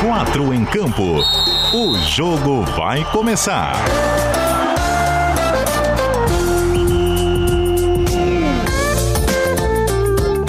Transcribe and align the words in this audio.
Quatro 0.00 0.54
em 0.54 0.64
campo. 0.64 1.16
O 1.74 1.98
jogo 1.98 2.62
vai 2.76 3.04
começar. 3.10 3.72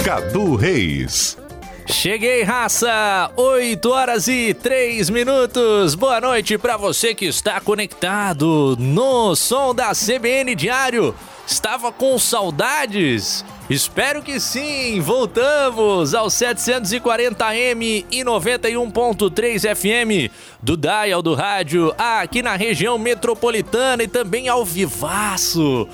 Cadu 0.04 0.54
Reis. 0.54 1.36
Cheguei, 1.84 2.44
raça! 2.44 3.32
8 3.34 3.90
horas 3.90 4.28
e 4.28 4.54
3 4.54 5.10
minutos. 5.10 5.96
Boa 5.96 6.20
noite 6.20 6.56
para 6.56 6.76
você 6.76 7.12
que 7.12 7.24
está 7.24 7.60
conectado 7.60 8.76
no 8.78 9.34
som 9.34 9.74
da 9.74 9.90
CBN 9.90 10.54
Diário. 10.54 11.12
Estava 11.44 11.90
com 11.90 12.16
saudades? 12.20 13.44
Espero 13.70 14.20
que 14.20 14.40
sim! 14.40 15.00
Voltamos 15.00 16.12
ao 16.12 16.26
740M 16.26 18.04
e 18.10 18.24
91.3 18.24 19.76
FM 19.76 20.32
do 20.60 20.76
Dial 20.76 21.22
do 21.22 21.34
Rádio, 21.34 21.94
aqui 21.96 22.42
na 22.42 22.56
região 22.56 22.98
metropolitana 22.98 24.02
e 24.02 24.08
também 24.08 24.48
ao 24.48 24.64
vivaço 24.64 25.86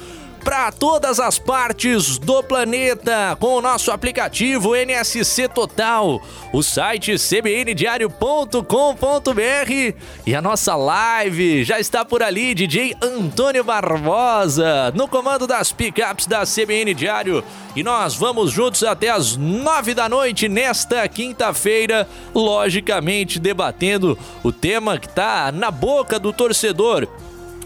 para 0.46 0.70
todas 0.70 1.18
as 1.18 1.40
partes 1.40 2.18
do 2.18 2.40
planeta 2.40 3.36
com 3.40 3.56
o 3.56 3.60
nosso 3.60 3.90
aplicativo 3.90 4.76
NSC 4.76 5.48
Total, 5.48 6.22
o 6.52 6.62
site 6.62 7.18
cbndiario.com.br 7.18 9.96
e 10.24 10.36
a 10.36 10.40
nossa 10.40 10.76
live 10.76 11.64
já 11.64 11.80
está 11.80 12.04
por 12.04 12.22
ali, 12.22 12.54
DJ 12.54 12.94
Antônio 13.02 13.64
Barbosa, 13.64 14.92
no 14.94 15.08
comando 15.08 15.48
das 15.48 15.72
pickups 15.72 16.28
da 16.28 16.44
CBN 16.46 16.94
Diário. 16.94 17.42
E 17.74 17.82
nós 17.82 18.14
vamos 18.14 18.52
juntos 18.52 18.84
até 18.84 19.10
as 19.10 19.36
nove 19.36 19.94
da 19.94 20.08
noite 20.08 20.48
nesta 20.48 21.08
quinta-feira, 21.08 22.08
logicamente 22.32 23.40
debatendo 23.40 24.16
o 24.44 24.52
tema 24.52 24.96
que 24.96 25.08
está 25.08 25.50
na 25.50 25.72
boca 25.72 26.20
do 26.20 26.32
torcedor 26.32 27.08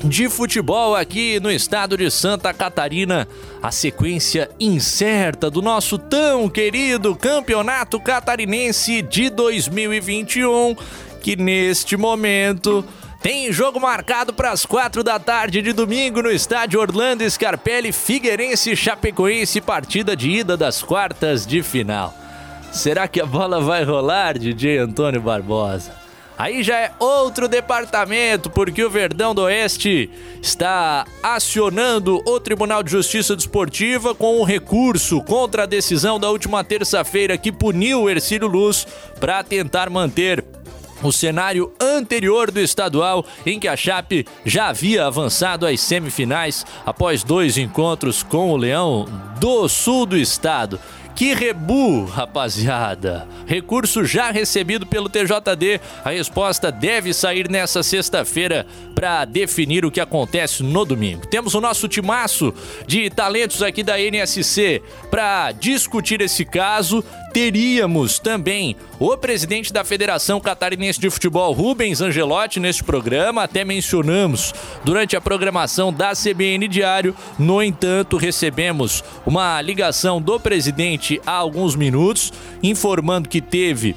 de 0.05 0.29
futebol 0.29 0.97
aqui 0.97 1.39
no 1.41 1.51
estado 1.51 1.97
de 1.97 2.11
Santa 2.11 2.53
Catarina, 2.55 3.29
a 3.63 3.71
sequência 3.71 4.51
incerta 4.59 5.51
do 5.51 5.61
nosso 5.61 5.99
tão 5.99 6.49
querido 6.49 7.15
Campeonato 7.15 8.01
Catarinense 8.01 9.03
de 9.03 9.29
2021, 9.29 10.75
que 11.21 11.37
neste 11.37 11.97
momento 11.97 12.85
tem 13.23 13.53
jogo 13.53 13.79
marcado 13.79 14.33
para 14.33 14.51
as 14.51 14.65
quatro 14.65 15.05
da 15.05 15.19
tarde 15.19 15.61
de 15.61 15.73
domingo 15.73 16.23
no 16.23 16.31
estádio 16.31 16.81
Orlando 16.81 17.29
Scarpelli, 17.29 17.93
Figueirense 17.93 18.75
Chapecoense, 18.75 19.61
partida 19.61 20.17
de 20.17 20.31
ida 20.31 20.57
das 20.57 20.83
quartas 20.83 21.47
de 21.47 21.63
final. 21.63 22.15
Será 22.73 23.07
que 23.07 23.21
a 23.21 23.27
bola 23.27 23.61
vai 23.61 23.85
rolar, 23.85 24.39
DJ 24.39 24.79
Antônio 24.79 25.21
Barbosa? 25.21 26.00
Aí 26.41 26.63
já 26.63 26.79
é 26.79 26.93
outro 26.99 27.47
departamento, 27.47 28.49
porque 28.49 28.83
o 28.83 28.89
Verdão 28.89 29.35
do 29.35 29.43
Oeste 29.43 30.09
está 30.41 31.07
acionando 31.23 32.23
o 32.27 32.41
Tribunal 32.41 32.83
de 32.83 32.91
Justiça 32.91 33.37
Desportiva 33.37 34.15
com 34.15 34.41
um 34.41 34.43
recurso 34.43 35.21
contra 35.21 35.65
a 35.65 35.67
decisão 35.67 36.19
da 36.19 36.31
última 36.31 36.65
terça-feira 36.65 37.37
que 37.37 37.53
puniu 37.53 38.05
o 38.05 38.09
Ercílio 38.09 38.49
Luz 38.49 38.87
para 39.21 39.45
tentar 39.45 39.91
manter 39.91 40.43
o 41.03 41.13
cenário 41.13 41.75
anterior 41.79 42.51
do 42.51 42.61
estadual, 42.61 43.23
em 43.45 43.61
que 43.61 43.69
a 43.69 43.77
Chape 43.77 44.27
já 44.43 44.69
havia 44.69 45.05
avançado 45.05 45.67
às 45.67 45.79
semifinais 45.79 46.65
após 46.87 47.23
dois 47.23 47.59
encontros 47.59 48.23
com 48.23 48.51
o 48.51 48.57
Leão 48.57 49.07
do 49.39 49.69
sul 49.69 50.07
do 50.07 50.17
estado. 50.17 50.81
Que 51.21 51.35
rebu, 51.35 52.07
rapaziada! 52.07 53.29
Recurso 53.47 54.07
já 54.07 54.31
recebido 54.31 54.87
pelo 54.87 55.07
TJD. 55.07 55.79
A 56.03 56.09
resposta 56.09 56.73
deve 56.73 57.13
sair 57.13 57.47
nessa 57.47 57.83
sexta-feira 57.83 58.67
para 58.95 59.27
definir 59.27 59.85
o 59.85 59.91
que 59.91 60.01
acontece 60.01 60.63
no 60.63 60.83
domingo. 60.83 61.27
Temos 61.27 61.55
o 61.55 61.61
nosso 61.61 61.87
timaço 61.89 62.55
de 62.87 63.11
talentos 63.11 63.63
aqui 63.63 63.83
da 63.83 64.01
NSC 64.01 64.81
para 65.11 65.53
discutir 65.53 66.23
esse 66.23 66.43
caso 66.43 67.05
teríamos 67.33 68.19
também 68.19 68.77
o 68.99 69.17
presidente 69.17 69.73
da 69.73 69.85
Federação 69.85 70.41
Catarinense 70.41 71.01
de 71.01 71.09
Futebol, 71.11 71.53
Rubens 71.53 72.01
Angelotti, 72.01 72.61
neste 72.61 72.85
programa. 72.85 73.45
Até 73.45 73.65
mencionamos 73.65 74.53
durante 74.85 75.17
a 75.17 75.21
programação 75.21 75.93
da 75.93 76.13
CBN 76.13 76.69
Diário. 76.69 77.15
No 77.39 77.63
entanto, 77.63 78.17
recebemos 78.17 79.03
uma 79.25 79.61
ligação 79.63 80.21
do 80.21 80.39
presidente 80.39 81.21
há 81.25 81.33
alguns 81.33 81.77
minutos, 81.77 82.33
informando 82.63 83.29
que 83.29 83.41
teve 83.41 83.97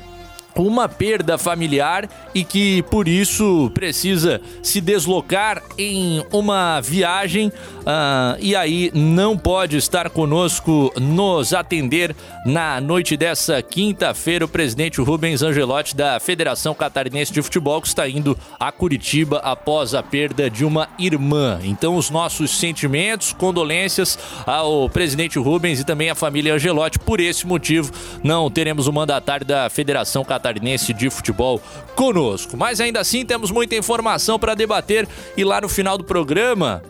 uma 0.55 0.87
perda 0.87 1.37
familiar 1.37 2.07
e 2.33 2.43
que 2.43 2.83
por 2.83 3.07
isso 3.07 3.71
precisa 3.73 4.39
se 4.61 4.79
deslocar 4.79 5.61
em 5.77 6.23
uma 6.31 6.79
viagem 6.81 7.47
uh, 7.47 8.37
e 8.39 8.55
aí 8.55 8.91
não 8.93 9.37
pode 9.37 9.77
estar 9.77 10.09
conosco 10.09 10.93
nos 10.99 11.53
atender 11.53 12.15
na 12.45 12.79
noite 12.79 13.17
dessa 13.17 13.61
quinta-feira 13.61 14.45
o 14.45 14.47
presidente 14.47 15.01
Rubens 15.01 15.41
Angelotti 15.41 15.95
da 15.95 16.19
Federação 16.19 16.75
Catarinense 16.75 17.33
de 17.33 17.41
Futebol 17.41 17.81
que 17.81 17.87
está 17.87 18.07
indo 18.07 18.37
a 18.59 18.71
Curitiba 18.71 19.39
após 19.39 19.95
a 19.95 20.03
perda 20.03 20.49
de 20.49 20.63
uma 20.63 20.87
irmã. 20.99 21.59
Então 21.63 21.95
os 21.95 22.09
nossos 22.09 22.59
sentimentos, 22.59 23.33
condolências 23.33 24.19
ao 24.45 24.89
presidente 24.89 25.39
Rubens 25.39 25.79
e 25.79 25.83
também 25.83 26.09
à 26.09 26.15
família 26.15 26.53
Angelotti. 26.53 26.99
Por 26.99 27.19
esse 27.19 27.47
motivo 27.47 27.91
não 28.23 28.49
teremos 28.51 28.87
o 28.87 28.93
mandatário 28.93 29.45
da 29.45 29.69
Federação 29.69 30.23
Catarinense 30.23 30.42
catarinense 30.43 30.93
de 30.93 31.09
futebol 31.09 31.61
conosco. 31.95 32.57
Mas 32.57 32.81
ainda 32.81 32.99
assim 32.99 33.25
temos 33.25 33.49
muita 33.49 33.75
informação 33.75 34.37
para 34.37 34.53
debater 34.53 35.07
e 35.37 35.43
lá 35.43 35.61
no 35.61 35.69
final 35.69 35.97
do 35.97 36.03
programa, 36.03 36.83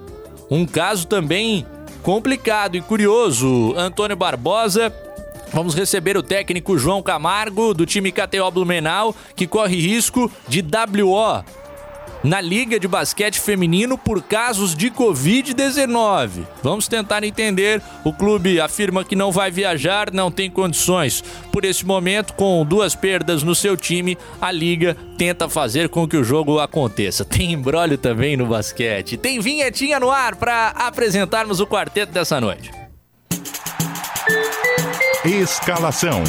um 0.49 0.65
caso 0.65 1.05
também 1.05 1.65
complicado 2.01 2.75
e 2.75 2.81
curioso. 2.81 3.75
Antônio 3.77 4.17
Barbosa 4.17 4.91
Vamos 5.53 5.75
receber 5.75 6.17
o 6.17 6.23
técnico 6.23 6.79
João 6.79 7.03
Camargo, 7.03 7.75
do 7.75 7.85
time 7.85 8.11
KTO 8.11 8.49
Blumenau, 8.49 9.15
que 9.35 9.45
corre 9.45 9.79
risco 9.79 10.31
de 10.47 10.61
WO 10.61 11.45
na 12.23 12.39
Liga 12.39 12.79
de 12.79 12.87
Basquete 12.87 13.39
Feminino 13.39 13.97
por 13.97 14.21
casos 14.21 14.73
de 14.73 14.89
Covid-19. 14.89 16.45
Vamos 16.63 16.87
tentar 16.87 17.23
entender. 17.23 17.81
O 18.03 18.13
clube 18.13 18.61
afirma 18.61 19.03
que 19.03 19.15
não 19.15 19.31
vai 19.31 19.51
viajar, 19.51 20.11
não 20.11 20.31
tem 20.31 20.49
condições. 20.49 21.23
Por 21.51 21.65
esse 21.65 21.85
momento, 21.85 22.33
com 22.33 22.65
duas 22.65 22.95
perdas 22.95 23.43
no 23.43 23.53
seu 23.53 23.75
time, 23.75 24.17
a 24.41 24.51
Liga 24.51 24.95
tenta 25.17 25.49
fazer 25.49 25.89
com 25.89 26.07
que 26.07 26.17
o 26.17 26.23
jogo 26.23 26.59
aconteça. 26.59 27.25
Tem 27.25 27.51
embrólio 27.51 27.97
também 27.97 28.37
no 28.37 28.45
basquete. 28.45 29.17
Tem 29.17 29.39
vinhetinha 29.39 29.99
no 29.99 30.09
ar 30.09 30.35
para 30.35 30.69
apresentarmos 30.69 31.59
o 31.59 31.67
quarteto 31.67 32.11
dessa 32.13 32.39
noite. 32.39 32.71
Escalação. 35.25 36.23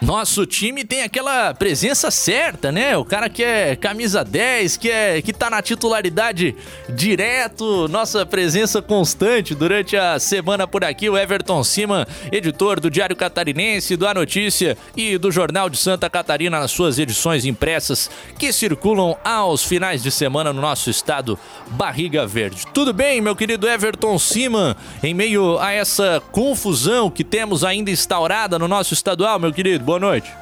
Nosso 0.00 0.46
time 0.46 0.82
tem 0.82 1.02
aquela 1.02 1.52
presença 1.52 2.10
certa, 2.10 2.72
né? 2.72 2.96
O 2.96 3.04
cara 3.04 3.28
que 3.28 3.44
é 3.44 3.76
camisa 3.76 4.24
10, 4.24 4.78
que, 4.78 4.90
é, 4.90 5.20
que 5.20 5.30
tá 5.30 5.50
na 5.50 5.60
titularidade 5.60 6.56
direto, 6.88 7.86
nossa 7.86 8.24
presença 8.24 8.80
constante 8.80 9.54
durante 9.54 9.98
a 9.98 10.18
semana 10.18 10.66
por 10.66 10.82
aqui, 10.84 11.10
o 11.10 11.18
Everton 11.18 11.62
Cima, 11.62 12.08
editor 12.32 12.80
do 12.80 12.90
Diário 12.90 13.14
Catarinense, 13.14 13.94
do 13.94 14.08
A 14.08 14.14
Notícia 14.14 14.74
e 14.96 15.18
do 15.18 15.30
Jornal 15.30 15.68
de 15.68 15.76
Santa 15.76 16.08
Catarina 16.08 16.58
nas 16.58 16.70
suas 16.70 16.98
edições 16.98 17.44
impressas 17.44 18.10
que 18.38 18.54
circulam 18.54 19.18
aos 19.22 19.62
finais 19.62 20.02
de 20.02 20.10
semana 20.10 20.50
no 20.50 20.62
nosso 20.62 20.88
estado 20.88 21.38
Barriga 21.72 22.26
Verde. 22.26 22.66
Tudo 22.72 22.94
bem, 22.94 23.20
meu 23.20 23.36
querido 23.36 23.68
Everton 23.68 24.18
Cima, 24.18 24.78
em 25.02 25.12
meio 25.12 25.58
a 25.58 25.72
essa 25.72 26.22
confusão 26.32 27.10
que 27.10 27.22
temos 27.22 27.62
ainda 27.64 27.90
instaurada 27.90 28.58
no 28.58 28.66
nosso 28.66 28.94
estadual, 28.94 29.38
meu 29.38 29.52
querido? 29.52 29.90
boa 29.90 29.98
noite. 30.00 30.34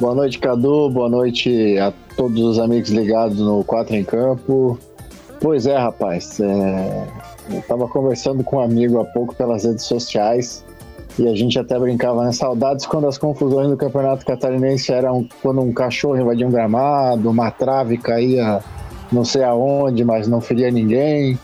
Boa 0.00 0.14
noite, 0.14 0.38
Cadu. 0.38 0.90
Boa 0.90 1.08
noite 1.08 1.78
a 1.78 1.92
todos 2.16 2.40
os 2.40 2.58
amigos 2.58 2.90
ligados 2.90 3.38
no 3.38 3.62
Quatro 3.64 3.94
em 3.94 4.04
Campo. 4.04 4.78
Pois 5.40 5.66
é, 5.66 5.76
rapaz. 5.76 6.40
É... 6.40 7.06
Eu 7.50 7.62
tava 7.62 7.88
conversando 7.88 8.44
com 8.44 8.56
um 8.56 8.60
amigo 8.60 9.00
há 9.00 9.04
pouco 9.04 9.34
pelas 9.34 9.64
redes 9.64 9.84
sociais 9.84 10.64
e 11.18 11.26
a 11.26 11.34
gente 11.34 11.58
até 11.58 11.78
brincava, 11.78 12.24
né? 12.24 12.32
Saudades 12.32 12.86
quando 12.86 13.08
as 13.08 13.16
confusões 13.16 13.68
do 13.68 13.76
Campeonato 13.76 14.24
Catarinense 14.24 14.92
eram 14.92 15.26
quando 15.42 15.60
um 15.60 15.72
cachorro 15.72 16.18
invadia 16.18 16.46
um 16.46 16.50
gramado, 16.50 17.30
uma 17.30 17.50
trave 17.50 17.96
caía 17.96 18.62
não 19.10 19.24
sei 19.24 19.42
aonde, 19.42 20.04
mas 20.04 20.28
não 20.28 20.40
feria 20.40 20.70
ninguém. 20.70 21.38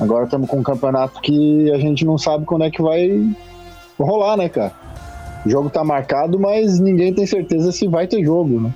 Agora 0.00 0.24
estamos 0.24 0.48
com 0.48 0.58
um 0.58 0.62
campeonato 0.62 1.20
que 1.20 1.70
a 1.72 1.78
gente 1.78 2.04
não 2.04 2.16
sabe 2.16 2.44
quando 2.44 2.64
é 2.64 2.70
que 2.70 2.80
vai 2.80 3.36
rolar, 3.98 4.36
né, 4.36 4.48
cara? 4.48 4.72
O 5.44 5.48
jogo 5.48 5.70
tá 5.70 5.82
marcado, 5.82 6.38
mas 6.38 6.78
ninguém 6.78 7.14
tem 7.14 7.26
certeza 7.26 7.72
se 7.72 7.88
vai 7.88 8.06
ter 8.06 8.22
jogo, 8.22 8.60
né? 8.60 8.74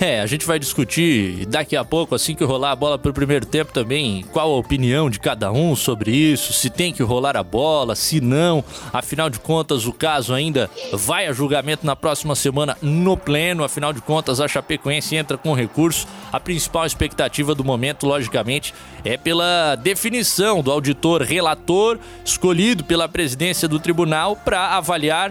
É, 0.00 0.20
a 0.20 0.26
gente 0.26 0.46
vai 0.46 0.60
discutir 0.60 1.44
daqui 1.46 1.74
a 1.74 1.84
pouco, 1.84 2.14
assim 2.14 2.32
que 2.32 2.44
rolar 2.44 2.70
a 2.70 2.76
bola 2.76 2.96
pro 2.96 3.12
primeiro 3.12 3.44
tempo 3.44 3.72
também, 3.72 4.24
qual 4.32 4.52
a 4.52 4.56
opinião 4.56 5.10
de 5.10 5.18
cada 5.18 5.50
um 5.50 5.74
sobre 5.74 6.12
isso, 6.12 6.52
se 6.52 6.70
tem 6.70 6.92
que 6.92 7.02
rolar 7.02 7.36
a 7.36 7.42
bola, 7.42 7.96
se 7.96 8.20
não. 8.20 8.62
Afinal 8.92 9.28
de 9.28 9.40
contas, 9.40 9.86
o 9.86 9.92
caso 9.92 10.32
ainda 10.32 10.70
vai 10.92 11.26
a 11.26 11.32
julgamento 11.32 11.84
na 11.84 11.96
próxima 11.96 12.36
semana 12.36 12.78
no 12.80 13.16
pleno. 13.16 13.64
Afinal 13.64 13.92
de 13.92 14.00
contas, 14.00 14.40
a 14.40 14.46
Chapecoense 14.46 15.16
entra 15.16 15.36
com 15.36 15.52
recurso. 15.52 16.06
A 16.32 16.38
principal 16.38 16.86
expectativa 16.86 17.52
do 17.52 17.64
momento, 17.64 18.06
logicamente, 18.06 18.72
é 19.04 19.16
pela 19.16 19.74
definição 19.74 20.62
do 20.62 20.70
auditor 20.70 21.22
relator 21.22 21.98
escolhido 22.24 22.84
pela 22.84 23.08
presidência 23.08 23.66
do 23.66 23.80
tribunal 23.80 24.36
para 24.36 24.76
avaliar 24.76 25.30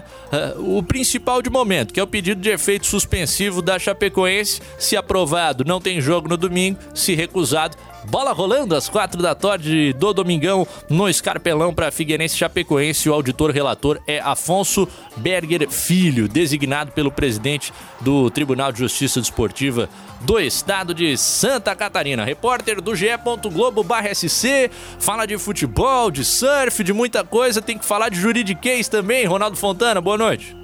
uh, 0.60 0.78
o 0.78 0.84
principal 0.84 1.42
de 1.42 1.50
momento, 1.50 1.94
que 1.94 2.00
é 2.00 2.04
o 2.04 2.08
pedido 2.08 2.42
de 2.42 2.50
efeito 2.50 2.86
suspensivo 2.86 3.62
da 3.62 3.80
Chapecoense 3.80 4.57
se 4.78 4.96
aprovado, 4.96 5.64
não 5.66 5.82
tem 5.82 6.02
jogo 6.02 6.28
no 6.28 6.38
domingo. 6.38 6.80
Se 6.94 7.16
recusado, 7.16 7.78
Bola 8.10 8.32
rolando 8.32 8.74
às 8.74 8.88
quatro 8.88 9.22
da 9.22 9.36
tarde 9.36 9.92
do 9.92 10.14
domingão 10.14 10.66
no 10.90 11.10
Escarpelão 11.10 11.74
para 11.74 11.92
Figueirense 11.92 12.38
Chapecoense. 12.38 13.10
O 13.10 13.14
auditor 13.14 13.52
relator 13.52 14.00
é 14.08 14.20
Afonso 14.20 14.88
Berger 15.18 15.70
Filho, 15.70 16.30
designado 16.30 16.94
pelo 16.94 17.12
presidente 17.12 17.74
do 18.00 18.30
Tribunal 18.30 18.72
de 18.72 18.80
Justiça 18.80 19.20
Desportiva 19.20 19.90
do 20.22 20.40
Estado 20.40 20.94
de 20.94 21.18
Santa 21.18 21.76
Catarina. 21.76 22.24
Repórter 22.24 22.82
do 22.82 22.96
GE. 22.96 23.08
Globo 23.52 23.86
SC, 24.14 24.72
fala 25.00 25.26
de 25.26 25.38
futebol, 25.38 26.10
de 26.10 26.24
surf, 26.24 26.84
de 26.84 26.94
muita 26.94 27.26
coisa. 27.26 27.62
Tem 27.62 27.78
que 27.78 27.86
falar 27.86 28.08
de 28.08 28.20
juridiquês 28.20 28.88
também. 28.88 29.26
Ronaldo 29.26 29.58
Fontana, 29.58 30.00
boa 30.00 30.18
noite. 30.18 30.56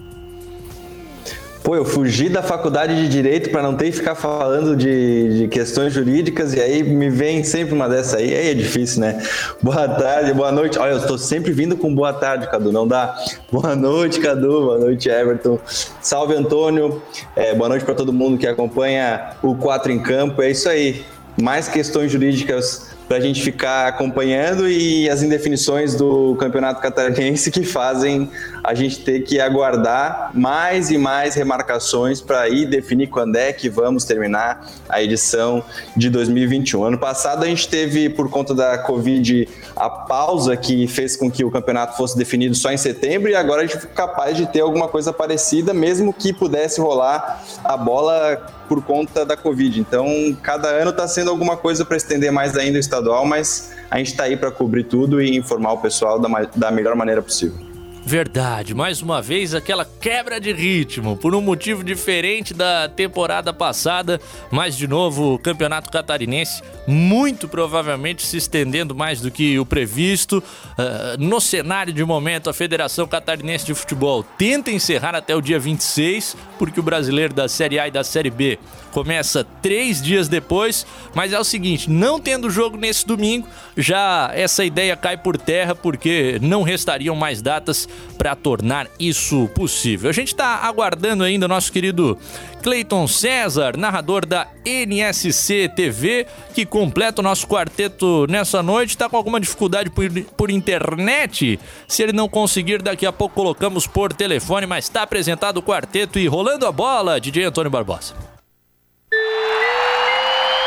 Pô, 1.63 1.77
eu 1.77 1.85
fugi 1.85 2.27
da 2.27 2.43
faculdade 2.43 2.93
de 2.93 3.07
Direito 3.07 3.49
para 3.49 3.61
não 3.63 3.73
ter 3.73 3.85
que 3.85 3.93
ficar 3.93 4.15
falando 4.15 4.75
de, 4.75 5.37
de, 5.37 5.47
questões 5.47 5.93
jurídicas 5.93 6.53
e 6.53 6.59
aí 6.59 6.83
me 6.83 7.09
vem 7.09 7.41
sempre 7.41 7.73
uma 7.73 7.87
dessa 7.87 8.17
aí, 8.17 8.35
aí 8.35 8.49
é 8.49 8.53
difícil, 8.53 8.99
né? 8.99 9.23
Boa 9.61 9.87
tarde, 9.87 10.33
boa 10.33 10.51
noite. 10.51 10.77
Olha, 10.77 10.91
eu 10.91 10.97
estou 10.97 11.17
sempre 11.17 11.53
vindo 11.53 11.77
com 11.77 11.95
boa 11.95 12.11
tarde, 12.11 12.51
Cadu, 12.51 12.69
não 12.69 12.85
dá? 12.85 13.15
Boa 13.49 13.75
noite, 13.75 14.19
Cadu, 14.19 14.61
boa 14.61 14.79
noite, 14.79 15.07
Everton. 15.07 15.59
Salve, 16.01 16.35
Antônio. 16.35 17.01
É, 17.35 17.53
boa 17.53 17.69
noite 17.69 17.85
para 17.85 17.93
todo 17.93 18.11
mundo 18.11 18.37
que 18.37 18.47
acompanha 18.47 19.35
o 19.41 19.55
4 19.55 19.91
em 19.91 19.99
Campo. 19.99 20.41
É 20.41 20.51
isso 20.51 20.67
aí. 20.67 21.05
Mais 21.39 21.67
questões 21.67 22.11
jurídicas 22.11 22.93
para 23.07 23.17
a 23.17 23.19
gente 23.19 23.41
ficar 23.41 23.87
acompanhando 23.87 24.67
e 24.67 25.09
as 25.09 25.21
indefinições 25.21 25.95
do 25.95 26.35
Campeonato 26.35 26.81
Catarinense 26.81 27.51
que 27.51 27.63
fazem 27.63 28.29
a 28.63 28.73
gente 28.73 28.99
ter 28.99 29.21
que 29.21 29.41
aguardar 29.41 30.31
mais 30.33 30.89
e 30.89 30.97
mais 30.97 31.35
remarcações 31.35 32.21
para 32.21 32.47
ir 32.47 32.65
definir 32.65 33.07
quando 33.07 33.35
é 33.35 33.51
que 33.51 33.69
vamos 33.69 34.05
terminar 34.05 34.65
a 34.87 35.03
edição 35.03 35.63
de 35.97 36.09
2021. 36.09 36.85
Ano 36.85 36.97
passado 36.97 37.43
a 37.43 37.47
gente 37.47 37.67
teve, 37.67 38.09
por 38.09 38.29
conta 38.29 38.55
da 38.55 38.77
Covid, 38.77 39.49
a 39.75 39.89
pausa 39.89 40.55
que 40.55 40.87
fez 40.87 41.17
com 41.17 41.29
que 41.29 41.43
o 41.43 41.51
campeonato 41.51 41.97
fosse 41.97 42.17
definido 42.17 42.55
só 42.55 42.71
em 42.71 42.77
setembro 42.77 43.29
e 43.29 43.35
agora 43.35 43.63
a 43.63 43.65
gente 43.65 43.79
foi 43.79 43.89
capaz 43.89 44.37
de 44.37 44.45
ter 44.45 44.61
alguma 44.61 44.87
coisa 44.87 45.11
parecida, 45.11 45.73
mesmo 45.73 46.13
que 46.13 46.31
pudesse 46.31 46.79
rolar 46.79 47.43
a 47.63 47.75
bola 47.75 48.47
por 48.69 48.81
conta 48.81 49.25
da 49.25 49.35
Covid. 49.35 49.79
Então, 49.79 50.07
cada 50.41 50.69
ano 50.69 50.91
está 50.91 51.07
sendo 51.07 51.29
alguma 51.29 51.57
coisa 51.57 51.83
para 51.83 51.97
estender 51.97 52.31
mais 52.31 52.57
ainda 52.57 52.77
o 52.77 52.79
estadual, 52.79 53.25
mas 53.25 53.71
a 53.91 53.97
gente 53.97 54.11
está 54.11 54.23
aí 54.23 54.37
para 54.37 54.51
cobrir 54.51 54.85
tudo 54.85 55.21
e 55.21 55.35
informar 55.35 55.73
o 55.73 55.77
pessoal 55.77 56.17
da, 56.17 56.29
da 56.55 56.71
melhor 56.71 56.95
maneira 56.95 57.21
possível. 57.21 57.72
Verdade, 58.05 58.75
mais 58.75 59.01
uma 59.01 59.21
vez 59.21 59.55
aquela 59.55 59.85
quebra 59.85 60.39
de 60.39 60.51
ritmo, 60.51 61.15
por 61.15 61.33
um 61.33 61.39
motivo 61.39 61.81
diferente 61.85 62.53
da 62.53 62.89
temporada 62.89 63.53
passada, 63.53 64.19
mas 64.51 64.75
de 64.75 64.87
novo 64.87 65.35
o 65.35 65.39
Campeonato 65.39 65.89
Catarinense 65.89 66.61
muito 66.85 67.47
provavelmente 67.47 68.25
se 68.25 68.35
estendendo 68.35 68.93
mais 68.93 69.21
do 69.21 69.31
que 69.31 69.57
o 69.57 69.65
previsto. 69.65 70.43
Uh, 70.77 71.17
no 71.17 71.39
cenário 71.39 71.93
de 71.93 72.03
momento, 72.03 72.49
a 72.49 72.53
Federação 72.53 73.07
Catarinense 73.07 73.65
de 73.65 73.73
Futebol 73.73 74.21
tenta 74.37 74.69
encerrar 74.69 75.15
até 75.15 75.33
o 75.33 75.41
dia 75.41 75.57
26, 75.57 76.35
porque 76.59 76.81
o 76.81 76.83
brasileiro 76.83 77.33
da 77.33 77.47
Série 77.47 77.79
A 77.79 77.87
e 77.87 77.91
da 77.91 78.03
Série 78.03 78.29
B 78.29 78.59
começa 78.91 79.45
três 79.61 80.01
dias 80.01 80.27
depois, 80.27 80.85
mas 81.15 81.33
é 81.33 81.39
o 81.39 81.43
seguinte, 81.43 81.89
não 81.89 82.19
tendo 82.19 82.49
jogo 82.49 82.77
nesse 82.77 83.07
domingo, 83.07 83.47
já 83.75 84.29
essa 84.35 84.63
ideia 84.63 84.95
cai 84.95 85.17
por 85.17 85.35
terra, 85.35 85.73
porque 85.73 86.37
não 86.41 86.61
restariam 86.61 87.15
mais 87.15 87.41
datas 87.41 87.87
para 88.17 88.35
tornar 88.35 88.87
isso 88.99 89.49
possível. 89.49 90.09
A 90.09 90.13
gente 90.13 90.29
está 90.29 90.57
aguardando 90.57 91.23
ainda 91.23 91.47
nosso 91.47 91.71
querido 91.71 92.17
Cleiton 92.61 93.07
César, 93.07 93.75
narrador 93.77 94.25
da 94.25 94.47
NSC 94.65 95.69
TV, 95.75 96.25
que 96.53 96.65
completa 96.65 97.21
o 97.21 97.23
nosso 97.23 97.45
quarteto 97.47 98.25
nessa 98.29 98.63
noite. 98.63 98.91
Está 98.91 99.09
com 99.09 99.17
alguma 99.17 99.39
dificuldade 99.39 99.89
por, 99.89 100.09
por 100.37 100.49
internet? 100.49 101.59
Se 101.87 102.03
ele 102.03 102.13
não 102.13 102.29
conseguir, 102.29 102.81
daqui 102.81 103.05
a 103.05 103.11
pouco 103.11 103.35
colocamos 103.35 103.85
por 103.85 104.13
telefone, 104.13 104.65
mas 104.65 104.85
está 104.85 105.03
apresentado 105.03 105.57
o 105.57 105.63
quarteto 105.63 106.17
e 106.17 106.27
rolando 106.27 106.65
a 106.65 106.71
bola, 106.71 107.19
DJ 107.19 107.45
Antônio 107.45 107.71
Barbosa. 107.71 108.13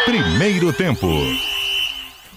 Primeiro 0.04 0.72
tempo 0.72 1.06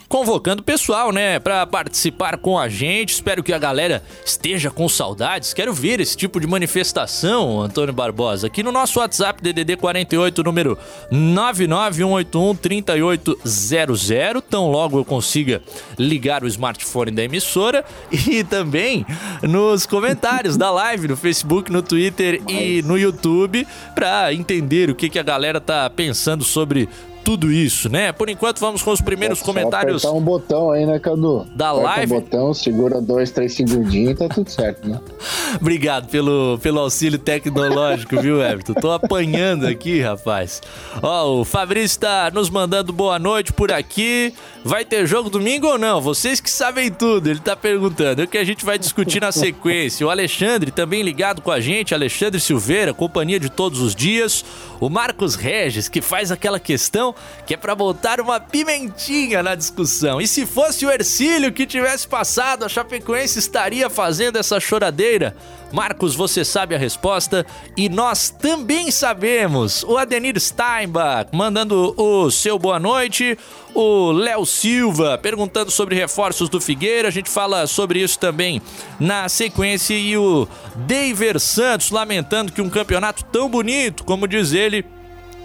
convocando 0.09 0.61
o 0.61 0.65
pessoal, 0.65 1.11
né, 1.11 1.39
para 1.39 1.65
participar 1.67 2.37
com 2.37 2.57
a 2.57 2.67
gente. 2.67 3.13
Espero 3.13 3.43
que 3.43 3.53
a 3.53 3.59
galera 3.59 4.03
esteja 4.25 4.71
com 4.71 4.89
saudades. 4.89 5.53
Quero 5.53 5.71
ver 5.71 5.99
esse 5.99 6.17
tipo 6.17 6.39
de 6.39 6.47
manifestação, 6.47 7.61
Antônio 7.61 7.93
Barbosa, 7.93 8.47
aqui 8.47 8.63
no 8.63 8.71
nosso 8.71 8.99
WhatsApp 8.99 9.41
DDD 9.41 9.77
48, 9.77 10.43
número 10.43 10.77
99181 11.11 12.55
3800. 12.55 14.09
Tão 14.49 14.71
logo 14.71 14.97
eu 14.97 15.05
consiga 15.05 15.61
ligar 15.97 16.43
o 16.43 16.47
smartphone 16.47 17.11
da 17.11 17.23
emissora 17.23 17.85
e 18.11 18.43
também 18.43 19.05
nos 19.43 19.85
comentários 19.85 20.57
da 20.57 20.71
live 20.71 21.07
no 21.07 21.15
Facebook, 21.15 21.71
no 21.71 21.83
Twitter 21.83 22.41
e 22.47 22.81
no 22.81 22.97
YouTube 22.97 23.67
para 23.93 24.33
entender 24.33 24.89
o 24.89 24.95
que, 24.95 25.07
que 25.07 25.19
a 25.19 25.23
galera 25.23 25.61
tá 25.61 25.87
pensando 25.87 26.43
sobre 26.43 26.89
tudo 27.23 27.51
isso, 27.51 27.89
né? 27.89 28.11
Por 28.11 28.29
enquanto, 28.29 28.59
vamos 28.59 28.81
com 28.81 28.91
os 28.91 29.01
primeiros 29.01 29.41
é 29.41 29.45
comentários. 29.45 30.03
Apertar 30.03 30.17
um 30.17 30.21
botão 30.21 30.71
aí, 30.71 30.85
né, 30.85 30.99
Cadu? 30.99 31.45
Da 31.55 31.69
Aperta 31.69 31.87
live. 31.87 32.13
um 32.13 32.19
botão, 32.21 32.53
segura 32.53 33.01
dois, 33.01 33.31
três 33.31 33.53
segundinhos 33.53 34.11
e 34.11 34.15
tá 34.15 34.27
tudo 34.27 34.49
certo, 34.49 34.87
né? 34.87 34.99
Obrigado 35.59 36.07
pelo, 36.07 36.57
pelo 36.61 36.79
auxílio 36.79 37.19
tecnológico, 37.19 38.19
viu, 38.21 38.41
Everton? 38.41 38.73
Tô 38.73 38.91
apanhando 38.91 39.67
aqui, 39.67 40.01
rapaz. 40.01 40.61
Ó, 41.01 41.39
o 41.39 41.45
Fabrício 41.45 41.99
tá 41.99 42.31
nos 42.33 42.49
mandando 42.49 42.91
boa 42.91 43.19
noite 43.19 43.53
por 43.53 43.71
aqui. 43.71 44.33
Vai 44.63 44.83
ter 44.83 45.07
jogo 45.07 45.29
domingo 45.29 45.67
ou 45.67 45.77
não? 45.77 46.01
Vocês 46.01 46.41
que 46.41 46.49
sabem 46.49 46.91
tudo, 46.91 47.29
ele 47.29 47.39
tá 47.39 47.55
perguntando. 47.55 48.21
É 48.21 48.25
o 48.25 48.27
que 48.27 48.37
a 48.37 48.43
gente 48.43 48.65
vai 48.65 48.77
discutir 48.77 49.21
na 49.21 49.31
sequência. 49.31 50.05
O 50.05 50.09
Alexandre 50.09 50.69
também 50.69 51.01
ligado 51.01 51.41
com 51.41 51.49
a 51.49 51.61
gente, 51.61 51.93
Alexandre 51.93 52.41
Silveira, 52.41 52.93
companhia 52.93 53.39
de 53.39 53.49
todos 53.49 53.79
os 53.79 53.95
dias. 53.95 54.43
O 54.81 54.89
Marcos 54.89 55.35
Regis, 55.35 55.87
que 55.87 56.01
faz 56.01 56.29
aquela 56.29 56.59
questão 56.59 57.15
que 57.47 57.53
é 57.53 57.57
para 57.57 57.73
botar 57.73 58.19
uma 58.19 58.37
pimentinha 58.39 59.41
na 59.41 59.55
discussão. 59.55 60.19
E 60.19 60.27
se 60.27 60.45
fosse 60.45 60.85
o 60.85 60.91
Ercílio 60.91 61.53
que 61.53 61.65
tivesse 61.65 62.05
passado, 62.05 62.65
a 62.65 62.69
Chapecoense 62.69 63.39
estaria 63.39 63.89
fazendo 63.89 64.37
essa 64.37 64.59
choradeira? 64.59 65.37
Marcos, 65.71 66.15
você 66.15 66.43
sabe 66.43 66.73
a 66.75 66.77
resposta 66.77 67.45
e 67.77 67.87
nós 67.87 68.29
também 68.29 68.91
sabemos. 68.91 69.83
O 69.83 69.97
Adenir 69.97 70.39
Steinbach 70.39 71.29
mandando 71.31 71.93
o 71.95 72.31
seu 72.31 72.57
boa 72.57 72.79
noite. 72.79 73.37
O 73.73 74.11
Léo 74.11 74.45
Silva 74.49 75.17
perguntando 75.17 75.71
sobre 75.71 75.95
reforços 75.95 76.49
do 76.49 76.59
Figueira. 76.59 77.07
A 77.07 77.11
gente 77.11 77.29
fala 77.29 77.67
sobre 77.67 78.01
isso 78.01 78.19
também 78.19 78.61
na 78.99 79.29
sequência. 79.29 79.93
E 79.93 80.17
o 80.17 80.47
Daver 80.75 81.39
Santos 81.39 81.91
lamentando 81.91 82.51
que 82.51 82.61
um 82.61 82.69
campeonato 82.69 83.23
tão 83.25 83.49
bonito, 83.49 84.03
como 84.03 84.27
diz 84.27 84.53
ele, 84.53 84.85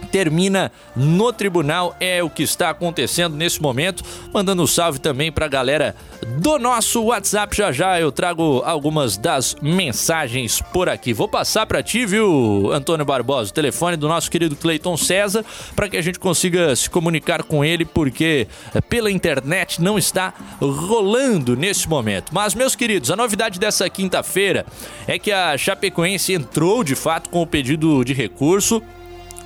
termina 0.05 0.71
no 0.95 1.33
tribunal. 1.33 1.97
É 1.99 2.23
o 2.23 2.31
que 2.31 2.43
está 2.43 2.71
acontecendo 2.71 3.37
nesse 3.37 3.61
momento. 3.61 4.05
Mandando 4.33 4.63
um 4.63 4.67
salve 4.67 4.99
também 4.99 5.33
para 5.33 5.47
a 5.47 5.49
galera 5.49 5.97
do 6.39 6.59
nosso 6.59 7.03
WhatsApp. 7.05 7.57
Já 7.57 7.73
já 7.73 8.01
eu 8.01 8.13
trago 8.13 8.63
algumas 8.65 9.17
das 9.17 9.57
mensagens 9.61 10.61
por 10.73 10.89
aqui. 10.89 11.13
Vou 11.13 11.29
passar 11.29 11.67
para 11.67 11.83
ti, 11.83 12.07
viu, 12.07 12.71
Antônio 12.73 13.05
Barbosa, 13.05 13.51
o 13.51 13.55
telefone 13.55 13.97
do 13.97 14.09
nosso 14.09 14.31
querido 14.31 14.57
Cleiton 14.57 14.97
César, 14.97 15.45
para 15.75 15.89
que 15.89 15.97
a 15.97 16.03
gente 16.03 16.19
consiga 16.19 16.75
se 16.77 16.89
comunicar 16.89 17.43
com 17.43 17.65
ele, 17.65 17.85
porque 17.85 18.47
eh, 18.75 18.81
pela 18.81 19.11
internet 19.11 19.81
não 19.81 19.99
está 19.99 20.33
rolando 20.61 21.57
nesse 21.57 21.89
momento. 21.89 22.33
Mas, 22.33 22.55
meus 22.55 22.75
queridos, 22.75 23.11
a 23.11 23.17
novidade 23.17 23.59
dessa 23.59 23.89
quinta-feira 23.89 24.67
é 25.07 25.19
que 25.19 25.33
a 25.33 25.57
Chapecoense 25.57 26.33
entrou 26.33 26.83
de 26.83 26.95
fato 26.95 27.29
com 27.31 27.43
o 27.43 27.47
pedido 27.47 28.05
de 28.05 28.13
recurso 28.13 28.83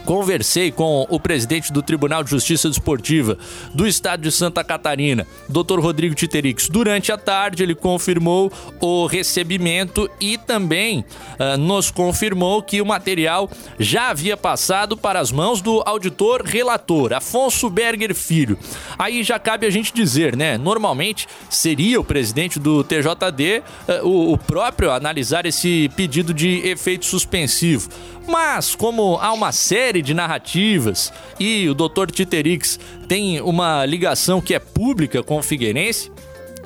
Conversei 0.05 0.73
com 0.73 1.07
o 1.11 1.21
presidente 1.21 1.71
do 1.71 1.83
Tribunal 1.83 2.25
de 2.25 2.31
Justiça 2.31 2.69
Desportiva 2.69 3.37
do 3.75 3.87
Estado 3.87 4.23
de 4.23 4.33
Santa 4.33 4.65
Catarina, 4.65 5.27
Dr. 5.49 5.79
Rodrigo 5.81 6.15
Titerix. 6.15 6.69
Durante 6.69 7.13
a 7.13 7.19
tarde, 7.19 7.63
ele 7.63 7.75
confirmou 7.75 8.51
o 8.81 9.07
recebimento 9.07 10.11
e 10.19 10.39
também 10.39 11.05
uh, 11.39 11.59
nos 11.59 11.91
confirmou 11.91 12.63
que 12.63 12.81
o 12.81 12.87
material 12.87 13.51
já 13.79 14.09
havia 14.09 14.37
passado 14.37 14.97
para 14.97 15.21
as 15.21 15.31
mãos 15.31 15.61
do 15.61 15.83
auditor 15.85 16.43
relator, 16.43 17.13
Afonso 17.13 17.69
Berger 17.69 18.15
Filho. 18.15 18.59
Aí 18.99 19.23
já 19.23 19.39
cabe 19.39 19.67
a 19.67 19.71
gente 19.71 19.93
dizer, 19.93 20.35
né? 20.35 20.57
Normalmente 20.57 21.27
seria 21.51 22.01
o 22.01 22.05
presidente 22.05 22.59
do 22.59 22.83
TJD 22.83 23.63
uh, 24.03 24.09
o, 24.09 24.33
o 24.33 24.39
próprio 24.39 24.91
analisar 24.91 25.45
esse 25.45 25.91
pedido 25.95 26.33
de 26.33 26.67
efeito 26.67 27.05
suspensivo. 27.05 27.91
Mas, 28.27 28.75
como 28.75 29.17
há 29.23 29.33
uma 29.33 29.53
série 29.53 29.88
de 29.93 30.13
narrativas 30.13 31.13
e 31.41 31.69
o 31.69 31.75
Dr. 31.75 32.11
Titerix 32.13 32.79
tem 33.09 33.41
uma 33.41 33.85
ligação 33.87 34.41
que 34.41 34.55
é 34.55 34.59
pública 34.59 35.23
com 35.23 35.39
o 35.39 35.43
Figueirense, 35.43 36.13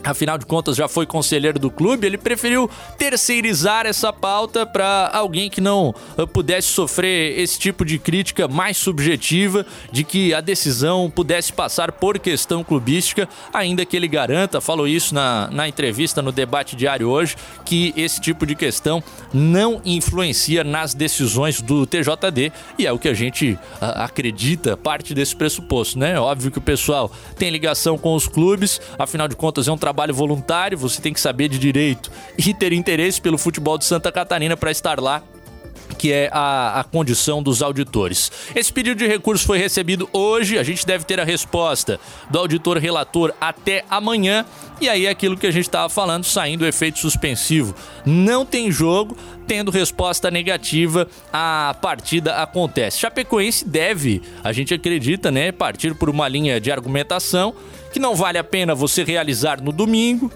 afinal 0.04 0.36
de 0.36 0.46
contas 0.46 0.76
já 0.76 0.88
foi 0.88 1.06
conselheiro 1.06 1.58
do 1.58 1.70
clube, 1.70 2.06
ele 2.06 2.18
preferiu 2.18 2.68
terceirizar 2.98 3.86
essa 3.86 4.12
pauta 4.12 4.66
para 4.66 5.10
alguém 5.12 5.48
que 5.48 5.60
não 5.60 5.94
eh, 6.18 6.26
pudesse 6.26 6.68
sofrer 6.68 7.38
esse 7.38 7.58
tipo 7.58 7.84
de 7.84 7.98
crítica 7.98 8.48
mais 8.48 8.76
subjetiva 8.76 9.64
de 9.90 10.04
que 10.04 10.34
a 10.34 10.40
decisão 10.40 11.10
pudesse 11.10 11.52
passar 11.52 11.92
por 11.92 12.18
questão 12.18 12.64
clubística, 12.64 13.28
ainda 13.52 13.84
que 13.84 13.96
ele 13.96 14.08
garanta, 14.08 14.60
falou 14.60 14.88
isso 14.88 15.14
na, 15.14 15.48
na 15.50 15.68
entrevista 15.68 16.20
no 16.20 16.32
debate 16.32 16.74
diário 16.74 17.08
hoje, 17.08 17.36
que 17.64 17.92
esse 17.96 18.20
tipo 18.20 18.44
de 18.44 18.54
questão 18.54 19.02
não 19.32 19.80
influencia 19.84 20.64
nas 20.64 20.94
decisões 20.94 21.60
do 21.60 21.86
TJD 21.86 22.52
e 22.78 22.86
é 22.86 22.92
o 22.92 22.98
que 22.98 23.08
a 23.08 23.14
gente 23.14 23.58
a, 23.80 24.04
acredita, 24.04 24.76
parte 24.76 25.14
desse 25.14 25.34
pressuposto, 25.36 25.98
né? 25.98 26.18
Óbvio 26.18 26.50
que 26.50 26.58
o 26.58 26.62
pessoal 26.62 27.10
tem 27.36 27.50
ligação 27.50 27.96
com 27.96 28.14
os 28.14 28.26
clubes, 28.26 28.80
afinal 28.98 29.28
de 29.28 29.36
contas 29.36 29.68
é 29.68 29.72
um 29.72 29.78
trabalho 29.78 29.91
trabalho 29.92 30.14
voluntário, 30.14 30.78
você 30.78 31.02
tem 31.02 31.12
que 31.12 31.20
saber 31.20 31.48
de 31.48 31.58
direito 31.58 32.10
e 32.38 32.54
ter 32.54 32.72
interesse 32.72 33.20
pelo 33.20 33.36
futebol 33.36 33.76
de 33.76 33.84
Santa 33.84 34.10
Catarina 34.10 34.56
para 34.56 34.70
estar 34.70 34.98
lá 34.98 35.22
que 35.98 36.10
é 36.10 36.30
a, 36.32 36.80
a, 36.80 36.84
condição 36.84 37.42
dos 37.42 37.62
auditores. 37.62 38.32
Esse 38.56 38.72
pedido 38.72 38.96
de 38.96 39.06
recurso 39.06 39.44
foi 39.44 39.58
recebido 39.58 40.08
hoje, 40.10 40.58
a 40.58 40.62
gente 40.62 40.86
deve 40.86 41.04
ter 41.04 41.20
a 41.20 41.24
resposta 41.24 42.00
do 42.30 42.38
auditor 42.38 42.78
relator 42.78 43.32
até 43.38 43.84
amanhã, 43.90 44.44
e 44.80 44.88
aí 44.88 45.04
é 45.04 45.10
aquilo 45.10 45.36
que 45.36 45.46
a 45.46 45.50
gente 45.50 45.66
estava 45.66 45.88
falando, 45.90 46.24
saindo 46.24 46.62
o 46.62 46.66
efeito 46.66 46.98
suspensivo. 46.98 47.74
Não 48.06 48.44
tem 48.44 48.70
jogo, 48.70 49.16
tendo 49.46 49.70
resposta 49.70 50.30
negativa, 50.30 51.06
a 51.30 51.76
partida 51.80 52.36
acontece. 52.36 52.98
Chapecoense 52.98 53.68
deve, 53.68 54.22
a 54.42 54.50
gente 54.50 54.72
acredita, 54.72 55.30
né, 55.30 55.52
partir 55.52 55.94
por 55.94 56.08
uma 56.08 56.26
linha 56.26 56.58
de 56.58 56.72
argumentação 56.72 57.54
que 57.92 58.00
não 58.00 58.16
vale 58.16 58.38
a 58.38 58.44
pena 58.44 58.74
você 58.74 59.04
realizar 59.04 59.62
no 59.62 59.70
domingo 59.70 60.32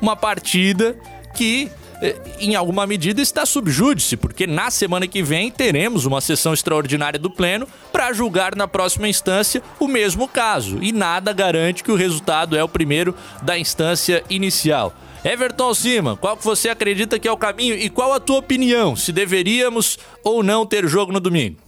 uma 0.00 0.16
partida 0.16 0.96
que 1.34 1.70
eh, 2.02 2.16
em 2.40 2.54
alguma 2.54 2.86
medida 2.86 3.20
está 3.20 3.46
subjúdice, 3.46 4.16
porque 4.16 4.46
na 4.46 4.70
semana 4.70 5.06
que 5.06 5.22
vem 5.22 5.50
teremos 5.50 6.06
uma 6.06 6.20
sessão 6.20 6.52
extraordinária 6.52 7.18
do 7.18 7.30
Pleno 7.30 7.68
para 7.92 8.12
julgar 8.12 8.56
na 8.56 8.66
próxima 8.66 9.08
instância 9.08 9.62
o 9.78 9.86
mesmo 9.86 10.26
caso, 10.26 10.78
e 10.82 10.92
nada 10.92 11.32
garante 11.32 11.84
que 11.84 11.92
o 11.92 11.96
resultado 11.96 12.56
é 12.56 12.64
o 12.64 12.68
primeiro 12.68 13.14
da 13.42 13.58
instância 13.58 14.24
inicial. 14.28 14.94
Everton 15.24 15.72
Cima, 15.72 16.16
qual 16.16 16.36
que 16.36 16.44
você 16.44 16.68
acredita 16.68 17.18
que 17.18 17.26
é 17.26 17.32
o 17.32 17.36
caminho 17.36 17.74
e 17.74 17.88
qual 17.88 18.12
a 18.12 18.20
tua 18.20 18.38
opinião, 18.38 18.94
se 18.94 19.10
deveríamos 19.10 19.98
ou 20.22 20.42
não 20.42 20.66
ter 20.66 20.86
jogo 20.86 21.12
no 21.12 21.20
domingo? 21.20 21.63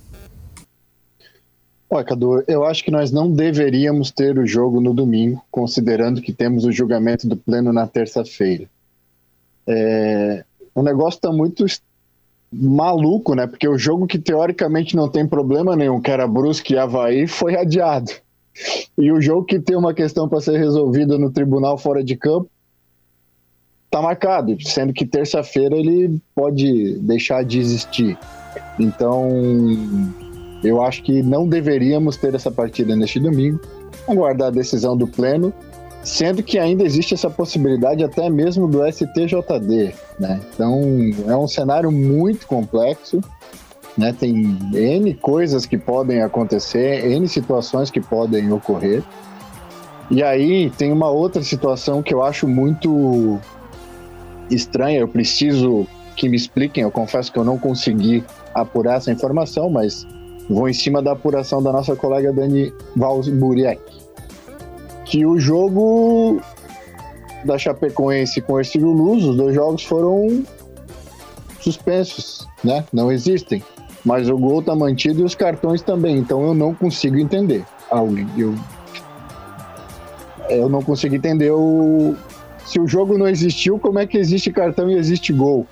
Olha, 1.88 2.04
Cadu, 2.04 2.42
eu 2.48 2.64
acho 2.64 2.84
que 2.84 2.90
nós 2.90 3.12
não 3.12 3.30
deveríamos 3.30 4.10
ter 4.10 4.38
o 4.38 4.46
jogo 4.46 4.80
no 4.80 4.92
domingo, 4.92 5.40
considerando 5.50 6.20
que 6.20 6.32
temos 6.32 6.64
o 6.64 6.72
julgamento 6.72 7.28
do 7.28 7.36
pleno 7.36 7.72
na 7.72 7.86
terça-feira. 7.86 8.68
É, 9.66 10.44
o 10.74 10.82
negócio 10.82 11.18
está 11.18 11.30
muito 11.30 11.64
maluco, 12.52 13.34
né? 13.34 13.46
Porque 13.46 13.68
o 13.68 13.78
jogo 13.78 14.06
que 14.06 14.18
teoricamente 14.18 14.96
não 14.96 15.08
tem 15.08 15.26
problema 15.26 15.76
nenhum, 15.76 16.00
que 16.00 16.10
era 16.10 16.26
Brusque 16.26 16.74
e 16.74 16.78
Havaí, 16.78 17.26
foi 17.26 17.56
adiado. 17.56 18.10
E 18.98 19.12
o 19.12 19.20
jogo 19.20 19.44
que 19.44 19.60
tem 19.60 19.76
uma 19.76 19.94
questão 19.94 20.28
para 20.28 20.40
ser 20.40 20.58
resolvida 20.58 21.18
no 21.18 21.30
tribunal 21.30 21.78
fora 21.78 22.02
de 22.02 22.16
campo 22.16 22.48
está 23.84 24.02
marcado, 24.02 24.56
sendo 24.60 24.92
que 24.92 25.06
terça-feira 25.06 25.76
ele 25.76 26.20
pode 26.34 26.98
deixar 26.98 27.44
de 27.44 27.58
existir. 27.58 28.18
Então, 28.78 29.28
eu 30.62 30.82
acho 30.82 31.02
que 31.02 31.22
não 31.22 31.48
deveríamos 31.48 32.16
ter 32.16 32.34
essa 32.34 32.50
partida 32.50 32.96
neste 32.96 33.20
domingo, 33.20 33.60
aguardar 34.08 34.48
a 34.48 34.50
decisão 34.50 34.96
do 34.96 35.06
Pleno, 35.06 35.52
sendo 36.02 36.42
que 36.42 36.58
ainda 36.58 36.84
existe 36.84 37.14
essa 37.14 37.28
possibilidade 37.28 38.04
até 38.04 38.30
mesmo 38.30 38.68
do 38.68 38.80
STJD. 38.86 39.92
Né? 40.18 40.40
Então, 40.54 40.80
é 41.26 41.36
um 41.36 41.48
cenário 41.48 41.90
muito 41.90 42.46
complexo. 42.46 43.20
Né? 43.98 44.12
Tem 44.12 44.56
N 44.72 45.14
coisas 45.14 45.66
que 45.66 45.76
podem 45.76 46.22
acontecer, 46.22 47.04
N 47.10 47.26
situações 47.26 47.90
que 47.90 48.00
podem 48.00 48.52
ocorrer. 48.52 49.02
E 50.08 50.22
aí 50.22 50.70
tem 50.70 50.92
uma 50.92 51.10
outra 51.10 51.42
situação 51.42 52.02
que 52.02 52.14
eu 52.14 52.22
acho 52.22 52.46
muito 52.46 53.40
estranha. 54.48 55.00
Eu 55.00 55.08
preciso 55.08 55.86
que 56.14 56.28
me 56.28 56.36
expliquem. 56.36 56.84
Eu 56.84 56.90
confesso 56.90 57.32
que 57.32 57.38
eu 57.38 57.44
não 57.44 57.58
consegui 57.58 58.22
apurar 58.54 58.98
essa 58.98 59.10
informação, 59.10 59.68
mas 59.68 60.06
Vou 60.48 60.68
em 60.68 60.72
cima 60.72 61.02
da 61.02 61.12
apuração 61.12 61.62
da 61.62 61.72
nossa 61.72 61.96
colega 61.96 62.32
Dani 62.32 62.72
Valsburiek. 62.94 63.80
Que 65.04 65.26
o 65.26 65.38
jogo 65.38 66.40
da 67.44 67.58
Chapecoense 67.58 68.40
com 68.40 68.54
o 68.54 68.58
Ercílio 68.58 68.90
Luz, 68.90 69.24
os 69.24 69.36
dois 69.36 69.54
jogos 69.54 69.84
foram 69.84 70.44
suspensos, 71.60 72.46
né? 72.62 72.84
Não 72.92 73.10
existem. 73.10 73.62
Mas 74.04 74.28
o 74.28 74.38
gol 74.38 74.62
tá 74.62 74.74
mantido 74.74 75.22
e 75.22 75.24
os 75.24 75.34
cartões 75.34 75.82
também. 75.82 76.18
Então 76.18 76.44
eu 76.44 76.54
não 76.54 76.72
consigo 76.72 77.18
entender. 77.18 77.64
Eu, 78.36 78.54
eu 80.48 80.68
não 80.68 80.80
consigo 80.80 81.14
entender 81.14 81.50
o, 81.50 82.14
se 82.64 82.78
o 82.80 82.86
jogo 82.86 83.18
não 83.18 83.26
existiu, 83.26 83.78
como 83.78 83.98
é 83.98 84.06
que 84.06 84.16
existe 84.16 84.52
cartão 84.52 84.88
e 84.88 84.94
existe 84.94 85.32
gol? 85.32 85.66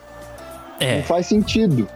É. 0.81 0.97
Não 0.97 1.03
faz 1.05 1.27
sentido 1.27 1.89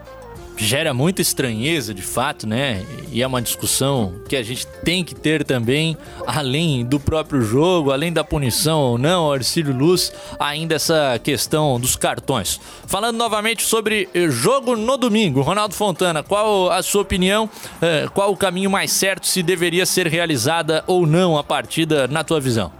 gera 0.58 0.92
muita 0.92 1.22
estranheza, 1.22 1.94
de 1.94 2.02
fato, 2.02 2.46
né? 2.46 2.84
E 3.10 3.22
é 3.22 3.26
uma 3.26 3.40
discussão 3.40 4.14
que 4.28 4.36
a 4.36 4.42
gente 4.42 4.66
tem 4.84 5.04
que 5.04 5.14
ter 5.14 5.44
também, 5.44 5.96
além 6.26 6.84
do 6.84 6.98
próprio 6.98 7.40
jogo, 7.42 7.92
além 7.92 8.12
da 8.12 8.24
punição 8.24 8.80
ou 8.80 8.98
não, 8.98 9.32
Arcílio 9.32 9.74
Luz, 9.74 10.12
ainda 10.38 10.74
essa 10.74 11.18
questão 11.22 11.78
dos 11.78 11.94
cartões. 11.94 12.60
Falando 12.86 13.16
novamente 13.16 13.62
sobre 13.62 14.08
eh, 14.12 14.28
jogo 14.28 14.76
no 14.76 14.96
domingo, 14.96 15.40
Ronaldo 15.40 15.74
Fontana, 15.74 16.22
qual 16.22 16.70
a 16.70 16.82
sua 16.82 17.02
opinião? 17.02 17.48
Eh, 17.80 18.08
qual 18.12 18.32
o 18.32 18.36
caminho 18.36 18.70
mais 18.70 18.90
certo 18.90 19.26
se 19.26 19.42
deveria 19.42 19.86
ser 19.86 20.08
realizada 20.08 20.82
ou 20.86 21.06
não 21.06 21.38
a 21.38 21.44
partida 21.44 22.08
na 22.08 22.24
tua 22.24 22.40
visão? 22.40 22.72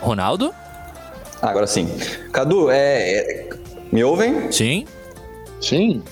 Ronaldo? 0.00 0.52
Agora 1.42 1.66
sim. 1.66 1.88
Cadu, 2.32 2.70
é, 2.70 2.76
é, 2.76 3.50
me 3.90 4.04
ouvem? 4.04 4.50
Sim. 4.52 4.86
Sim. 5.60 6.02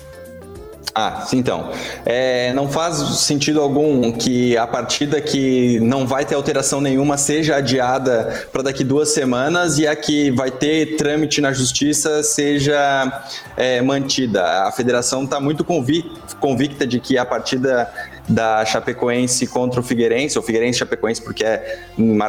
Ah, 0.93 1.21
sim, 1.25 1.37
então. 1.37 1.71
É, 2.05 2.51
não 2.53 2.67
faz 2.67 2.97
sentido 3.19 3.61
algum 3.61 4.11
que 4.11 4.57
a 4.57 4.67
partida 4.67 5.21
que 5.21 5.79
não 5.79 6.05
vai 6.05 6.25
ter 6.25 6.35
alteração 6.35 6.81
nenhuma 6.81 7.17
seja 7.17 7.55
adiada 7.55 8.45
para 8.51 8.63
daqui 8.63 8.83
duas 8.83 9.09
semanas 9.09 9.79
e 9.79 9.87
a 9.87 9.95
que 9.95 10.31
vai 10.31 10.51
ter 10.51 10.97
trâmite 10.97 11.39
na 11.39 11.53
justiça 11.53 12.21
seja 12.23 13.23
é, 13.55 13.81
mantida. 13.81 14.43
A 14.67 14.71
federação 14.73 15.23
está 15.23 15.39
muito 15.39 15.63
convicta 15.63 16.85
de 16.85 16.99
que 16.99 17.17
a 17.17 17.23
partida 17.23 17.89
da 18.31 18.65
Chapecoense 18.65 19.45
contra 19.47 19.79
o 19.79 19.83
Figueirense, 19.83 20.37
ou 20.37 20.43
Figueirense 20.43 20.79
Chapecoense, 20.79 21.21
porque 21.21 21.43
é, 21.43 21.79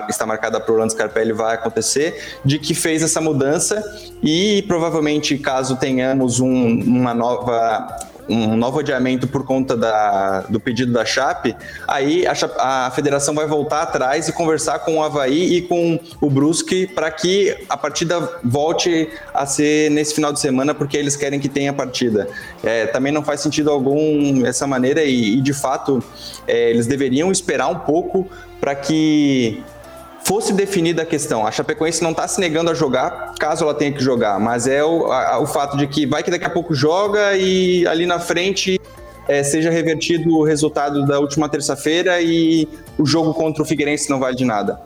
está 0.09 0.27
marcada 0.27 0.61
para 0.61 0.71
o 0.71 0.75
Orlando 0.75 0.93
Scarpelli, 0.93 1.33
vai 1.33 1.55
acontecer, 1.55 2.39
de 2.45 2.59
que 2.59 2.75
fez 2.75 3.03
essa 3.03 3.21
mudança 3.21 3.83
e 4.23 4.63
provavelmente, 4.69 5.39
caso 5.39 5.77
tenhamos 5.77 6.41
um, 6.41 6.81
uma 6.83 7.15
nova 7.15 8.12
um 8.29 8.57
novo 8.57 8.81
adiamento 8.81 9.27
por 9.27 9.45
conta 9.45 9.77
da, 9.77 10.41
do 10.43 10.61
pedido 10.61 10.93
da 10.93 11.05
Chape, 11.05 11.57
aí 11.87 12.25
a, 12.27 12.33
a 12.87 12.91
federação 12.91 13.35
vai 13.35 13.47
voltar 13.47 13.83
atrás 13.83 14.29
e 14.29 14.33
conversar 14.33 14.81
com 14.81 14.97
o 14.99 15.03
Havaí 15.03 15.57
e 15.57 15.63
com 15.63 15.99
o 16.21 16.31
Brusque 16.31 16.87
para 16.87 17.11
que 17.11 17.57
a 17.69 17.77
partida 17.77 18.21
volte 18.43 19.09
a 19.35 19.47
ser 19.47 19.91
nesse 19.91 20.15
final 20.15 20.33
de 20.33 20.41
semana, 20.41 20.75
porque 20.75 20.97
eles 20.97 21.17
querem 21.17 21.41
que 21.41 21.49
tenha 21.49 21.73
partida. 21.73 22.29
É, 22.63 22.87
também 22.87 23.13
não 23.13 23.23
faz 23.23 23.41
sentido 23.41 23.71
algum 23.71 24.45
essa 24.47 24.67
maneira 24.67 25.03
e, 25.03 25.39
e 25.39 25.41
de 25.41 25.53
fato, 25.53 26.03
é, 26.47 26.71
eles 26.71 26.87
deveriam 26.87 27.31
esperar 27.31 27.69
um 27.69 27.79
pouco 27.79 28.29
para 28.61 28.75
que 28.75 29.63
fosse 30.25 30.53
definida 30.53 31.03
a 31.03 31.07
questão. 31.07 31.47
A 31.47 31.51
Chapecoense 31.51 32.03
não 32.03 32.11
está 32.11 32.27
se 32.29 32.41
negando 32.41 32.71
a 32.71 32.75
jogar, 32.75 33.35
caso 33.39 33.65
ela 33.65 33.75
tenha 33.75 33.93
que 33.93 34.03
jogar, 34.03 34.39
mas 34.39 34.67
é 34.67 34.83
o, 34.85 35.11
a, 35.11 35.39
o 35.41 35.47
fato 35.47 35.77
de 35.77 35.87
que 35.87 36.07
vai 36.07 36.23
que 36.23 36.31
daqui 36.31 36.45
a 36.45 36.51
pouco 36.51 36.75
joga 36.75 37.37
e 37.37 37.87
ali 37.87 38.07
na 38.07 38.19
frente 38.19 38.81
é, 39.29 39.43
seja 39.43 39.71
revertido 39.71 40.37
o 40.37 40.45
resultado 40.45 41.07
da 41.07 41.19
última 41.19 41.49
terça-feira 41.49 42.21
e 42.21 42.69
o 42.99 43.07
jogo 43.07 43.33
contra 43.35 43.63
o 43.63 43.67
Figueirense 43.67 44.11
não 44.11 44.19
vale 44.19 44.37
de 44.37 44.45
nada. 44.45 44.81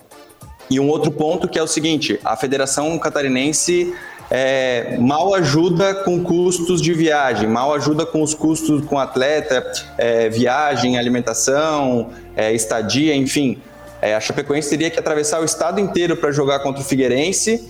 E 0.68 0.80
um 0.80 0.88
outro 0.88 1.10
ponto 1.10 1.48
que 1.48 1.58
é 1.58 1.62
o 1.62 1.66
seguinte: 1.66 2.18
a 2.24 2.36
Federação 2.36 2.98
Catarinense 2.98 3.94
é, 4.30 4.96
mal 4.98 5.34
ajuda 5.34 5.94
com 5.94 6.22
custos 6.22 6.82
de 6.82 6.92
viagem, 6.92 7.48
mal 7.48 7.72
ajuda 7.72 8.04
com 8.04 8.22
os 8.22 8.34
custos 8.34 8.84
com 8.84 8.98
atleta, 8.98 9.64
é, 9.96 10.28
viagem, 10.28 10.98
alimentação, 10.98 12.10
é, 12.34 12.52
estadia, 12.52 13.14
enfim. 13.14 13.58
É, 14.00 14.14
a 14.14 14.20
Chapecoense 14.20 14.68
teria 14.68 14.90
que 14.90 14.98
atravessar 14.98 15.40
o 15.40 15.44
estado 15.44 15.80
inteiro 15.80 16.16
para 16.16 16.30
jogar 16.30 16.60
contra 16.60 16.82
o 16.82 16.84
Figueirense, 16.84 17.64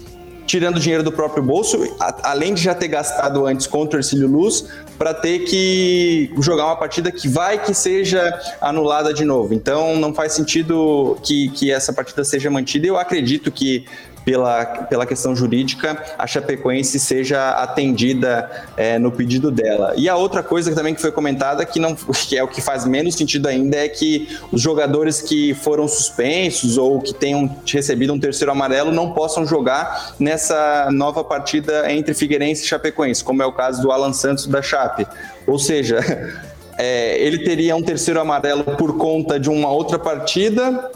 tirando 0.47 0.79
dinheiro 0.79 1.03
do 1.03 1.11
próprio 1.11 1.43
bolso, 1.43 1.95
a, 1.99 2.31
além 2.31 2.55
de 2.55 2.63
já 2.63 2.75
ter 2.75 2.89
gastado 2.89 3.47
antes 3.47 3.67
contra 3.67 3.97
o 3.97 4.01
Ercílio 4.01 4.29
Luz, 4.29 4.67
para 4.97 5.13
ter 5.13 5.41
que 5.41 6.31
jogar 6.39 6.67
uma 6.67 6.77
partida 6.77 7.11
que 7.11 7.29
vai 7.29 7.63
que 7.63 7.75
seja 7.75 8.39
anulada 8.61 9.13
de 9.13 9.25
novo. 9.25 9.53
Então 9.53 9.97
não 9.97 10.15
faz 10.15 10.33
sentido 10.33 11.19
que, 11.23 11.51
que 11.51 11.71
essa 11.71 11.93
partida 11.93 12.25
seja 12.25 12.51
mantida. 12.51 12.87
Eu 12.87 12.97
acredito 12.97 13.51
que 13.51 13.85
pela, 14.27 14.67
pela 14.67 15.07
questão 15.07 15.37
jurídica, 15.37 16.03
a 16.19 16.27
Chapecoense 16.27 16.99
seja 16.99 17.51
atendida 17.51 18.51
é, 18.77 18.99
no 18.99 19.13
pedido 19.13 19.53
dela. 19.53 19.95
E 19.97 20.09
a 20.09 20.17
outra 20.17 20.43
coisa 20.43 20.75
também 20.75 20.97
que 20.97 21.01
foi 21.01 21.13
comentada, 21.13 21.65
que, 21.65 21.79
não, 21.79 21.95
que 21.95 22.37
é 22.37 22.43
o 22.43 22.49
que 22.49 22.61
faz 22.61 22.85
menos 22.85 23.15
sentido 23.15 23.47
ainda, 23.47 23.77
é 23.77 23.89
que 23.89 24.37
os 24.51 24.61
jogadores 24.61 25.23
que 25.23 25.55
foram 25.55 25.87
suspensos 25.87 26.77
ou 26.77 27.01
que 27.01 27.15
tenham 27.15 27.57
recebido 27.65 28.13
um 28.13 28.19
terceiro 28.19 28.51
amarelo 28.51 28.91
não 28.91 29.13
possam 29.13 29.47
jogar 29.47 30.17
nessa 30.19 30.89
nova 30.91 31.23
partida 31.23 31.93
entre 31.93 32.13
Figueirense 32.13 32.65
e 32.65 32.67
Chapecoense, 32.67 33.23
como 33.23 33.45
é 33.45 33.47
o 33.47 33.53
caso 33.53 33.81
do 33.81 33.93
Alan 33.93 34.13
Santos 34.13 34.49
da 34.49 34.61
Chape. 34.61 35.07
Ou 35.47 35.57
seja, 35.57 36.01
é, 36.77 37.17
ele 37.25 37.45
teria 37.45 37.77
um 37.77 37.83
terceiro 37.83 38.21
amarelo 38.21 38.65
por 38.77 38.97
conta 38.97 39.39
de 39.39 39.49
uma 39.49 39.71
outra 39.71 40.01
partida 40.01 40.91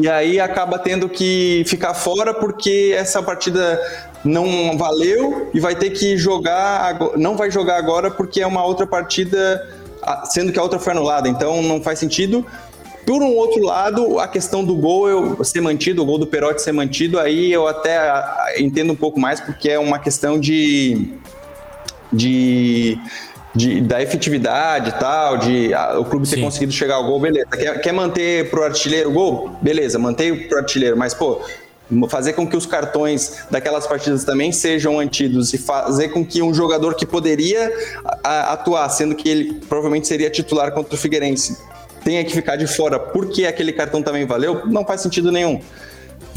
e 0.00 0.08
aí 0.08 0.38
acaba 0.38 0.78
tendo 0.78 1.08
que 1.08 1.64
ficar 1.66 1.92
fora 1.92 2.32
porque 2.32 2.94
essa 2.96 3.20
partida 3.20 3.80
não 4.24 4.78
valeu 4.78 5.50
e 5.52 5.58
vai 5.58 5.74
ter 5.74 5.90
que 5.90 6.16
jogar, 6.16 6.96
não 7.16 7.36
vai 7.36 7.50
jogar 7.50 7.78
agora 7.78 8.08
porque 8.08 8.40
é 8.40 8.46
uma 8.46 8.64
outra 8.64 8.86
partida, 8.86 9.68
sendo 10.26 10.52
que 10.52 10.58
a 10.58 10.62
outra 10.62 10.78
foi 10.78 10.92
anulada, 10.92 11.28
então 11.28 11.60
não 11.62 11.82
faz 11.82 11.98
sentido. 11.98 12.46
Por 13.04 13.22
um 13.22 13.34
outro 13.34 13.60
lado, 13.64 14.20
a 14.20 14.28
questão 14.28 14.64
do 14.64 14.76
gol 14.76 15.08
eu, 15.08 15.44
ser 15.44 15.62
mantido, 15.62 16.02
o 16.02 16.04
gol 16.04 16.18
do 16.18 16.26
Perotti 16.28 16.62
ser 16.62 16.72
mantido, 16.72 17.18
aí 17.18 17.52
eu 17.52 17.66
até 17.66 17.98
entendo 18.56 18.92
um 18.92 18.96
pouco 18.96 19.18
mais, 19.18 19.40
porque 19.40 19.68
é 19.68 19.80
uma 19.80 19.98
questão 19.98 20.38
de, 20.38 21.10
de 22.12 22.96
de, 23.58 23.80
da 23.80 24.00
efetividade 24.00 24.90
e 24.90 24.92
tal, 24.92 25.36
de 25.36 25.74
a, 25.74 25.98
o 25.98 26.04
clube 26.04 26.28
ter 26.28 26.36
Sim. 26.36 26.42
conseguido 26.42 26.72
chegar 26.72 26.94
ao 26.94 27.04
gol, 27.04 27.18
beleza. 27.18 27.46
Quer, 27.50 27.80
quer 27.80 27.92
manter 27.92 28.48
pro 28.50 28.62
artilheiro 28.62 29.10
o 29.10 29.12
gol? 29.12 29.50
Beleza, 29.60 29.98
mantém 29.98 30.48
pro 30.48 30.58
artilheiro, 30.58 30.96
mas 30.96 31.12
pô, 31.12 31.40
fazer 32.08 32.34
com 32.34 32.46
que 32.46 32.56
os 32.56 32.66
cartões 32.66 33.44
daquelas 33.50 33.86
partidas 33.86 34.24
também 34.24 34.52
sejam 34.52 34.94
mantidos 34.94 35.52
e 35.52 35.58
fazer 35.58 36.10
com 36.10 36.24
que 36.24 36.40
um 36.40 36.54
jogador 36.54 36.94
que 36.94 37.04
poderia 37.04 37.72
atuar, 38.22 38.88
sendo 38.90 39.14
que 39.14 39.28
ele 39.28 39.54
provavelmente 39.68 40.06
seria 40.06 40.30
titular 40.30 40.70
contra 40.72 40.94
o 40.94 40.98
Figueirense, 40.98 41.58
tenha 42.04 42.24
que 42.24 42.32
ficar 42.32 42.56
de 42.56 42.66
fora 42.68 42.98
porque 42.98 43.44
aquele 43.44 43.72
cartão 43.72 44.02
também 44.02 44.24
valeu, 44.24 44.66
não 44.66 44.84
faz 44.84 45.00
sentido 45.00 45.32
nenhum. 45.32 45.60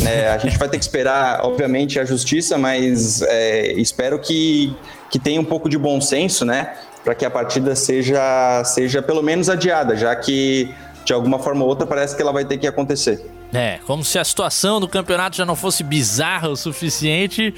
É, 0.04 0.30
a 0.30 0.38
gente 0.40 0.58
vai 0.58 0.68
ter 0.68 0.80
que 0.80 0.84
esperar, 0.84 1.42
obviamente, 1.46 2.00
a 2.00 2.06
justiça, 2.06 2.58
mas 2.58 3.22
é, 3.22 3.74
espero 3.74 4.18
que, 4.18 4.76
que 5.12 5.20
tenha 5.20 5.40
um 5.40 5.46
pouco 5.46 5.70
de 5.70 5.78
bom 5.78 6.02
senso, 6.02 6.44
né? 6.44 6.74
Para 7.04 7.16
que 7.16 7.26
a 7.26 7.30
partida 7.30 7.76
seja, 7.76 8.64
seja 8.64 9.02
pelo 9.02 9.22
menos 9.22 9.50
adiada, 9.50 9.96
já 9.96 10.16
que 10.16 10.74
de 11.04 11.14
alguma 11.14 11.40
forma 11.40 11.64
ou 11.64 11.70
outra 11.70 11.88
parece 11.88 12.16
que 12.16 12.22
ela 12.22 12.32
vai 12.32 12.46
ter 12.46 12.58
que 12.58 12.68
acontecer. 12.68 13.26
É, 13.54 13.80
como 13.86 14.04
se 14.04 14.18
a 14.18 14.24
situação 14.24 14.80
do 14.80 14.88
campeonato 14.88 15.36
já 15.36 15.46
não 15.46 15.56
fosse 15.56 15.84
bizarra 15.84 16.48
o 16.50 16.56
suficiente, 16.56 17.54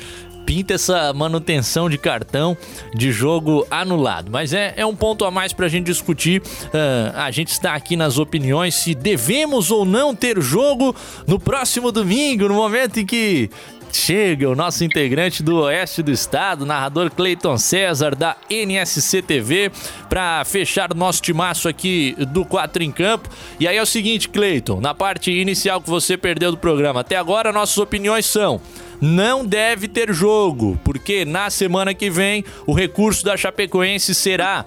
pinta 0.46 0.74
essa 0.74 1.14
manutenção 1.14 1.90
de 1.90 1.98
cartão 1.98 2.58
de 2.94 3.12
jogo 3.12 3.66
anulado. 3.70 4.32
Mas 4.32 4.54
é, 4.54 4.74
é 4.76 4.86
um 4.86 4.96
ponto 4.96 5.26
a 5.26 5.32
mais 5.32 5.54
para 5.54 5.66
a 5.66 5.70
gente 5.70 5.86
discutir. 5.86 6.42
Uh, 6.42 7.16
a 7.16 7.32
gente 7.32 7.50
está 7.50 7.74
aqui 7.74 7.96
nas 7.96 8.18
opiniões 8.18 8.76
se 8.76 8.96
devemos 8.96 9.72
ou 9.72 9.86
não 9.86 10.16
ter 10.16 10.42
jogo 10.42 10.96
no 11.28 11.40
próximo 11.40 11.92
domingo, 11.92 12.48
no 12.48 12.56
momento 12.56 13.00
em 13.00 13.06
que 13.06 13.50
chega 13.98 14.50
o 14.50 14.56
nosso 14.56 14.84
integrante 14.84 15.44
do 15.44 15.58
Oeste 15.62 16.02
do 16.02 16.12
Estado, 16.12 16.66
narrador 16.66 17.12
Cleiton 17.12 17.58
César, 17.58 18.16
da 18.16 18.36
NSC 18.50 19.22
TV, 19.22 19.72
para 20.10 20.44
fechar 20.46 20.92
o 20.92 20.96
nosso 20.96 21.22
timaço 21.22 21.68
aqui 21.68 22.16
do 22.30 22.46
4 22.46 22.84
em 22.84 22.92
Campo. 22.92 23.30
E 23.60 23.68
aí 23.68 23.78
é 23.78 23.82
o 23.82 23.86
seguinte, 23.86 24.30
Cleiton, 24.30 24.80
na 24.82 24.94
parte 24.94 25.32
inicial 25.32 25.82
que 25.82 25.90
você 25.90 26.18
perdeu 26.18 26.52
do 26.52 26.58
programa, 26.58 27.02
até 27.02 27.16
agora 27.16 27.52
nossas 27.52 27.78
opiniões 27.78 28.26
são 28.26 28.62
não 29.02 29.46
deve 29.46 29.90
ter 29.90 30.14
jogo, 30.14 30.80
porque 30.82 31.26
na 31.26 31.50
semana 31.50 31.94
que 31.94 32.10
vem 32.10 32.46
o 32.66 32.74
recurso 32.74 33.26
da 33.26 33.36
Chapecoense 33.36 34.16
será 34.16 34.66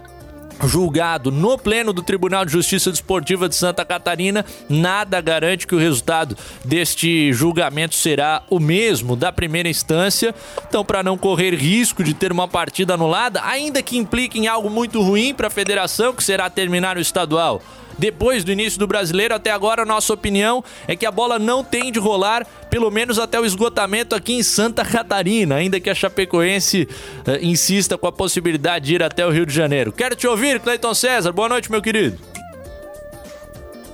julgado 0.65 1.31
no 1.31 1.59
pleno 1.59 1.93
do 1.93 2.03
Tribunal 2.03 2.45
de 2.45 2.53
Justiça 2.53 2.91
Desportiva 2.91 3.49
de 3.49 3.55
Santa 3.55 3.85
Catarina, 3.85 4.45
nada 4.69 5.21
garante 5.21 5.67
que 5.67 5.75
o 5.75 5.79
resultado 5.79 6.37
deste 6.65 7.33
julgamento 7.33 7.95
será 7.95 8.43
o 8.49 8.59
mesmo 8.59 9.17
da 9.17 9.33
primeira 9.33 9.69
instância. 9.69 10.35
Então, 10.69 10.85
para 10.85 11.03
não 11.03 11.19
correr 11.19 11.55
risco 11.55 12.03
de 12.03 12.15
ter 12.15 12.33
uma 12.33 12.49
partida 12.49 12.95
anulada, 12.95 13.41
ainda 13.45 13.83
que 13.83 13.97
implique 13.97 14.39
em 14.39 14.47
algo 14.47 14.71
muito 14.71 15.03
ruim 15.03 15.35
para 15.35 15.49
a 15.49 15.51
federação, 15.51 16.13
que 16.13 16.25
será 16.25 16.49
terminar 16.49 16.97
o 16.97 17.01
estadual, 17.01 17.63
depois 17.99 18.45
do 18.45 18.53
início 18.53 18.79
do 18.79 18.87
brasileiro. 18.87 19.35
Até 19.35 19.51
agora, 19.51 19.85
nossa 19.85 20.13
opinião 20.13 20.63
é 20.87 20.97
que 20.97 21.07
a 21.07 21.11
bola 21.11 21.39
não 21.39 21.63
tem 21.63 21.91
de 21.91 21.99
rolar, 21.99 22.47
pelo 22.71 22.91
menos 22.91 23.19
até 23.19 23.41
o 23.41 23.45
esgotamento 23.45 24.15
aqui 24.15 24.35
em 24.35 24.43
Santa 24.43 24.85
Catarina, 24.85 25.57
ainda 25.57 25.81
que 25.81 25.91
a 25.91 25.95
Chapecoense 25.95 26.89
uh, 27.27 27.45
insista 27.45 27.97
com 27.97 28.07
a 28.07 28.13
possibilidade 28.13 28.87
de 28.87 28.95
ir 28.95 29.03
até 29.03 29.27
o 29.27 29.31
Rio 29.31 29.47
de 29.47 29.55
Janeiro. 29.55 29.93
Quero 29.93 30.15
te 30.15 30.27
ouvir, 30.27 30.61
Cleiton 30.61 30.95
César. 30.95 31.33
Boa 31.33 31.49
noite, 31.49 31.71
meu 31.71 31.83
querido. 31.83 32.19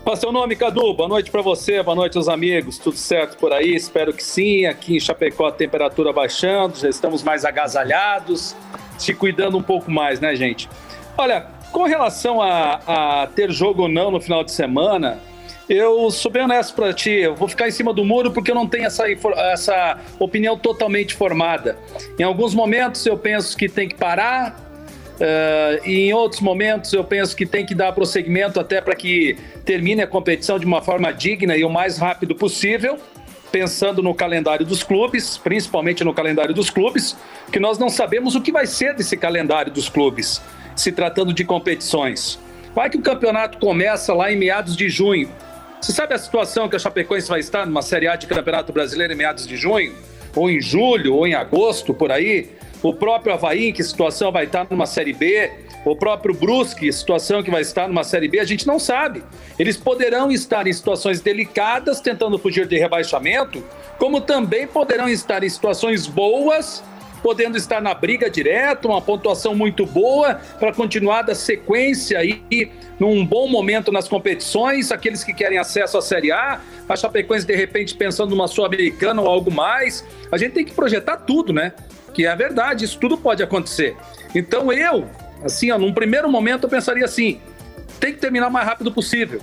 Qual 0.03 0.17
seu 0.17 0.33
nome, 0.33 0.57
Cadu? 0.57 0.95
Boa 0.95 1.09
noite 1.09 1.31
para 1.31 1.43
você, 1.43 1.81
boa 1.81 1.95
noite 1.95 2.19
aos 2.19 2.27
amigos. 2.27 2.77
Tudo 2.77 2.97
certo 2.97 3.37
por 3.37 3.53
aí? 3.53 3.73
Espero 3.73 4.13
que 4.13 4.23
sim. 4.23 4.67
Aqui 4.67 4.97
em 4.97 5.01
Chapecó 5.01 5.47
a 5.47 5.53
temperatura 5.53 6.13
baixando, 6.13 6.77
já 6.77 6.89
estamos 6.89 7.23
mais 7.23 7.45
agasalhados, 7.45 8.57
se 8.99 9.15
cuidando 9.15 9.57
um 9.57 9.63
pouco 9.63 9.93
mais, 9.93 10.19
né, 10.19 10.35
gente? 10.35 10.69
Olha, 11.17 11.47
com 11.73 11.85
relação 11.85 12.41
a, 12.41 13.23
a 13.23 13.27
ter 13.27 13.51
jogo 13.51 13.83
ou 13.83 13.89
não 13.89 14.11
no 14.11 14.21
final 14.21 14.45
de 14.45 14.53
semana, 14.53 15.19
eu 15.69 16.11
sou 16.11 16.31
bem 16.31 16.43
honesto 16.43 16.75
para 16.75 16.93
ti, 16.93 17.11
eu 17.11 17.35
vou 17.35 17.49
ficar 17.49 17.67
em 17.67 17.71
cima 17.71 17.95
do 17.95 18.05
muro 18.05 18.31
porque 18.31 18.51
eu 18.51 18.55
não 18.55 18.69
tenho 18.69 18.85
essa, 18.85 19.05
essa 19.53 19.99
opinião 20.19 20.57
totalmente 20.57 21.15
formada. 21.15 21.79
Em 22.19 22.23
alguns 22.23 22.55
momentos 22.55 23.05
eu 23.07 23.17
penso 23.17 23.57
que 23.57 23.69
tem 23.69 23.89
que 23.89 23.95
parar, 23.95 24.55
uh, 25.15 25.89
e 25.89 26.09
em 26.09 26.13
outros 26.13 26.43
momentos 26.43 26.93
eu 26.93 27.03
penso 27.03 27.35
que 27.35 27.47
tem 27.47 27.65
que 27.65 27.75
dar 27.75 27.93
prosseguimento 27.93 28.61
até 28.61 28.81
para 28.81 28.95
que 28.95 29.39
termine 29.65 30.03
a 30.03 30.07
competição 30.07 30.59
de 30.59 30.67
uma 30.67 30.83
forma 30.83 31.11
digna 31.11 31.57
e 31.57 31.65
o 31.65 31.71
mais 31.71 31.97
rápido 31.97 32.35
possível, 32.35 32.99
pensando 33.51 34.03
no 34.03 34.15
calendário 34.15 34.67
dos 34.67 34.83
clubes, 34.83 35.39
principalmente 35.39 36.05
no 36.05 36.13
calendário 36.13 36.55
dos 36.55 36.69
clubes, 36.69 37.17
que 37.51 37.59
nós 37.59 37.79
não 37.79 37.89
sabemos 37.89 38.35
o 38.35 38.43
que 38.43 38.53
vai 38.53 38.67
ser 38.67 38.95
desse 38.95 39.17
calendário 39.17 39.73
dos 39.73 39.89
clubes 39.89 40.43
se 40.77 40.93
tratando 40.93 41.33
de 41.33 41.45
competições. 41.45 42.39
Vai 42.75 42.89
que 42.89 42.97
o 42.97 43.03
campeonato 43.03 43.59
começa 43.59 44.15
lá 44.15 44.33
em 44.33 44.37
meados 44.37 44.77
de 44.77 44.89
junho. 44.89 45.29
Você 45.81 45.93
sabe 45.93 46.15
a 46.15 46.19
situação 46.19 46.69
que 46.69 46.77
a 46.77 46.79
Chapecoense 46.79 47.29
vai 47.29 47.41
estar 47.41 47.67
numa 47.67 47.83
Série 47.83 48.07
A 48.07 48.17
de 48.17 48.27
Campeonato 48.27 48.73
Brasileiro 48.73 49.13
em 49.13 49.17
meados 49.17 49.47
de 49.47 49.57
junho? 49.57 49.93
Ou 50.35 50.49
em 50.49 50.61
julho, 50.61 51.15
ou 51.15 51.27
em 51.27 51.35
agosto, 51.35 51.93
por 51.93 52.11
aí? 52.11 52.51
O 52.83 52.95
próprio 52.95 53.35
Havaí, 53.35 53.69
em 53.69 53.73
que 53.73 53.83
situação 53.83 54.33
vai 54.33 54.45
estar 54.45 54.67
numa 54.71 54.87
Série 54.87 55.13
B? 55.13 55.51
O 55.85 55.97
próprio 55.97 56.35
Brusque, 56.35 56.93
situação 56.93 57.43
que 57.43 57.51
vai 57.51 57.63
estar 57.63 57.89
numa 57.89 58.05
Série 58.05 58.29
B? 58.29 58.39
A 58.41 58.45
gente 58.45 58.67
não 58.67 58.79
sabe. 58.79 59.23
Eles 59.59 59.77
poderão 59.77 60.31
estar 60.31 60.67
em 60.67 60.73
situações 60.73 61.21
delicadas, 61.21 62.01
tentando 62.01 62.39
fugir 62.39 62.67
de 62.67 62.79
rebaixamento, 62.79 63.63
como 63.99 64.21
também 64.21 64.67
poderão 64.67 65.09
estar 65.09 65.43
em 65.43 65.49
situações 65.49 66.07
boas 66.07 66.83
podendo 67.23 67.57
estar 67.57 67.81
na 67.81 67.95
briga 67.95 68.29
direto, 68.29 68.89
uma 68.89 69.01
pontuação 69.01 69.55
muito 69.55 69.87
boa 69.87 70.41
para 70.59 70.73
continuar 70.73 71.23
da 71.23 71.35
sequência 71.35 72.19
aí 72.19 72.43
num 72.99 73.25
bom 73.25 73.49
momento 73.49 73.93
nas 73.93 74.09
competições, 74.09 74.91
aqueles 74.91 75.23
que 75.25 75.33
querem 75.33 75.59
acesso 75.59 75.97
à 75.97 76.03
Série 76.03 76.33
A, 76.33 76.61
a 76.89 76.97
Chapecoense 76.97 77.47
de 77.47 77.55
repente 77.55 77.95
pensando 77.95 78.31
numa 78.31 78.49
Sul-Americana 78.49 79.23
ou 79.23 79.29
algo 79.29 79.51
mais. 79.51 80.05
A 80.31 80.37
gente 80.37 80.53
tem 80.53 80.65
que 80.65 80.73
projetar 80.73 81.19
tudo, 81.19 81.53
né? 81.53 81.73
Que 82.13 82.27
é 82.27 82.31
a 82.31 82.35
verdade, 82.35 82.85
isso 82.85 82.99
tudo 82.99 83.17
pode 83.17 83.43
acontecer. 83.43 83.97
Então 84.35 84.73
eu, 84.73 85.09
assim, 85.45 85.71
ó, 85.71 85.79
num 85.79 85.93
primeiro 85.93 86.31
momento 86.31 86.65
eu 86.65 86.71
pensaria 86.71 87.05
assim, 87.05 87.41
tem 87.99 88.13
que 88.13 88.19
terminar 88.19 88.49
o 88.49 88.51
mais 88.51 88.67
rápido 88.67 88.93
possível. 88.93 89.41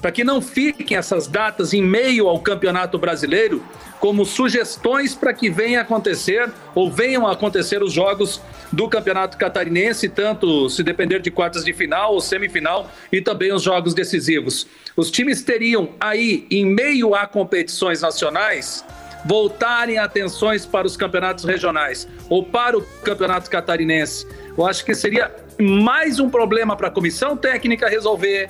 Para 0.00 0.12
que 0.12 0.22
não 0.24 0.40
fiquem 0.40 0.96
essas 0.96 1.26
datas 1.26 1.72
em 1.72 1.82
meio 1.82 2.28
ao 2.28 2.38
Campeonato 2.40 2.98
Brasileiro 2.98 3.62
como 4.00 4.24
sugestões 4.24 5.14
para 5.14 5.32
que 5.32 5.50
venha 5.50 5.80
acontecer 5.80 6.48
ou 6.74 6.90
venham 6.90 7.26
acontecer 7.26 7.82
os 7.82 7.92
jogos 7.92 8.40
do 8.70 8.88
Campeonato 8.88 9.36
Catarinense, 9.36 10.08
tanto 10.08 10.70
se 10.70 10.82
depender 10.82 11.20
de 11.20 11.30
quartas 11.30 11.64
de 11.64 11.72
final 11.72 12.14
ou 12.14 12.20
semifinal 12.20 12.88
e 13.10 13.20
também 13.20 13.52
os 13.52 13.62
jogos 13.62 13.94
decisivos. 13.94 14.66
Os 14.96 15.10
times 15.10 15.42
teriam 15.42 15.90
aí, 15.98 16.46
em 16.50 16.64
meio 16.64 17.14
a 17.14 17.26
competições 17.26 18.02
nacionais, 18.02 18.84
voltarem 19.24 19.98
atenções 19.98 20.64
para 20.64 20.86
os 20.86 20.96
campeonatos 20.96 21.44
regionais 21.44 22.06
ou 22.28 22.44
para 22.44 22.78
o 22.78 22.82
Campeonato 23.02 23.50
Catarinense. 23.50 24.26
Eu 24.56 24.64
acho 24.66 24.84
que 24.84 24.94
seria 24.94 25.34
mais 25.58 26.20
um 26.20 26.30
problema 26.30 26.76
para 26.76 26.86
a 26.88 26.90
comissão 26.90 27.36
técnica 27.36 27.88
resolver, 27.88 28.48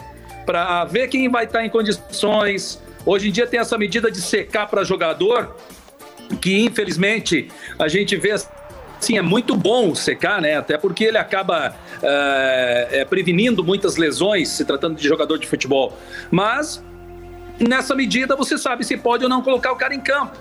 para 0.48 0.82
ver 0.86 1.08
quem 1.08 1.28
vai 1.28 1.44
estar 1.44 1.62
em 1.62 1.68
condições. 1.68 2.82
Hoje 3.04 3.28
em 3.28 3.30
dia 3.30 3.46
tem 3.46 3.60
essa 3.60 3.76
medida 3.76 4.10
de 4.10 4.22
secar 4.22 4.66
para 4.66 4.82
jogador, 4.82 5.54
que 6.40 6.58
infelizmente 6.58 7.48
a 7.78 7.86
gente 7.86 8.16
vê 8.16 8.34
Sim, 8.98 9.16
é 9.16 9.22
muito 9.22 9.54
bom 9.54 9.94
secar, 9.94 10.40
né? 10.40 10.56
Até 10.56 10.76
porque 10.76 11.04
ele 11.04 11.18
acaba 11.18 11.76
é, 12.02 12.88
é, 12.92 13.04
prevenindo 13.04 13.62
muitas 13.62 13.96
lesões 13.96 14.48
se 14.48 14.64
tratando 14.64 14.96
de 14.96 15.06
jogador 15.06 15.38
de 15.38 15.46
futebol. 15.46 15.96
Mas 16.30 16.82
nessa 17.60 17.94
medida 17.94 18.34
você 18.34 18.56
sabe 18.56 18.84
se 18.84 18.96
pode 18.96 19.22
ou 19.22 19.30
não 19.30 19.42
colocar 19.42 19.70
o 19.70 19.76
cara 19.76 19.94
em 19.94 20.00
campo. 20.00 20.36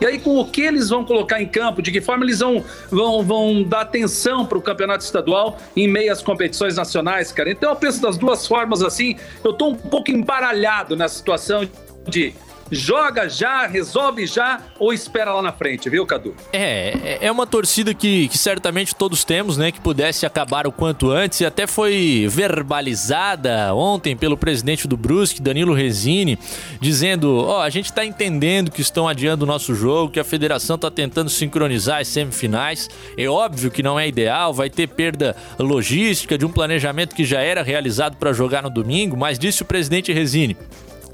E 0.00 0.06
aí, 0.06 0.18
com 0.18 0.38
o 0.38 0.44
que 0.46 0.62
eles 0.62 0.88
vão 0.88 1.04
colocar 1.04 1.42
em 1.42 1.46
campo, 1.46 1.82
de 1.82 1.92
que 1.92 2.00
forma 2.00 2.24
eles 2.24 2.38
vão, 2.38 2.64
vão, 2.90 3.22
vão 3.22 3.62
dar 3.62 3.82
atenção 3.82 4.46
para 4.46 4.56
o 4.56 4.62
campeonato 4.62 5.04
estadual 5.04 5.58
em 5.76 5.86
meio 5.86 6.12
às 6.12 6.22
competições 6.22 6.76
nacionais, 6.76 7.30
cara. 7.32 7.50
Então, 7.50 7.70
eu 7.70 7.76
penso 7.76 8.00
das 8.00 8.16
duas 8.16 8.46
formas 8.46 8.82
assim. 8.82 9.16
Eu 9.44 9.50
estou 9.50 9.70
um 9.70 9.74
pouco 9.74 10.10
embaralhado 10.10 10.96
nessa 10.96 11.16
situação 11.16 11.68
de 12.08 12.32
joga 12.70 13.28
já, 13.28 13.66
resolve 13.66 14.26
já 14.26 14.60
ou 14.78 14.92
espera 14.92 15.32
lá 15.34 15.42
na 15.42 15.52
frente, 15.52 15.90
viu, 15.90 16.06
Cadu? 16.06 16.34
É, 16.52 16.94
é, 17.04 17.18
é 17.26 17.32
uma 17.32 17.46
torcida 17.46 17.92
que, 17.92 18.28
que 18.28 18.38
certamente 18.38 18.94
todos 18.94 19.24
temos, 19.24 19.56
né? 19.56 19.72
Que 19.72 19.80
pudesse 19.80 20.24
acabar 20.24 20.66
o 20.66 20.72
quanto 20.72 21.10
antes 21.10 21.40
e 21.40 21.46
até 21.46 21.66
foi 21.66 22.26
verbalizada 22.28 23.74
ontem 23.74 24.16
pelo 24.16 24.36
presidente 24.36 24.86
do 24.86 24.96
Brusque, 24.96 25.42
Danilo 25.42 25.74
Resini, 25.74 26.38
dizendo: 26.80 27.36
Ó, 27.36 27.58
oh, 27.58 27.62
a 27.62 27.70
gente 27.70 27.92
tá 27.92 28.04
entendendo 28.04 28.70
que 28.70 28.80
estão 28.80 29.08
adiando 29.08 29.44
o 29.44 29.48
nosso 29.48 29.74
jogo, 29.74 30.12
que 30.12 30.20
a 30.20 30.24
federação 30.24 30.78
tá 30.78 30.90
tentando 30.90 31.30
sincronizar 31.30 32.00
as 32.00 32.08
semifinais. 32.08 32.88
É 33.16 33.28
óbvio 33.28 33.70
que 33.70 33.82
não 33.82 33.98
é 33.98 34.06
ideal, 34.06 34.52
vai 34.54 34.70
ter 34.70 34.86
perda 34.86 35.34
logística 35.58 36.38
de 36.38 36.44
um 36.44 36.52
planejamento 36.52 37.14
que 37.14 37.24
já 37.24 37.40
era 37.40 37.62
realizado 37.62 38.16
para 38.16 38.32
jogar 38.32 38.62
no 38.62 38.70
domingo, 38.70 39.16
mas 39.16 39.38
disse 39.38 39.62
o 39.62 39.64
presidente 39.64 40.12
Resini. 40.12 40.56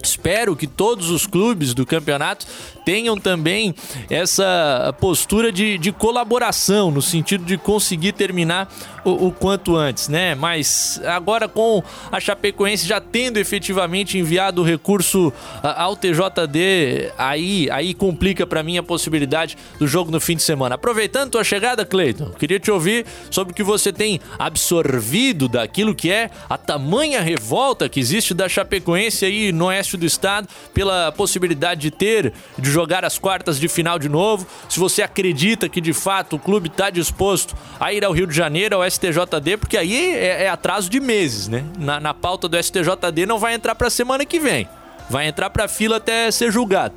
Espero 0.06 0.54
que 0.54 0.68
todos 0.68 1.10
os 1.10 1.26
clubes 1.26 1.74
do 1.74 1.84
campeonato 1.84 2.46
tenham 2.84 3.18
também 3.18 3.74
essa 4.08 4.94
postura 5.00 5.50
de, 5.50 5.76
de 5.78 5.90
colaboração, 5.90 6.92
no 6.92 7.02
sentido 7.02 7.44
de 7.44 7.58
conseguir 7.58 8.12
terminar 8.12 8.72
o, 9.06 9.28
o, 9.28 9.32
quanto 9.32 9.76
antes, 9.76 10.08
né? 10.08 10.34
Mas 10.34 11.00
agora 11.06 11.46
com 11.48 11.82
a 12.10 12.18
Chapecoense 12.18 12.86
já 12.86 13.00
tendo 13.00 13.38
efetivamente 13.38 14.18
enviado 14.18 14.62
o 14.62 14.64
recurso 14.64 15.32
ao 15.62 15.94
TJD, 15.94 17.12
aí, 17.16 17.70
aí 17.70 17.94
complica 17.94 18.44
para 18.44 18.64
mim 18.64 18.76
a 18.76 18.82
possibilidade 18.82 19.56
do 19.78 19.86
jogo 19.86 20.10
no 20.10 20.20
fim 20.20 20.34
de 20.34 20.42
semana. 20.42 20.74
Aproveitando 20.74 21.30
tua 21.30 21.44
chegada, 21.44 21.84
Cleiton, 21.84 22.30
queria 22.32 22.58
te 22.58 22.70
ouvir 22.70 23.06
sobre 23.30 23.52
o 23.52 23.54
que 23.54 23.62
você 23.62 23.92
tem 23.92 24.20
absorvido 24.38 25.48
daquilo 25.48 25.94
que 25.94 26.10
é 26.10 26.28
a 26.50 26.58
tamanha 26.58 27.20
revolta 27.20 27.88
que 27.88 28.00
existe 28.00 28.34
da 28.34 28.48
Chapecoense 28.48 29.24
aí 29.24 29.52
no 29.52 29.66
oeste 29.66 29.96
do 29.96 30.04
estado 30.04 30.48
pela 30.74 31.12
possibilidade 31.12 31.80
de 31.80 31.90
ter, 31.92 32.32
de 32.58 32.70
jogar 32.70 33.04
as 33.04 33.18
quartas 33.18 33.60
de 33.60 33.68
final 33.68 33.98
de 34.00 34.08
novo. 34.08 34.46
Se 34.68 34.80
você 34.80 35.02
acredita 35.02 35.68
que 35.68 35.80
de 35.80 35.92
fato 35.92 36.36
o 36.36 36.38
clube 36.38 36.68
está 36.68 36.90
disposto 36.90 37.54
a 37.78 37.92
ir 37.92 38.04
ao 38.04 38.12
Rio 38.12 38.26
de 38.26 38.34
Janeiro, 38.34 38.76
ao 38.76 38.84
STJD, 38.96 39.56
porque 39.56 39.76
aí 39.76 40.14
é, 40.14 40.44
é 40.44 40.48
atraso 40.48 40.90
de 40.90 40.98
meses, 41.00 41.48
né? 41.48 41.64
Na, 41.78 42.00
na 42.00 42.14
pauta 42.14 42.48
do 42.48 42.60
STJD 42.60 43.26
não 43.26 43.38
vai 43.38 43.54
entrar 43.54 43.74
para 43.74 43.88
semana 43.88 44.24
que 44.24 44.40
vem. 44.40 44.68
Vai 45.08 45.28
entrar 45.28 45.50
para 45.50 45.68
fila 45.68 45.96
até 45.98 46.30
ser 46.30 46.50
julgado. 46.50 46.94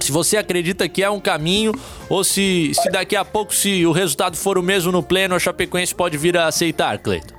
Se 0.00 0.12
você 0.12 0.36
acredita 0.36 0.88
que 0.88 1.02
é 1.02 1.10
um 1.10 1.18
caminho, 1.18 1.72
ou 2.08 2.22
se, 2.22 2.72
se 2.74 2.90
daqui 2.90 3.16
a 3.16 3.24
pouco, 3.24 3.54
se 3.54 3.84
o 3.86 3.92
resultado 3.92 4.36
for 4.36 4.58
o 4.58 4.62
mesmo 4.62 4.92
no 4.92 5.02
pleno, 5.02 5.34
a 5.34 5.38
Chapecoense 5.38 5.94
pode 5.94 6.18
vir 6.18 6.36
a 6.36 6.46
aceitar, 6.46 6.98
Cleiton. 6.98 7.36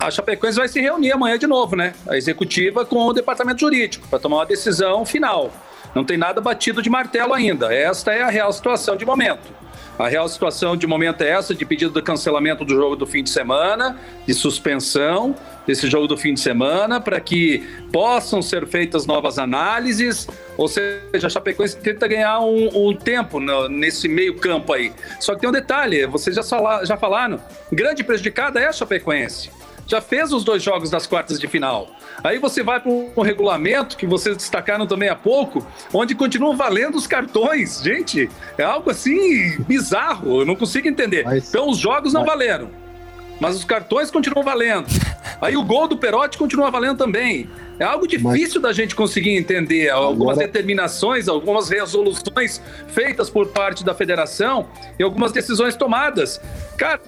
a 0.00 0.10
Chapecoense 0.10 0.56
vai 0.56 0.66
se 0.66 0.80
reunir 0.80 1.12
amanhã 1.12 1.38
de 1.38 1.46
novo, 1.46 1.76
né? 1.76 1.92
A 2.08 2.16
executiva 2.16 2.86
com 2.86 2.96
o 3.04 3.12
departamento 3.12 3.60
jurídico, 3.60 4.08
para 4.08 4.18
tomar 4.18 4.36
uma 4.38 4.46
decisão 4.46 5.04
final. 5.04 5.52
Não 5.94 6.04
tem 6.04 6.16
nada 6.16 6.40
batido 6.40 6.80
de 6.80 6.88
martelo 6.88 7.34
ainda. 7.34 7.72
Esta 7.72 8.12
é 8.12 8.22
a 8.22 8.30
real 8.30 8.50
situação 8.50 8.96
de 8.96 9.04
momento. 9.04 9.52
A 10.00 10.08
real 10.08 10.26
situação 10.30 10.78
de 10.78 10.86
momento 10.86 11.22
é 11.22 11.28
essa, 11.28 11.54
de 11.54 11.62
pedido 11.62 11.92
de 11.92 12.00
cancelamento 12.00 12.64
do 12.64 12.74
jogo 12.74 12.96
do 12.96 13.06
fim 13.06 13.22
de 13.22 13.28
semana, 13.28 14.00
de 14.26 14.32
suspensão 14.32 15.36
desse 15.66 15.90
jogo 15.90 16.06
do 16.06 16.16
fim 16.16 16.32
de 16.32 16.40
semana, 16.40 16.98
para 16.98 17.20
que 17.20 17.68
possam 17.92 18.40
ser 18.40 18.66
feitas 18.66 19.04
novas 19.04 19.38
análises, 19.38 20.26
ou 20.56 20.68
seja, 20.68 21.26
a 21.26 21.28
Chapecoense 21.28 21.76
tenta 21.76 22.08
ganhar 22.08 22.40
um, 22.40 22.88
um 22.88 22.96
tempo 22.96 23.38
no, 23.38 23.68
nesse 23.68 24.08
meio 24.08 24.36
campo 24.36 24.72
aí. 24.72 24.90
Só 25.20 25.34
que 25.34 25.42
tem 25.42 25.50
um 25.50 25.52
detalhe, 25.52 26.06
vocês 26.06 26.34
já, 26.34 26.42
já 26.82 26.96
falaram, 26.96 27.38
grande 27.70 28.02
prejudicada 28.02 28.58
é 28.58 28.68
a 28.68 28.72
Chapecoense 28.72 29.50
já 29.90 30.00
fez 30.00 30.32
os 30.32 30.44
dois 30.44 30.62
jogos 30.62 30.88
das 30.88 31.06
quartas 31.06 31.40
de 31.40 31.48
final. 31.48 31.90
Aí 32.22 32.38
você 32.38 32.62
vai 32.62 32.78
para 32.78 32.90
um 32.90 33.22
regulamento 33.22 33.96
que 33.96 34.06
vocês 34.06 34.36
destacaram 34.36 34.86
também 34.86 35.08
há 35.08 35.16
pouco, 35.16 35.66
onde 35.92 36.14
continuam 36.14 36.56
valendo 36.56 36.96
os 36.96 37.06
cartões. 37.06 37.82
Gente, 37.82 38.30
é 38.56 38.62
algo 38.62 38.90
assim 38.90 39.60
bizarro, 39.62 40.40
eu 40.40 40.46
não 40.46 40.54
consigo 40.54 40.86
entender. 40.86 41.24
Mas, 41.24 41.48
então 41.48 41.68
os 41.68 41.78
jogos 41.78 42.12
não 42.12 42.20
mas... 42.20 42.30
valeram, 42.30 42.70
mas 43.40 43.56
os 43.56 43.64
cartões 43.64 44.10
continuam 44.10 44.44
valendo. 44.44 44.86
Aí 45.40 45.56
o 45.56 45.64
gol 45.64 45.88
do 45.88 45.96
Perotti 45.96 46.38
continua 46.38 46.70
valendo 46.70 46.98
também. 46.98 47.48
É 47.78 47.84
algo 47.84 48.06
difícil 48.06 48.60
mas... 48.60 48.62
da 48.62 48.72
gente 48.72 48.94
conseguir 48.94 49.36
entender 49.36 49.88
algumas 49.88 50.36
Agora... 50.36 50.46
determinações, 50.46 51.28
algumas 51.28 51.68
resoluções 51.68 52.60
feitas 52.88 53.28
por 53.28 53.48
parte 53.48 53.82
da 53.82 53.94
federação 53.94 54.68
e 54.98 55.02
algumas 55.02 55.32
decisões 55.32 55.74
tomadas. 55.74 56.40
Cara, 56.76 57.00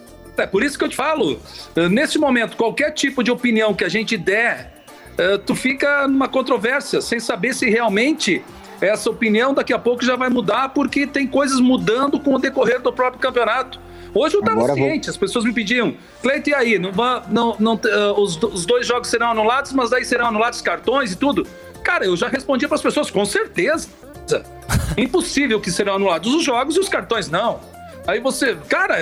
por 0.47 0.63
isso 0.63 0.79
que 0.79 0.85
eu 0.85 0.89
te 0.89 0.97
falo, 0.97 1.41
eh, 1.77 1.89
nesse 1.89 2.19
momento, 2.19 2.57
qualquer 2.57 2.93
tipo 2.93 3.23
de 3.23 3.31
opinião 3.31 3.75
que 3.75 3.85
a 3.85 3.89
gente 3.89 4.17
der, 4.17 4.73
eh, 5.19 5.39
tu 5.39 5.55
fica 5.55 6.09
numa 6.09 6.29
controvérsia, 6.29 7.01
sem 7.01 7.21
saber 7.21 7.55
se 7.55 7.69
realmente 7.69 8.43
essa 8.81 9.11
opinião 9.11 9.55
daqui 9.55 9.73
a 9.73 9.79
pouco 9.79 10.05
já 10.05 10.17
vai 10.17 10.29
mudar, 10.29 10.71
porque 10.71 11.07
tem 11.07 11.27
coisas 11.27 11.61
mudando 11.61 12.19
com 12.19 12.35
o 12.35 12.39
decorrer 12.39 12.81
do 12.81 12.93
próprio 12.93 13.21
campeonato. 13.21 13.81
Hoje 14.15 14.37
eu 14.37 14.41
estava 14.41 14.75
ciente, 14.75 15.07
vou... 15.07 15.11
as 15.11 15.17
pessoas 15.17 15.45
me 15.45 15.53
pediam, 15.53 15.95
Cleiton, 16.21 16.51
e 16.51 16.55
aí? 16.55 16.79
Não, 16.79 16.91
não, 17.31 17.57
não, 17.59 17.75
uh, 17.75 18.21
os, 18.21 18.37
os 18.43 18.67
dois 18.67 18.87
jogos 18.87 19.09
serão 19.09 19.31
anulados, 19.31 19.73
mas 19.73 19.91
daí 19.91 20.05
serão 20.05 20.27
anulados 20.27 20.59
os 20.59 20.63
cartões 20.63 21.13
e 21.13 21.17
tudo? 21.17 21.47
Cara, 21.83 22.05
eu 22.05 22.17
já 22.17 22.29
respondia 22.29 22.69
para 22.69 22.75
as 22.75 22.83
pessoas, 22.83 23.11
com 23.11 23.25
certeza. 23.25 23.89
Impossível 24.97 25.61
que 25.61 25.71
serão 25.71 25.95
anulados 25.95 26.33
os 26.35 26.45
jogos 26.45 26.77
e 26.77 26.81
os 26.81 26.89
cartões 26.89 27.31
não. 27.31 27.61
Aí 28.07 28.19
você, 28.21 28.57
cara, 28.69 28.97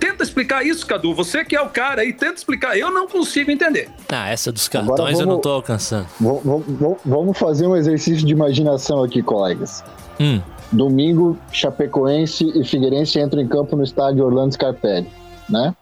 tenta 0.00 0.22
explicar 0.22 0.64
isso, 0.64 0.86
Cadu. 0.86 1.14
Você 1.14 1.44
que 1.44 1.54
é 1.54 1.60
o 1.60 1.68
cara 1.68 2.02
aí, 2.02 2.12
tenta 2.12 2.34
explicar. 2.34 2.76
Eu 2.76 2.90
não 2.90 3.06
consigo 3.06 3.50
entender. 3.50 3.90
Ah, 4.08 4.30
essa 4.30 4.50
dos 4.50 4.66
cartões 4.66 4.98
vamos, 4.98 5.20
eu 5.20 5.26
não 5.26 5.40
tô 5.40 5.50
alcançando. 5.50 6.06
Vamos, 6.18 6.64
vamos 7.04 7.38
fazer 7.38 7.66
um 7.66 7.76
exercício 7.76 8.26
de 8.26 8.32
imaginação 8.32 9.02
aqui, 9.02 9.22
colegas. 9.22 9.84
Hum. 10.18 10.40
Domingo, 10.72 11.38
Chapecoense 11.52 12.50
e 12.58 12.64
Figueirense 12.64 13.20
entram 13.20 13.40
em 13.40 13.48
campo 13.48 13.76
no 13.76 13.84
estádio 13.84 14.24
Orlando 14.24 14.54
Scarpelli, 14.54 15.08
né? 15.48 15.74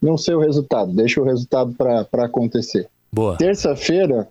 Não 0.00 0.16
sei 0.16 0.34
o 0.34 0.40
resultado, 0.40 0.92
deixa 0.92 1.20
o 1.20 1.24
resultado 1.24 1.74
para 1.74 2.24
acontecer. 2.24 2.88
Boa. 3.12 3.36
Terça-feira, 3.36 4.28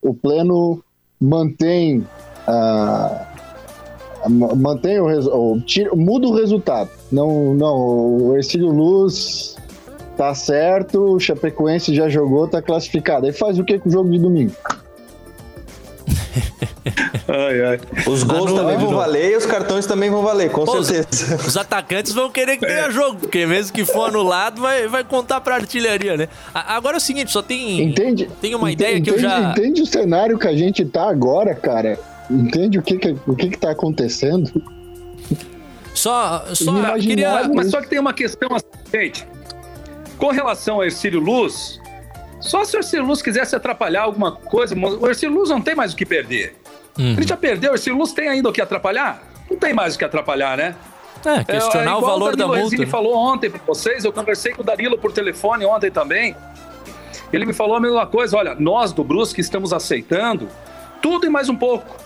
o 0.00 0.14
Pleno 0.14 0.82
mantém 1.20 2.06
a 2.46 3.27
mantém 4.28 5.00
o, 5.00 5.06
o 5.06 5.60
tira, 5.60 5.94
muda 5.94 6.26
o 6.26 6.34
resultado. 6.34 6.90
Não, 7.10 7.54
não, 7.54 7.76
o 7.76 8.36
Ercílio 8.36 8.68
Luz 8.68 9.56
tá 10.16 10.34
certo, 10.34 11.14
o 11.14 11.20
Chapecoense 11.20 11.94
já 11.94 12.08
jogou, 12.08 12.48
tá 12.48 12.60
classificado. 12.60 13.26
Aí 13.26 13.32
faz 13.32 13.58
o 13.58 13.64
que 13.64 13.78
com 13.78 13.88
o 13.88 13.92
jogo 13.92 14.10
de 14.10 14.18
domingo? 14.18 14.52
ai, 17.28 17.62
ai. 17.62 17.80
Os 18.06 18.22
gols 18.22 18.52
também 18.52 18.76
vão 18.76 18.94
valer 18.94 19.32
e 19.32 19.36
os 19.36 19.46
cartões 19.46 19.86
também 19.86 20.10
vão 20.10 20.22
valer, 20.22 20.50
com 20.50 20.64
Pô, 20.64 20.82
certeza. 20.82 21.36
Os, 21.36 21.56
atacantes 21.56 22.12
vão 22.12 22.30
querer 22.30 22.56
que 22.56 22.66
tenha 22.66 22.86
é. 22.86 22.90
jogo, 22.90 23.20
porque 23.20 23.46
mesmo 23.46 23.72
que 23.72 23.84
for 23.84 24.08
anulado, 24.08 24.60
vai, 24.60 24.88
vai 24.88 25.04
contar 25.04 25.40
pra 25.40 25.54
artilharia, 25.54 26.16
né? 26.16 26.28
Agora 26.52 26.96
é 26.96 26.98
o 26.98 27.00
seguinte, 27.00 27.30
só 27.30 27.42
tem. 27.42 27.82
Entende? 27.82 28.28
Tem 28.40 28.54
uma 28.54 28.72
entende, 28.72 28.90
ideia 28.90 29.02
que 29.02 29.10
eu 29.10 29.18
já. 29.18 29.52
Entende 29.52 29.82
o 29.82 29.86
cenário 29.86 30.38
que 30.38 30.48
a 30.48 30.56
gente 30.56 30.84
tá 30.84 31.08
agora, 31.08 31.54
cara? 31.54 31.98
Entende 32.30 32.78
o 32.78 32.82
que 32.82 32.98
que, 32.98 33.16
o 33.26 33.34
que 33.34 33.50
que 33.50 33.58
tá 33.58 33.70
acontecendo? 33.70 34.50
Só, 35.94 36.44
só 36.54 36.98
queria... 36.98 37.48
Mas 37.48 37.70
só 37.70 37.80
que 37.80 37.88
tem 37.88 37.98
uma 37.98 38.12
questão 38.12 38.48
assim, 38.54 38.66
gente. 38.92 39.26
Com 40.16 40.28
relação 40.28 40.76
ao 40.76 40.84
Ercílio 40.84 41.20
Luz, 41.20 41.80
Só 42.40 42.64
se 42.64 42.76
o 42.76 42.78
Ercílio 42.78 43.04
Luz 43.04 43.20
quisesse 43.20 43.56
atrapalhar 43.56 44.02
alguma 44.02 44.32
coisa, 44.32 44.74
o 44.74 45.06
Ercílio 45.08 45.34
Luz 45.34 45.50
não 45.50 45.60
tem 45.60 45.74
mais 45.74 45.92
o 45.92 45.96
que 45.96 46.06
perder. 46.06 46.56
Uhum. 46.98 47.12
Ele 47.12 47.26
já 47.26 47.36
perdeu, 47.36 47.72
o 47.72 47.74
Ercílio 47.74 47.98
Luz 47.98 48.12
tem 48.12 48.28
ainda 48.28 48.48
o 48.48 48.52
que 48.52 48.60
atrapalhar? 48.60 49.22
Não 49.50 49.56
tem 49.56 49.72
mais 49.72 49.94
o 49.94 49.98
que 49.98 50.04
atrapalhar, 50.04 50.56
né? 50.56 50.74
É, 51.24 51.42
questionar 51.42 51.90
é, 51.90 51.94
é 51.94 51.96
o 51.96 52.00
valor 52.00 52.34
o 52.34 52.36
da 52.36 52.46
multa. 52.46 52.74
Ele 52.74 52.86
falou 52.86 53.16
ontem 53.16 53.50
para 53.50 53.60
vocês, 53.66 54.04
eu 54.04 54.12
conversei 54.12 54.52
com 54.52 54.62
o 54.62 54.64
Darilo 54.64 54.96
por 54.98 55.12
telefone 55.12 55.64
ontem 55.64 55.90
também. 55.90 56.36
Ele 57.32 57.44
me 57.44 57.52
falou 57.52 57.76
a 57.76 57.80
mesma 57.80 58.06
coisa, 58.06 58.36
olha, 58.36 58.54
nós 58.54 58.92
do 58.92 59.02
Brusque 59.02 59.40
estamos 59.40 59.72
aceitando 59.72 60.48
tudo 61.02 61.26
e 61.26 61.30
mais 61.30 61.48
um 61.48 61.56
pouco. 61.56 61.96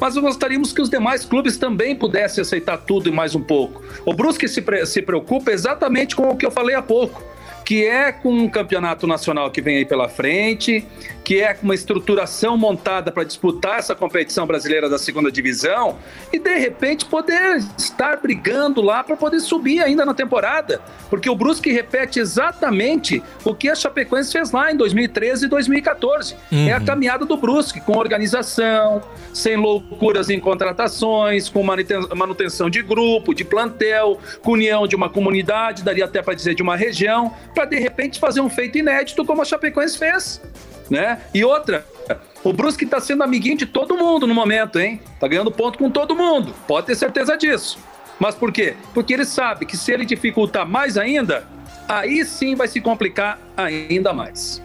Mas 0.00 0.16
gostaríamos 0.16 0.72
que 0.72 0.80
os 0.80 0.88
demais 0.88 1.24
clubes 1.24 1.56
também 1.56 1.96
pudessem 1.96 2.42
aceitar 2.42 2.78
tudo 2.78 3.08
e 3.08 3.12
mais 3.12 3.34
um 3.34 3.42
pouco. 3.42 3.82
O 4.04 4.12
Brusque 4.14 4.48
se, 4.48 4.62
se 4.86 5.02
preocupa 5.02 5.50
exatamente 5.50 6.14
com 6.14 6.28
o 6.28 6.36
que 6.36 6.46
eu 6.46 6.50
falei 6.50 6.74
há 6.74 6.82
pouco 6.82 7.22
que 7.68 7.84
é 7.84 8.10
com 8.10 8.32
um 8.32 8.48
campeonato 8.48 9.06
nacional 9.06 9.50
que 9.50 9.60
vem 9.60 9.76
aí 9.76 9.84
pela 9.84 10.08
frente, 10.08 10.86
que 11.22 11.42
é 11.42 11.52
com 11.52 11.64
uma 11.64 11.74
estruturação 11.74 12.56
montada 12.56 13.12
para 13.12 13.22
disputar 13.22 13.78
essa 13.78 13.94
competição 13.94 14.46
brasileira 14.46 14.88
da 14.88 14.96
segunda 14.96 15.30
divisão 15.30 15.98
e 16.32 16.38
de 16.38 16.56
repente 16.56 17.04
poder 17.04 17.62
estar 17.76 18.16
brigando 18.22 18.80
lá 18.80 19.04
para 19.04 19.14
poder 19.14 19.40
subir 19.40 19.82
ainda 19.82 20.06
na 20.06 20.14
temporada, 20.14 20.80
porque 21.10 21.28
o 21.28 21.34
Brusque 21.34 21.70
repete 21.70 22.18
exatamente 22.18 23.22
o 23.44 23.54
que 23.54 23.68
a 23.68 23.74
Chapecoense 23.74 24.32
fez 24.32 24.50
lá 24.50 24.72
em 24.72 24.76
2013 24.78 25.44
e 25.44 25.48
2014. 25.50 26.36
Uhum. 26.50 26.68
É 26.68 26.72
a 26.72 26.78
uhum. 26.78 26.84
caminhada 26.86 27.26
do 27.26 27.36
Brusque 27.36 27.82
com 27.82 27.98
organização, 27.98 29.02
sem 29.34 29.56
loucuras 29.56 30.30
em 30.30 30.40
contratações, 30.40 31.50
com 31.50 31.62
manutenção 31.62 32.70
de 32.70 32.80
grupo, 32.80 33.34
de 33.34 33.44
plantel, 33.44 34.18
com 34.40 34.52
união 34.52 34.88
de 34.88 34.96
uma 34.96 35.10
comunidade, 35.10 35.84
daria 35.84 36.06
até 36.06 36.22
para 36.22 36.32
dizer 36.32 36.54
de 36.54 36.62
uma 36.62 36.74
região, 36.74 37.34
para 37.58 37.64
de 37.64 37.76
repente 37.76 38.20
fazer 38.20 38.40
um 38.40 38.48
feito 38.48 38.78
inédito 38.78 39.24
como 39.24 39.42
a 39.42 39.44
Chapecoense 39.44 39.98
fez 39.98 40.40
né? 40.88 41.20
E 41.34 41.44
outra, 41.44 41.84
o 42.44 42.52
Brusque 42.52 42.84
está 42.84 43.00
sendo 43.00 43.24
amiguinho 43.24 43.56
de 43.56 43.66
todo 43.66 43.96
mundo 43.96 44.28
no 44.28 44.34
momento, 44.34 44.78
hein? 44.78 45.02
Tá 45.18 45.26
ganhando 45.26 45.50
ponto 45.50 45.76
com 45.76 45.90
todo 45.90 46.14
mundo, 46.14 46.54
pode 46.68 46.86
ter 46.86 46.94
certeza 46.94 47.36
disso. 47.36 47.78
Mas 48.18 48.36
por 48.36 48.52
quê? 48.52 48.76
Porque 48.94 49.12
ele 49.12 49.24
sabe 49.24 49.66
que 49.66 49.76
se 49.76 49.92
ele 49.92 50.04
dificultar 50.04 50.66
mais 50.66 50.96
ainda, 50.96 51.44
aí 51.88 52.24
sim 52.24 52.54
vai 52.54 52.68
se 52.68 52.80
complicar 52.80 53.40
ainda 53.56 54.12
mais. 54.12 54.62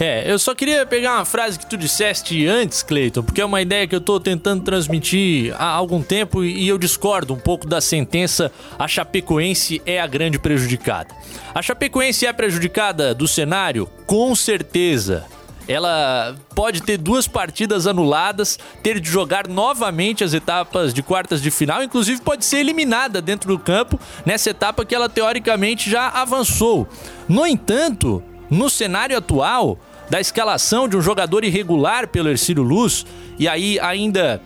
É, 0.00 0.30
eu 0.30 0.38
só 0.38 0.54
queria 0.54 0.86
pegar 0.86 1.16
uma 1.16 1.24
frase 1.24 1.58
que 1.58 1.66
tu 1.66 1.76
disseste 1.76 2.46
antes, 2.46 2.84
Cleiton, 2.84 3.22
porque 3.22 3.40
é 3.40 3.44
uma 3.44 3.60
ideia 3.60 3.86
que 3.86 3.94
eu 3.94 4.00
tô 4.00 4.20
tentando 4.20 4.62
transmitir 4.62 5.52
há 5.58 5.66
algum 5.66 6.00
tempo 6.02 6.44
e 6.44 6.68
eu 6.68 6.78
discordo 6.78 7.34
um 7.34 7.38
pouco 7.38 7.66
da 7.66 7.80
sentença 7.80 8.52
a 8.78 8.86
Chapecoense 8.86 9.82
é 9.84 10.00
a 10.00 10.06
grande 10.06 10.38
prejudicada. 10.38 11.12
A 11.52 11.60
Chapecoense 11.60 12.26
é 12.26 12.32
prejudicada 12.32 13.12
do 13.12 13.26
cenário? 13.26 13.90
Com 14.06 14.36
certeza 14.36 15.26
ela 15.66 16.34
pode 16.54 16.82
ter 16.82 16.96
duas 16.96 17.28
partidas 17.28 17.86
anuladas, 17.86 18.58
ter 18.82 18.98
de 18.98 19.10
jogar 19.10 19.46
novamente 19.46 20.24
as 20.24 20.32
etapas 20.32 20.94
de 20.94 21.02
quartas 21.02 21.42
de 21.42 21.50
final, 21.50 21.82
inclusive 21.82 22.22
pode 22.22 22.44
ser 22.46 22.58
eliminada 22.58 23.20
dentro 23.20 23.54
do 23.54 23.58
campo 23.58 24.00
nessa 24.24 24.48
etapa 24.48 24.84
que 24.86 24.94
ela 24.94 25.10
teoricamente 25.10 25.90
já 25.90 26.08
avançou. 26.08 26.88
No 27.28 27.46
entanto, 27.46 28.22
no 28.50 28.70
cenário 28.70 29.16
atual 29.16 29.78
da 30.10 30.20
escalação 30.20 30.88
de 30.88 30.96
um 30.96 31.00
jogador 31.00 31.44
irregular 31.44 32.08
pelo 32.08 32.28
Ercílio 32.28 32.62
Luz, 32.62 33.04
e 33.38 33.46
aí 33.46 33.78
ainda 33.80 34.40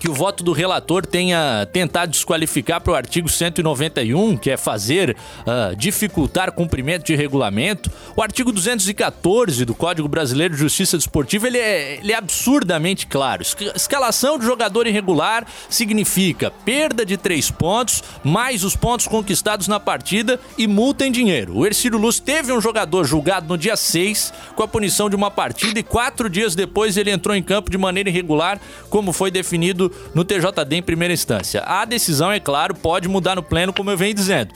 que 0.00 0.08
o 0.08 0.14
voto 0.14 0.42
do 0.42 0.52
relator 0.52 1.04
tenha 1.04 1.68
tentado 1.70 2.10
desqualificar 2.10 2.80
para 2.80 2.92
o 2.94 2.96
artigo 2.96 3.28
191, 3.28 4.34
que 4.38 4.50
é 4.50 4.56
fazer 4.56 5.14
uh, 5.40 5.76
dificultar 5.76 6.50
cumprimento 6.52 7.04
de 7.04 7.14
regulamento. 7.14 7.90
O 8.16 8.22
artigo 8.22 8.50
214 8.50 9.66
do 9.66 9.74
Código 9.74 10.08
Brasileiro 10.08 10.54
de 10.54 10.60
Justiça 10.60 10.96
Desportiva 10.96 11.46
ele 11.46 11.58
é, 11.58 11.98
ele 11.98 12.12
é 12.12 12.16
absurdamente 12.16 13.06
claro. 13.06 13.42
Escalação 13.42 14.38
de 14.38 14.46
jogador 14.46 14.86
irregular 14.86 15.46
significa 15.68 16.50
perda 16.50 17.04
de 17.04 17.18
três 17.18 17.50
pontos, 17.50 18.02
mais 18.24 18.64
os 18.64 18.74
pontos 18.74 19.06
conquistados 19.06 19.68
na 19.68 19.78
partida 19.78 20.40
e 20.56 20.66
multa 20.66 21.06
em 21.06 21.12
dinheiro. 21.12 21.58
O 21.58 21.66
Ercílio 21.66 21.98
Luz 21.98 22.18
teve 22.18 22.54
um 22.54 22.60
jogador 22.60 23.04
julgado 23.04 23.46
no 23.46 23.58
dia 23.58 23.76
6 23.76 24.32
com 24.56 24.62
a 24.62 24.68
punição 24.68 25.10
de 25.10 25.16
uma 25.16 25.30
partida 25.30 25.78
e 25.78 25.82
quatro 25.82 26.30
dias 26.30 26.54
depois 26.54 26.96
ele 26.96 27.10
entrou 27.10 27.36
em 27.36 27.42
campo 27.42 27.70
de 27.70 27.76
maneira 27.76 28.08
irregular, 28.08 28.58
como 28.88 29.12
foi 29.12 29.30
definido 29.30 29.89
no 30.14 30.24
TJD 30.24 30.76
em 30.76 30.82
primeira 30.82 31.14
instância. 31.14 31.62
A 31.62 31.84
decisão, 31.84 32.30
é 32.30 32.40
claro, 32.40 32.74
pode 32.74 33.08
mudar 33.08 33.36
no 33.36 33.42
pleno, 33.42 33.72
como 33.72 33.90
eu 33.90 33.96
venho 33.96 34.14
dizendo. 34.14 34.54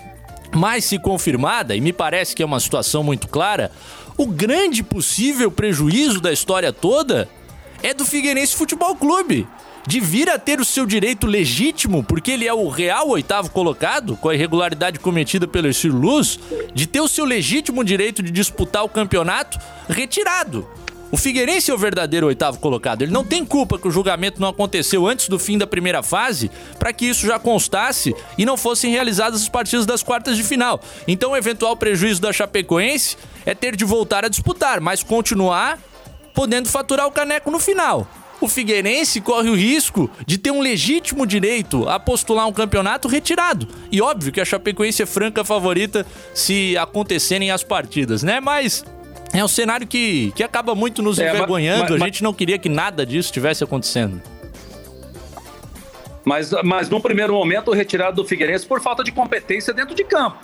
Mas 0.55 0.85
se 0.85 0.99
confirmada, 0.99 1.75
e 1.75 1.81
me 1.81 1.93
parece 1.93 2.35
que 2.35 2.43
é 2.43 2.47
uma 2.47 2.61
situação 2.61 3.03
muito 3.03 3.29
clara, 3.29 3.71
o 4.17 4.27
grande 4.27 4.83
possível 4.83 5.51
prejuízo 5.51 6.21
da 6.21 6.33
história 6.33 6.73
toda 6.73 7.29
é 7.83 7.93
do 7.93 8.05
Figueirense 8.05 8.55
Futebol 8.55 8.95
Clube. 8.95 9.47
De 9.87 10.01
vir 10.01 10.31
a 10.31 10.39
ter 10.39 10.61
o 10.61 10.65
seu 10.65 10.87
direito 10.87 11.27
legítimo, 11.27 12.03
porque 12.03 12.31
ele 12.31 12.49
é 12.49 12.55
o 12.55 12.69
real 12.69 13.11
oitavo 13.11 13.51
colocado, 13.51 14.17
com 14.17 14.31
a 14.31 14.35
irregularidade 14.35 14.99
cometida 14.99 15.47
pelo 15.47 15.69
Estilo 15.69 15.99
Luz, 15.99 16.41
de 16.73 16.87
ter 16.87 17.03
o 17.03 17.09
seu 17.09 17.27
legítimo 17.27 17.85
direito 17.85 18.23
de 18.23 18.31
disputar 18.31 18.83
o 18.83 18.89
campeonato 18.89 19.59
retirado. 19.87 20.67
O 21.15 21.17
Figueirense 21.17 21.71
é 21.71 21.75
o 21.75 21.79
verdadeiro 21.79 22.27
oitavo 22.27 22.59
colocado. 22.59 23.03
Ele 23.03 23.13
não 23.13 23.25
tem 23.25 23.45
culpa 23.45 23.79
que 23.79 23.87
o 23.87 23.91
julgamento 23.93 24.41
não 24.41 24.49
aconteceu 24.49 25.07
antes 25.07 25.29
do 25.29 25.39
fim 25.39 25.57
da 25.57 25.65
primeira 25.65 26.03
fase, 26.03 26.51
para 26.77 26.93
que 26.93 27.07
isso 27.07 27.25
já 27.25 27.39
constasse 27.39 28.13
e 28.37 28.45
não 28.45 28.57
fossem 28.57 28.91
realizadas 28.91 29.43
as 29.43 29.49
partidas 29.49 29.87
das 29.87 30.03
quartas 30.03 30.37
de 30.37 30.43
final. 30.43 30.81
Então, 31.07 31.31
o 31.31 31.37
eventual 31.37 31.77
prejuízo 31.77 32.21
da 32.21 32.33
Chapecoense 32.33 33.17
é 33.47 33.55
ter 33.55 33.77
de 33.77 33.85
voltar 33.85 34.25
a 34.25 34.29
disputar, 34.29 34.81
mas 34.81 35.05
continuar 35.05 35.79
podendo 36.35 36.69
faturar 36.69 37.07
o 37.07 37.13
caneco 37.13 37.49
no 37.49 37.61
final. 37.61 38.09
O 38.41 38.49
Figueirense 38.49 39.21
corre 39.21 39.49
o 39.49 39.55
risco 39.55 40.11
de 40.27 40.37
ter 40.37 40.51
um 40.51 40.61
legítimo 40.61 41.25
direito 41.25 41.89
a 41.89 42.01
postular 42.01 42.49
um 42.49 42.53
campeonato 42.53 43.07
retirado. 43.07 43.69
E 43.89 44.03
óbvio 44.03 44.33
que 44.33 44.41
a 44.41 44.45
Chapecoense 44.45 45.05
é 45.05 45.07
franca 45.07 45.45
favorita 45.45 46.05
se 46.35 46.77
acontecerem 46.77 47.53
as 47.53 47.63
partidas, 47.63 48.25
né? 48.25 48.41
Mas 48.41 48.85
é 49.41 49.45
um 49.45 49.49
cenário 49.49 49.87
que, 49.87 50.33
que 50.35 50.43
acaba 50.43 50.75
muito 50.75 51.03
nos 51.03 51.19
é, 51.19 51.29
envergonhando. 51.29 51.83
Mas, 51.83 51.91
mas, 51.91 52.03
a 52.03 52.05
gente 52.07 52.23
não 52.23 52.33
queria 52.33 52.59
que 52.59 52.69
nada 52.69 53.05
disso 53.05 53.29
estivesse 53.29 53.65
acontecendo. 53.65 54.23
Mas, 56.25 56.51
mas 56.63 56.89
no 56.89 57.01
primeiro 57.01 57.35
momento, 57.35 57.71
o 57.71 57.75
retirado 57.75 58.23
do 58.23 58.29
Figueirense 58.29 58.67
por 58.67 58.81
falta 58.81 59.05
de 59.05 59.13
competência 59.13 59.75
dentro 59.75 59.95
de 59.95 60.05
campo. 60.05 60.39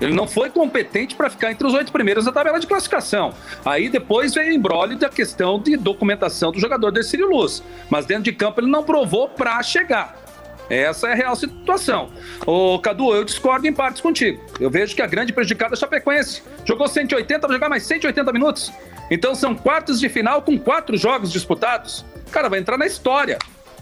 Ele 0.00 0.14
não 0.14 0.26
foi 0.26 0.48
competente 0.48 1.14
para 1.14 1.28
ficar 1.28 1.50
entre 1.52 1.66
os 1.66 1.74
oito 1.74 1.92
primeiros 1.92 2.24
da 2.24 2.32
tabela 2.32 2.58
de 2.58 2.66
classificação. 2.66 3.34
Aí 3.64 3.90
depois 3.90 4.32
veio 4.32 4.50
o 4.50 4.54
embrólio 4.54 4.96
da 4.96 5.10
questão 5.10 5.60
de 5.60 5.76
documentação 5.76 6.50
do 6.50 6.58
jogador 6.58 6.90
Decílio 6.90 7.28
Luz. 7.28 7.62
Mas 7.90 8.06
dentro 8.06 8.24
de 8.24 8.32
campo 8.32 8.60
ele 8.60 8.70
não 8.70 8.82
provou 8.82 9.28
para 9.28 9.62
chegar. 9.62 10.16
Essa 10.70 11.08
é 11.08 11.12
a 11.12 11.16
real 11.16 11.34
situação. 11.34 12.10
Ô, 12.46 12.78
Cadu, 12.78 13.12
eu 13.12 13.24
discordo 13.24 13.66
em 13.66 13.72
partes 13.72 14.00
contigo. 14.00 14.40
Eu 14.60 14.70
vejo 14.70 14.94
que 14.94 15.02
a 15.02 15.06
grande 15.06 15.32
prejudicada 15.32 15.74
é 15.74 15.76
a 15.76 15.76
Chapecoense. 15.76 16.42
Jogou 16.64 16.86
180, 16.86 17.48
vai 17.48 17.56
jogar 17.56 17.68
mais 17.68 17.82
180 17.82 18.32
minutos. 18.32 18.72
Então 19.10 19.34
são 19.34 19.52
quartos 19.52 19.98
de 19.98 20.08
final 20.08 20.40
com 20.42 20.56
quatro 20.56 20.96
jogos 20.96 21.32
disputados. 21.32 22.04
Cara, 22.30 22.48
vai 22.48 22.60
entrar 22.60 22.78
na 22.78 22.86
história. 22.86 23.36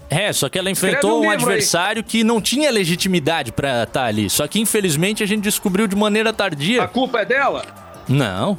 É, 0.09 0.33
só 0.33 0.49
que 0.49 0.57
ela 0.57 0.71
enfrentou 0.71 1.21
um, 1.21 1.27
um 1.27 1.29
adversário 1.29 1.99
aí. 1.99 2.03
que 2.03 2.23
não 2.23 2.41
tinha 2.41 2.71
legitimidade 2.71 3.51
para 3.51 3.83
estar 3.83 4.01
tá 4.01 4.05
ali. 4.05 4.27
Só 4.27 4.47
que 4.47 4.59
infelizmente 4.59 5.21
a 5.21 5.27
gente 5.27 5.43
descobriu 5.43 5.85
de 5.85 5.95
maneira 5.95 6.33
tardia. 6.33 6.81
A 6.81 6.87
culpa 6.87 7.19
é 7.19 7.25
dela? 7.25 7.63
Não. 8.07 8.57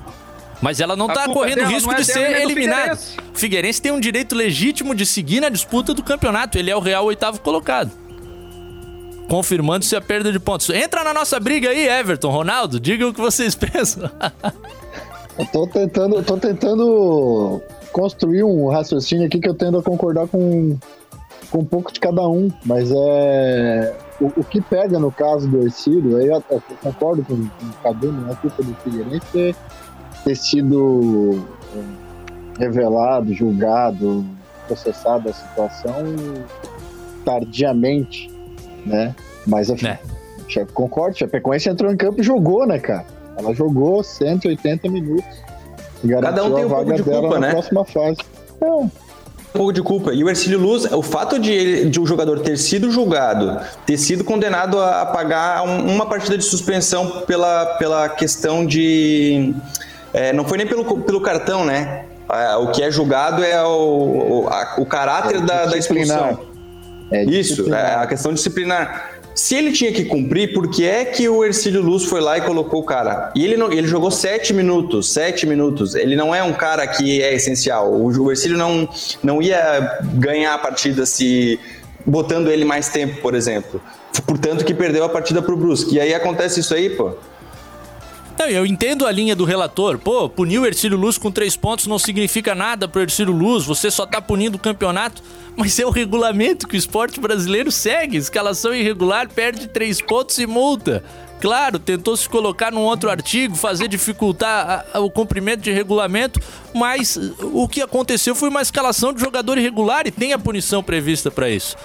Mas 0.62 0.78
ela 0.78 0.94
não 0.94 1.10
a 1.10 1.14
tá 1.14 1.24
correndo 1.24 1.56
dela, 1.56 1.70
risco 1.70 1.90
é 1.90 1.96
de 1.96 2.04
ser 2.04 2.42
eliminada. 2.42 2.94
Figueirense. 2.94 3.16
Figueirense 3.34 3.82
tem 3.82 3.90
um 3.90 3.98
direito 3.98 4.36
legítimo 4.36 4.94
de 4.94 5.04
seguir 5.04 5.40
na 5.40 5.48
disputa 5.48 5.92
do 5.92 6.04
campeonato. 6.04 6.56
Ele 6.56 6.70
é 6.70 6.76
o 6.76 6.80
real 6.80 7.04
oitavo 7.06 7.40
colocado 7.40 7.90
confirmando-se 9.30 9.94
a 9.94 10.00
perda 10.00 10.32
de 10.32 10.40
pontos. 10.40 10.68
Entra 10.70 11.04
na 11.04 11.14
nossa 11.14 11.38
briga 11.38 11.68
aí, 11.68 11.86
Everton, 11.86 12.30
Ronaldo, 12.30 12.80
diga 12.80 13.06
o 13.06 13.14
que 13.14 13.20
vocês 13.20 13.54
pensam. 13.54 14.10
eu 15.38 15.46
tô 15.46 15.68
tentando, 15.68 16.20
tô 16.24 16.36
tentando 16.36 17.62
construir 17.92 18.42
um 18.42 18.68
raciocínio 18.68 19.26
aqui 19.26 19.38
que 19.38 19.48
eu 19.48 19.54
tendo 19.54 19.78
a 19.78 19.82
concordar 19.84 20.26
com, 20.26 20.76
com 21.48 21.58
um 21.58 21.64
pouco 21.64 21.92
de 21.92 22.00
cada 22.00 22.28
um, 22.28 22.50
mas 22.64 22.90
é 22.90 23.96
o, 24.20 24.40
o 24.40 24.44
que 24.44 24.60
pega 24.60 24.98
no 24.98 25.12
caso 25.12 25.48
do 25.48 25.62
Ercílio, 25.62 26.16
aí 26.16 26.26
eu, 26.26 26.42
eu, 26.50 26.62
concordo 26.82 27.22
com, 27.22 27.36
com 27.36 27.66
o 27.66 27.72
Cadu, 27.84 28.10
não 28.10 28.32
é 28.32 28.34
culpa 28.34 28.64
do 28.64 28.74
Figueirense 28.82 29.26
ter, 29.32 29.56
ter 30.24 30.34
sido 30.34 31.46
é, 31.76 32.64
revelado, 32.64 33.32
julgado, 33.32 34.26
processado 34.66 35.28
a 35.28 35.32
situação 35.32 36.04
tardiamente 37.24 38.39
né? 38.84 39.14
Mas 39.46 39.70
a 39.70 39.74
é. 39.74 39.98
concordo, 40.72 41.16
a 41.16 41.18
Chapecoense 41.18 41.68
entrou 41.68 41.92
em 41.92 41.96
campo 41.96 42.20
e 42.20 42.22
jogou, 42.22 42.66
né, 42.66 42.78
cara? 42.78 43.06
Ela 43.36 43.54
jogou 43.54 44.02
180 44.02 44.88
minutos. 44.88 45.24
Cada 46.20 46.44
um 46.44 46.54
tem 46.54 46.64
um 46.64 46.68
pouco 46.68 46.94
de 46.94 47.02
culpa, 47.02 47.38
né? 47.38 47.50
Próxima 47.50 47.84
fase. 47.84 48.18
É. 48.60 48.66
Um 48.66 48.90
pouco 49.52 49.72
de 49.72 49.82
culpa. 49.82 50.12
E 50.12 50.22
o 50.22 50.28
Ercílio 50.28 50.60
Luz, 50.60 50.84
o 50.92 51.02
fato 51.02 51.38
de, 51.38 51.52
ele, 51.52 51.90
de 51.90 52.00
um 52.00 52.06
jogador 52.06 52.40
ter 52.40 52.56
sido 52.56 52.90
julgado, 52.90 53.60
ter 53.84 53.96
sido 53.96 54.22
condenado 54.24 54.78
a, 54.78 55.06
pagar 55.06 55.62
um, 55.62 55.92
uma 55.94 56.06
partida 56.06 56.38
de 56.38 56.44
suspensão 56.44 57.22
pela, 57.26 57.66
pela 57.76 58.08
questão 58.08 58.64
de 58.64 59.54
é, 60.12 60.32
não 60.32 60.44
foi 60.44 60.58
nem 60.58 60.66
pelo, 60.66 61.00
pelo 61.02 61.20
cartão, 61.20 61.64
né? 61.64 62.04
O 62.60 62.68
que 62.68 62.80
é 62.80 62.90
julgado 62.92 63.42
é 63.42 63.60
o, 63.64 64.44
o, 64.44 64.48
a, 64.48 64.74
o 64.78 64.86
caráter 64.86 65.38
é 65.38 65.40
da, 65.40 65.66
da 65.66 65.76
expulsão. 65.76 66.49
É 67.10 67.24
Isso, 67.24 67.72
é 67.74 67.94
a 67.94 68.06
questão 68.06 68.32
disciplinar. 68.32 69.20
Se 69.34 69.54
ele 69.54 69.72
tinha 69.72 69.92
que 69.92 70.04
cumprir, 70.04 70.52
por 70.52 70.68
que 70.68 70.84
é 70.84 71.04
que 71.04 71.28
o 71.28 71.44
Ercílio 71.44 71.80
Luz 71.80 72.04
foi 72.04 72.20
lá 72.20 72.36
e 72.36 72.40
colocou 72.40 72.80
o 72.80 72.84
cara? 72.84 73.32
E 73.34 73.44
ele, 73.44 73.56
não, 73.56 73.72
ele 73.72 73.86
jogou 73.86 74.10
sete 74.10 74.52
minutos, 74.52 75.12
sete 75.12 75.46
minutos. 75.46 75.94
Ele 75.94 76.16
não 76.16 76.34
é 76.34 76.42
um 76.42 76.52
cara 76.52 76.86
que 76.86 77.22
é 77.22 77.34
essencial. 77.34 77.92
O, 77.92 78.06
o 78.06 78.30
Ercílio 78.30 78.58
não, 78.58 78.88
não 79.22 79.40
ia 79.40 79.98
ganhar 80.14 80.54
a 80.54 80.58
partida 80.58 81.06
se 81.06 81.58
botando 82.04 82.50
ele 82.50 82.64
mais 82.64 82.88
tempo, 82.88 83.20
por 83.20 83.34
exemplo. 83.34 83.80
Portanto, 84.26 84.64
que 84.64 84.74
perdeu 84.74 85.04
a 85.04 85.08
partida 85.08 85.40
pro 85.40 85.56
Brusque. 85.56 85.94
E 85.94 86.00
aí 86.00 86.12
acontece 86.12 86.60
isso 86.60 86.74
aí, 86.74 86.90
pô. 86.90 87.14
Não, 88.40 88.46
eu 88.48 88.64
entendo 88.64 89.07
a 89.07 89.12
linha 89.12 89.37
do 89.37 89.44
relator. 89.44 89.98
Pô, 89.98 90.26
punir 90.26 90.59
o 90.59 90.64
Ercílio 90.64 90.96
Luz 90.96 91.18
com 91.18 91.31
três 91.31 91.57
pontos 91.57 91.87
não 91.87 91.98
significa 91.98 92.55
nada 92.55 92.88
pro 92.88 93.03
Ercílio 93.03 93.35
Luz. 93.35 93.66
Você 93.66 93.90
só 93.90 94.07
tá 94.07 94.18
punindo 94.18 94.57
o 94.57 94.59
campeonato. 94.59 95.22
Mas 95.55 95.79
é 95.79 95.85
o 95.85 95.90
regulamento 95.90 96.66
que 96.66 96.74
o 96.74 96.79
esporte 96.79 97.20
brasileiro 97.20 97.70
segue. 97.70 98.16
Escalação 98.16 98.74
irregular, 98.74 99.29
perde 99.29 99.68
três 99.68 100.00
pontos 100.00 100.38
e 100.38 100.46
multa. 100.46 101.05
Claro, 101.40 101.79
tentou 101.79 102.14
se 102.16 102.29
colocar 102.29 102.70
num 102.70 102.83
outro 102.83 103.11
artigo, 103.11 103.57
fazer 103.57 103.88
dificultar 103.88 104.87
a, 104.92 104.98
a, 104.98 105.00
o 105.00 105.11
cumprimento 105.11 105.62
de 105.62 105.72
regulamento, 105.72 106.38
mas 106.74 107.18
o 107.40 107.66
que 107.66 107.81
aconteceu 107.81 108.35
foi 108.35 108.50
uma 108.50 108.61
escalação 108.61 109.12
de 109.12 109.20
jogador 109.20 109.57
irregular 109.57 110.07
e 110.07 110.11
tem 110.11 110.35
a 110.35 110.38
punição 110.38 110.83
prevista 110.83 111.31
para 111.31 111.48
isso. 111.48 111.76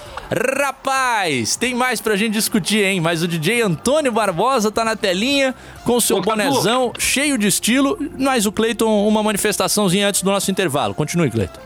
Rapaz, 0.60 1.56
tem 1.56 1.74
mais 1.74 2.02
pra 2.02 2.16
gente 2.16 2.34
discutir, 2.34 2.84
hein? 2.84 3.00
Mas 3.00 3.22
o 3.22 3.28
DJ 3.28 3.62
Antônio 3.62 4.12
Barbosa 4.12 4.70
tá 4.70 4.84
na 4.84 4.94
telinha 4.94 5.54
com 5.84 5.98
seu 6.00 6.18
Ô, 6.18 6.20
bonezão 6.20 6.92
cheio 6.98 7.38
de 7.38 7.46
estilo, 7.46 7.98
mas 8.18 8.44
o 8.44 8.52
Cleiton 8.52 9.08
uma 9.08 9.22
manifestaçãozinha 9.22 10.08
antes 10.08 10.20
do 10.22 10.30
nosso 10.30 10.50
intervalo. 10.50 10.94
Continue, 10.94 11.30
Cleiton. 11.30 11.60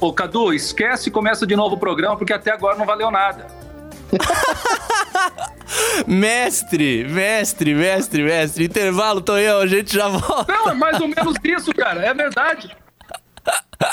Ô, 0.00 0.12
Cadu, 0.12 0.52
esquece 0.52 1.08
e 1.08 1.12
começa 1.12 1.46
de 1.46 1.56
novo 1.56 1.74
o 1.74 1.78
programa, 1.78 2.16
porque 2.16 2.32
até 2.32 2.52
agora 2.52 2.76
não 2.76 2.86
valeu 2.86 3.10
nada. 3.10 3.46
mestre, 6.06 7.04
mestre, 7.04 7.74
mestre, 7.74 8.22
mestre. 8.22 8.64
Intervalo, 8.64 9.20
Tonhão, 9.20 9.60
a 9.60 9.66
gente 9.66 9.94
já 9.94 10.08
volta. 10.08 10.52
Não, 10.52 10.70
é 10.70 10.74
mais 10.74 11.00
ou 11.00 11.08
menos 11.08 11.36
isso, 11.44 11.72
cara. 11.74 12.04
É 12.04 12.14
verdade. 12.14 12.76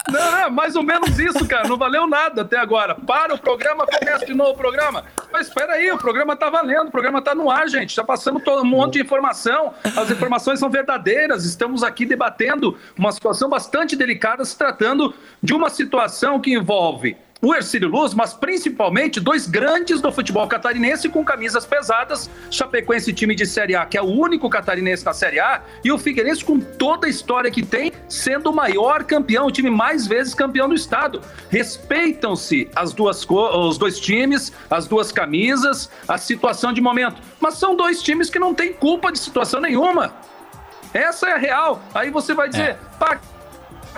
Não, 0.09 0.37
é 0.37 0.49
mais 0.49 0.75
ou 0.75 0.83
menos 0.83 1.19
isso, 1.19 1.45
cara. 1.47 1.67
Não 1.67 1.77
valeu 1.77 2.07
nada 2.07 2.41
até 2.41 2.57
agora. 2.57 2.95
Para 2.95 3.33
o 3.33 3.37
programa, 3.37 3.85
começa 3.85 4.25
de 4.25 4.33
novo 4.33 4.51
o 4.51 4.57
programa. 4.57 5.03
Mas 5.31 5.47
espera 5.47 5.73
aí, 5.73 5.91
o 5.91 5.97
programa 5.97 6.35
tá 6.35 6.49
valendo, 6.49 6.87
o 6.87 6.91
programa 6.91 7.21
tá 7.21 7.35
no 7.35 7.49
ar, 7.49 7.67
gente. 7.67 7.95
Já 7.95 8.03
passamos 8.03 8.43
todo 8.43 8.61
um 8.61 8.65
monte 8.65 8.93
de 8.93 9.01
informação. 9.01 9.73
As 9.97 10.09
informações 10.09 10.59
são 10.59 10.69
verdadeiras. 10.69 11.45
Estamos 11.45 11.83
aqui 11.83 12.05
debatendo 12.05 12.77
uma 12.97 13.11
situação 13.11 13.49
bastante 13.49 13.95
delicada, 13.95 14.45
se 14.45 14.57
tratando 14.57 15.13
de 15.41 15.53
uma 15.53 15.69
situação 15.69 16.39
que 16.39 16.53
envolve 16.53 17.17
o 17.43 17.53
Ercílio 17.53 17.89
Luz, 17.89 18.13
mas 18.13 18.33
principalmente 18.33 19.19
dois 19.19 19.45
grandes 19.45 19.99
do 19.99 20.09
futebol 20.13 20.47
catarinense 20.47 21.09
com 21.09 21.25
camisas 21.25 21.65
pesadas, 21.65 22.29
Chapecoense 22.49 23.11
time 23.11 23.35
de 23.35 23.45
Série 23.45 23.75
A, 23.75 23.85
que 23.85 23.97
é 23.97 24.01
o 24.01 24.05
único 24.05 24.49
catarinense 24.49 25.05
na 25.05 25.11
Série 25.11 25.41
A, 25.41 25.61
e 25.83 25.91
o 25.91 25.97
Figueirense 25.97 26.43
com 26.45 26.57
toda 26.57 27.05
a 27.05 27.09
história 27.09 27.51
que 27.51 27.61
tem, 27.61 27.91
sendo 28.07 28.49
o 28.49 28.55
maior 28.55 29.03
campeão, 29.03 29.47
o 29.47 29.51
time 29.51 29.69
mais 29.69 30.07
vezes 30.07 30.33
campeão 30.33 30.69
do 30.69 30.73
estado. 30.73 31.21
Respeitam-se 31.49 32.69
as 32.73 32.93
duas 32.93 33.27
os 33.29 33.77
dois 33.77 33.99
times, 33.99 34.53
as 34.71 34.87
duas 34.87 35.11
camisas, 35.11 35.89
a 36.07 36.17
situação 36.17 36.71
de 36.71 36.79
momento, 36.79 37.21
mas 37.41 37.55
são 37.55 37.75
dois 37.75 38.01
times 38.01 38.29
que 38.29 38.39
não 38.39 38.53
têm 38.53 38.71
culpa 38.71 39.11
de 39.11 39.19
situação 39.19 39.59
nenhuma. 39.59 40.13
Essa 40.93 41.27
é 41.27 41.33
a 41.33 41.37
real. 41.37 41.81
Aí 41.93 42.09
você 42.09 42.33
vai 42.33 42.47
dizer, 42.47 42.69
é. 42.69 42.77
pá, 42.97 43.19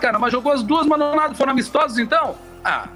cara, 0.01 0.17
mas 0.17 0.31
jogou 0.31 0.51
as 0.51 0.63
duas, 0.63 0.88
mas 0.88 0.97
não 0.97 1.15
nada, 1.15 1.36
foram 1.36 1.51
amistosos 1.51 1.99
então? 1.99 2.36
Ah, 2.63 2.88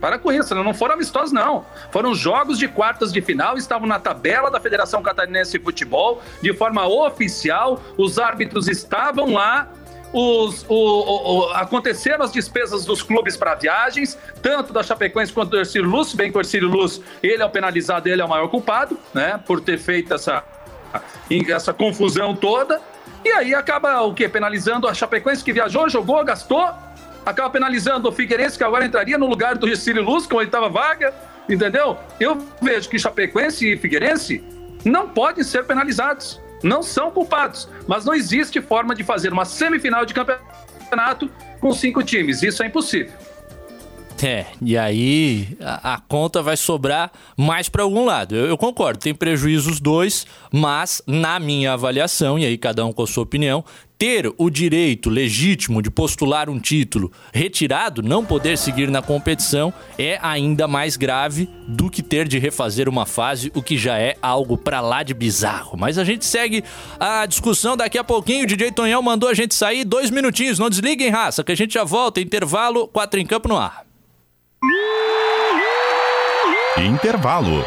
para 0.00 0.18
com 0.18 0.32
isso, 0.32 0.54
não 0.54 0.72
foram 0.72 0.94
amistosos, 0.94 1.32
não. 1.32 1.64
Foram 1.90 2.14
jogos 2.14 2.58
de 2.58 2.66
quartas 2.66 3.12
de 3.12 3.20
final, 3.20 3.56
estavam 3.56 3.86
na 3.86 3.98
tabela 3.98 4.50
da 4.50 4.58
Federação 4.58 5.02
Catarinense 5.02 5.58
de 5.58 5.64
Futebol, 5.64 6.22
de 6.40 6.52
forma 6.54 6.86
oficial, 6.86 7.80
os 7.98 8.18
árbitros 8.18 8.66
estavam 8.66 9.34
lá, 9.34 9.68
os, 10.12 10.64
o, 10.68 10.74
o, 10.74 11.38
o, 11.38 11.52
aconteceram 11.52 12.24
as 12.24 12.32
despesas 12.32 12.84
dos 12.84 13.02
clubes 13.02 13.36
para 13.36 13.54
viagens, 13.54 14.18
tanto 14.42 14.72
da 14.72 14.82
Chapecoense 14.82 15.32
quanto 15.32 15.50
do 15.50 15.58
Ercílio 15.58 15.88
Luz, 15.88 16.14
bem 16.14 16.32
que 16.32 16.38
o 16.38 16.40
Ercílio 16.40 16.68
Luz, 16.68 17.00
ele 17.22 17.42
é 17.42 17.46
o 17.46 17.50
penalizado, 17.50 18.08
ele 18.08 18.22
é 18.22 18.24
o 18.24 18.28
maior 18.28 18.48
culpado, 18.48 18.98
né, 19.14 19.38
por 19.46 19.60
ter 19.60 19.78
feito 19.78 20.14
essa, 20.14 20.42
essa 21.48 21.72
confusão 21.72 22.34
toda, 22.34 22.80
e 23.24 23.28
aí 23.32 23.54
acaba 23.54 24.00
o 24.00 24.14
quê? 24.14 24.28
Penalizando 24.28 24.88
a 24.88 24.94
Chapecoense 24.94 25.44
que 25.44 25.52
viajou, 25.52 25.88
jogou, 25.88 26.24
gastou, 26.24 26.72
acaba 27.24 27.50
penalizando 27.50 28.08
o 28.08 28.12
Figueirense, 28.12 28.56
que 28.56 28.64
agora 28.64 28.84
entraria 28.84 29.18
no 29.18 29.26
lugar 29.26 29.56
do 29.56 29.66
Ricílio 29.66 30.02
Luz, 30.02 30.26
como 30.26 30.40
ele 30.40 30.48
estava 30.48 30.68
vaga, 30.68 31.14
entendeu? 31.48 31.98
Eu 32.18 32.38
vejo 32.60 32.88
que 32.88 32.98
Chapecoense 32.98 33.72
e 33.72 33.76
Figueirense 33.76 34.42
não 34.84 35.08
podem 35.08 35.44
ser 35.44 35.64
penalizados, 35.64 36.40
não 36.62 36.82
são 36.82 37.10
culpados, 37.10 37.68
mas 37.86 38.04
não 38.04 38.14
existe 38.14 38.60
forma 38.60 38.94
de 38.94 39.04
fazer 39.04 39.32
uma 39.32 39.44
semifinal 39.44 40.04
de 40.04 40.14
campeonato 40.14 41.30
com 41.60 41.72
cinco 41.72 42.02
times, 42.02 42.42
isso 42.42 42.62
é 42.62 42.66
impossível. 42.66 43.12
É, 44.22 44.46
e 44.60 44.76
aí 44.76 45.56
a, 45.60 45.94
a 45.94 45.98
conta 45.98 46.42
vai 46.42 46.56
sobrar 46.56 47.10
mais 47.36 47.68
para 47.68 47.82
algum 47.82 48.04
lado. 48.04 48.36
Eu, 48.36 48.46
eu, 48.46 48.58
concordo, 48.58 48.98
tem 48.98 49.14
prejuízos 49.14 49.80
dois, 49.80 50.26
mas 50.52 51.02
na 51.06 51.40
minha 51.40 51.72
avaliação, 51.72 52.38
e 52.38 52.44
aí 52.44 52.58
cada 52.58 52.84
um 52.84 52.92
com 52.92 53.02
a 53.02 53.06
sua 53.06 53.22
opinião, 53.22 53.64
ter 53.96 54.32
o 54.38 54.48
direito 54.48 55.10
legítimo 55.10 55.82
de 55.82 55.90
postular 55.90 56.48
um 56.48 56.58
título 56.58 57.12
retirado, 57.32 58.02
não 58.02 58.24
poder 58.24 58.56
seguir 58.56 58.90
na 58.90 59.02
competição, 59.02 59.72
é 59.98 60.18
ainda 60.22 60.66
mais 60.66 60.96
grave 60.96 61.48
do 61.68 61.90
que 61.90 62.02
ter 62.02 62.26
de 62.26 62.38
refazer 62.38 62.88
uma 62.88 63.04
fase, 63.04 63.52
o 63.54 63.62
que 63.62 63.76
já 63.76 63.98
é 63.98 64.16
algo 64.22 64.56
para 64.56 64.80
lá 64.80 65.02
de 65.02 65.12
bizarro. 65.12 65.78
Mas 65.78 65.98
a 65.98 66.04
gente 66.04 66.24
segue 66.24 66.64
a 66.98 67.26
discussão 67.26 67.76
daqui 67.76 67.98
a 67.98 68.04
pouquinho. 68.04 68.44
O 68.44 68.46
DJ 68.46 68.72
Tonhão 68.72 69.02
mandou 69.02 69.28
a 69.28 69.34
gente 69.34 69.54
sair 69.54 69.84
dois 69.84 70.10
minutinhos. 70.10 70.58
Não 70.58 70.70
desliguem, 70.70 71.10
raça, 71.10 71.44
que 71.44 71.52
a 71.52 71.56
gente 71.56 71.74
já 71.74 71.84
volta. 71.84 72.22
Intervalo, 72.22 72.88
quatro 72.88 73.20
em 73.20 73.26
campo 73.26 73.48
no 73.48 73.58
ar. 73.58 73.89
Intervalo. 76.76 77.64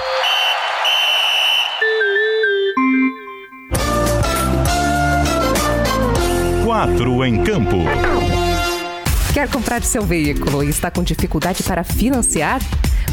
Quatro 6.63 7.25
em 7.25 7.43
campo. 7.43 7.77
Quer 9.33 9.49
comprar 9.49 9.81
seu 9.81 10.03
veículo 10.03 10.63
e 10.63 10.69
está 10.69 10.91
com 10.91 11.01
dificuldade 11.01 11.63
para 11.63 11.83
financiar? 11.83 12.61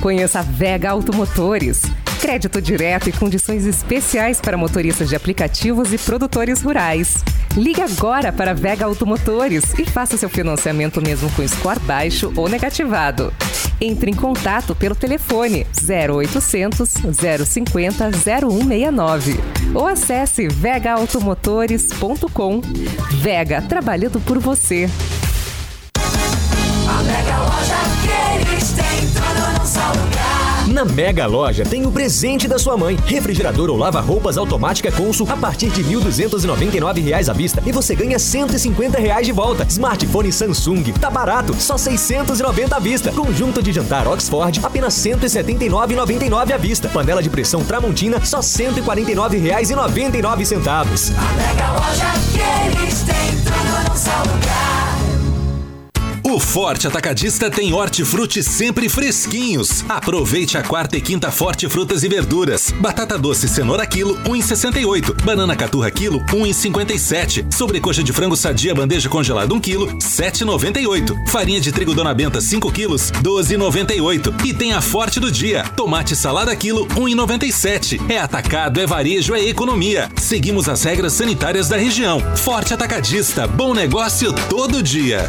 Conheça 0.02 0.40
a 0.40 0.42
Vega 0.42 0.90
Automotores. 0.90 1.80
Crédito 2.20 2.61
direto 2.61 3.09
e 3.09 3.12
condições 3.12 3.64
especiais 3.64 4.38
para 4.38 4.59
motoristas 4.59 5.09
de 5.09 5.16
aplicativos 5.16 5.94
e 5.94 5.98
produtores 5.98 6.61
rurais. 6.61 7.24
Ligue 7.56 7.80
agora 7.80 8.30
para 8.30 8.52
Vega 8.52 8.85
Automotores 8.85 9.72
e 9.78 9.87
faça 9.87 10.18
seu 10.18 10.28
financiamento 10.28 11.00
mesmo 11.00 11.30
com 11.30 11.48
score 11.48 11.80
baixo 11.80 12.30
ou 12.37 12.50
negativado. 12.50 13.33
Entre 13.80 14.11
em 14.11 14.14
contato 14.14 14.74
pelo 14.74 14.94
telefone 14.94 15.66
0800 15.88 16.96
050 17.46 18.11
0169 18.11 19.40
ou 19.74 19.87
acesse 19.87 20.48
vegaautomotores.com. 20.48 22.61
Vega, 23.22 23.62
trabalhando 23.62 24.20
por 24.20 24.38
você. 24.38 24.87
Na 30.81 30.87
Mega 30.87 31.27
Loja 31.27 31.62
tem 31.62 31.85
o 31.85 31.93
presente 31.93 32.49
da 32.49 32.59
sua 32.59 32.75
mãe. 32.75 32.97
Refrigerador 33.05 33.69
ou 33.69 33.77
lava-roupas 33.77 34.38
automática 34.38 34.90
Consul 34.90 35.29
a 35.31 35.37
partir 35.37 35.69
de 35.69 35.83
R$ 35.83 35.97
1.299 35.97 37.29
à 37.29 37.35
vista 37.35 37.62
e 37.66 37.71
você 37.71 37.95
ganha 37.95 38.19
150 38.19 38.99
reais 38.99 39.27
de 39.27 39.33
volta. 39.33 39.66
Smartphone 39.69 40.33
Samsung, 40.33 40.85
tá 40.99 41.11
barato, 41.11 41.55
só 41.61 41.75
R$ 41.75 41.81
690 41.81 42.75
à 42.75 42.79
vista. 42.79 43.12
Conjunto 43.12 43.62
de 43.62 43.75
jantar 43.75 44.09
Oxford, 44.09 44.59
apenas 44.62 45.05
R$ 45.05 45.16
179,99 45.16 46.51
à 46.51 46.57
vista. 46.57 46.88
Panela 46.88 47.23
de 47.23 47.29
pressão 47.29 47.62
Tramontina, 47.62 48.25
só 48.25 48.38
R$ 48.38 48.45
149,99. 48.45 49.77
A 49.77 49.85
Mega 51.37 51.73
Loja 51.73 52.07
que 52.33 52.40
eles 52.79 53.03
têm 53.03 53.37
tudo 53.45 53.85
num 53.87 53.95
só 53.95 54.16
lugar. 54.33 54.60
O 56.31 56.38
Forte 56.38 56.87
Atacadista 56.87 57.51
tem 57.51 57.73
hortifruti 57.73 58.40
sempre 58.40 58.88
fresquinhos. 58.88 59.85
Aproveite 59.88 60.57
a 60.57 60.62
quarta 60.62 60.97
e 60.97 61.01
quinta 61.01 61.29
Forte 61.29 61.69
Frutas 61.69 62.05
e 62.05 62.09
Verduras. 62.09 62.73
Batata 62.79 63.19
doce 63.19 63.49
cenoura 63.49 63.85
quilo, 63.85 64.16
1,68. 64.19 65.25
Banana 65.25 65.57
caturra 65.57 65.90
quilo, 65.90 66.21
1,57. 66.27 67.53
Sobrecoxa 67.53 68.05
de 68.05 68.12
frango 68.12 68.37
sadia 68.37 68.72
bandeja 68.72 69.09
congelada 69.09 69.53
1 69.53 69.59
quilo, 69.59 69.89
7,98. 69.99 71.28
Farinha 71.28 71.61
de 71.61 71.72
trigo 71.72 71.97
Dona 71.97 72.14
Benta 72.14 72.41
5 72.41 72.70
quilos, 72.70 73.11
12,98. 73.11 74.47
E 74.47 74.55
tem 74.55 74.72
a 74.72 74.81
Forte 74.81 75.18
do 75.18 75.33
dia. 75.33 75.64
Tomate 75.74 76.14
salada 76.14 76.55
quilo, 76.55 76.87
1,97. 76.91 78.09
É 78.09 78.20
atacado, 78.20 78.78
é 78.78 78.87
varejo, 78.87 79.35
é 79.35 79.45
economia. 79.45 80.09
Seguimos 80.16 80.68
as 80.68 80.85
regras 80.85 81.12
sanitárias 81.12 81.68
da 81.68 81.76
região. 81.76 82.20
Forte 82.37 82.72
Atacadista, 82.72 83.49
bom 83.49 83.74
negócio 83.74 84.33
todo 84.49 84.81
dia. 84.81 85.28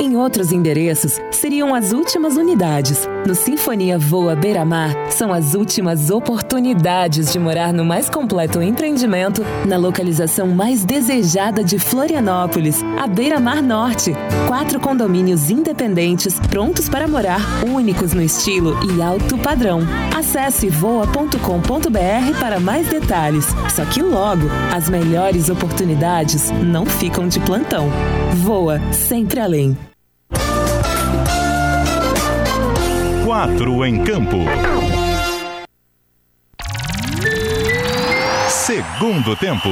Em 0.00 0.16
outros 0.16 0.50
endereços, 0.50 1.20
seriam 1.30 1.74
as 1.74 1.92
últimas 1.92 2.36
unidades. 2.36 3.08
No 3.26 3.34
Sinfonia 3.34 3.96
Voa 3.96 4.34
Beira-Mar, 4.34 4.90
são 5.10 5.32
as 5.32 5.54
últimas 5.54 6.10
oportunidades 6.10 7.32
de 7.32 7.38
morar 7.38 7.72
no 7.72 7.84
mais 7.84 8.10
completo 8.10 8.60
empreendimento, 8.60 9.42
na 9.66 9.76
localização 9.76 10.48
mais 10.48 10.84
desejada 10.84 11.62
de 11.62 11.78
Florianópolis, 11.78 12.82
a 13.00 13.06
Beira-Mar 13.06 13.62
Norte. 13.62 14.12
Quatro 14.48 14.80
condomínios 14.80 15.48
independentes, 15.48 16.38
prontos 16.50 16.88
para 16.88 17.06
morar, 17.06 17.40
únicos 17.64 18.12
no 18.12 18.22
estilo 18.22 18.76
e 18.92 19.00
alto 19.00 19.38
padrão. 19.38 19.80
Acesse 20.16 20.68
voa.com.br 20.68 22.38
para 22.40 22.58
mais 22.58 22.88
detalhes. 22.88 23.46
Só 23.74 23.84
que 23.84 24.02
logo, 24.02 24.48
as 24.74 24.90
melhores 24.90 25.48
oportunidades 25.48 26.50
não 26.50 26.84
ficam 26.84 27.28
de 27.28 27.38
plantão. 27.40 27.88
Voa 28.42 28.80
sempre 28.92 29.40
além. 29.40 29.76
Quatro 33.34 33.84
em 33.84 34.00
campo. 34.04 34.38
Segundo 38.48 39.34
tempo. 39.34 39.70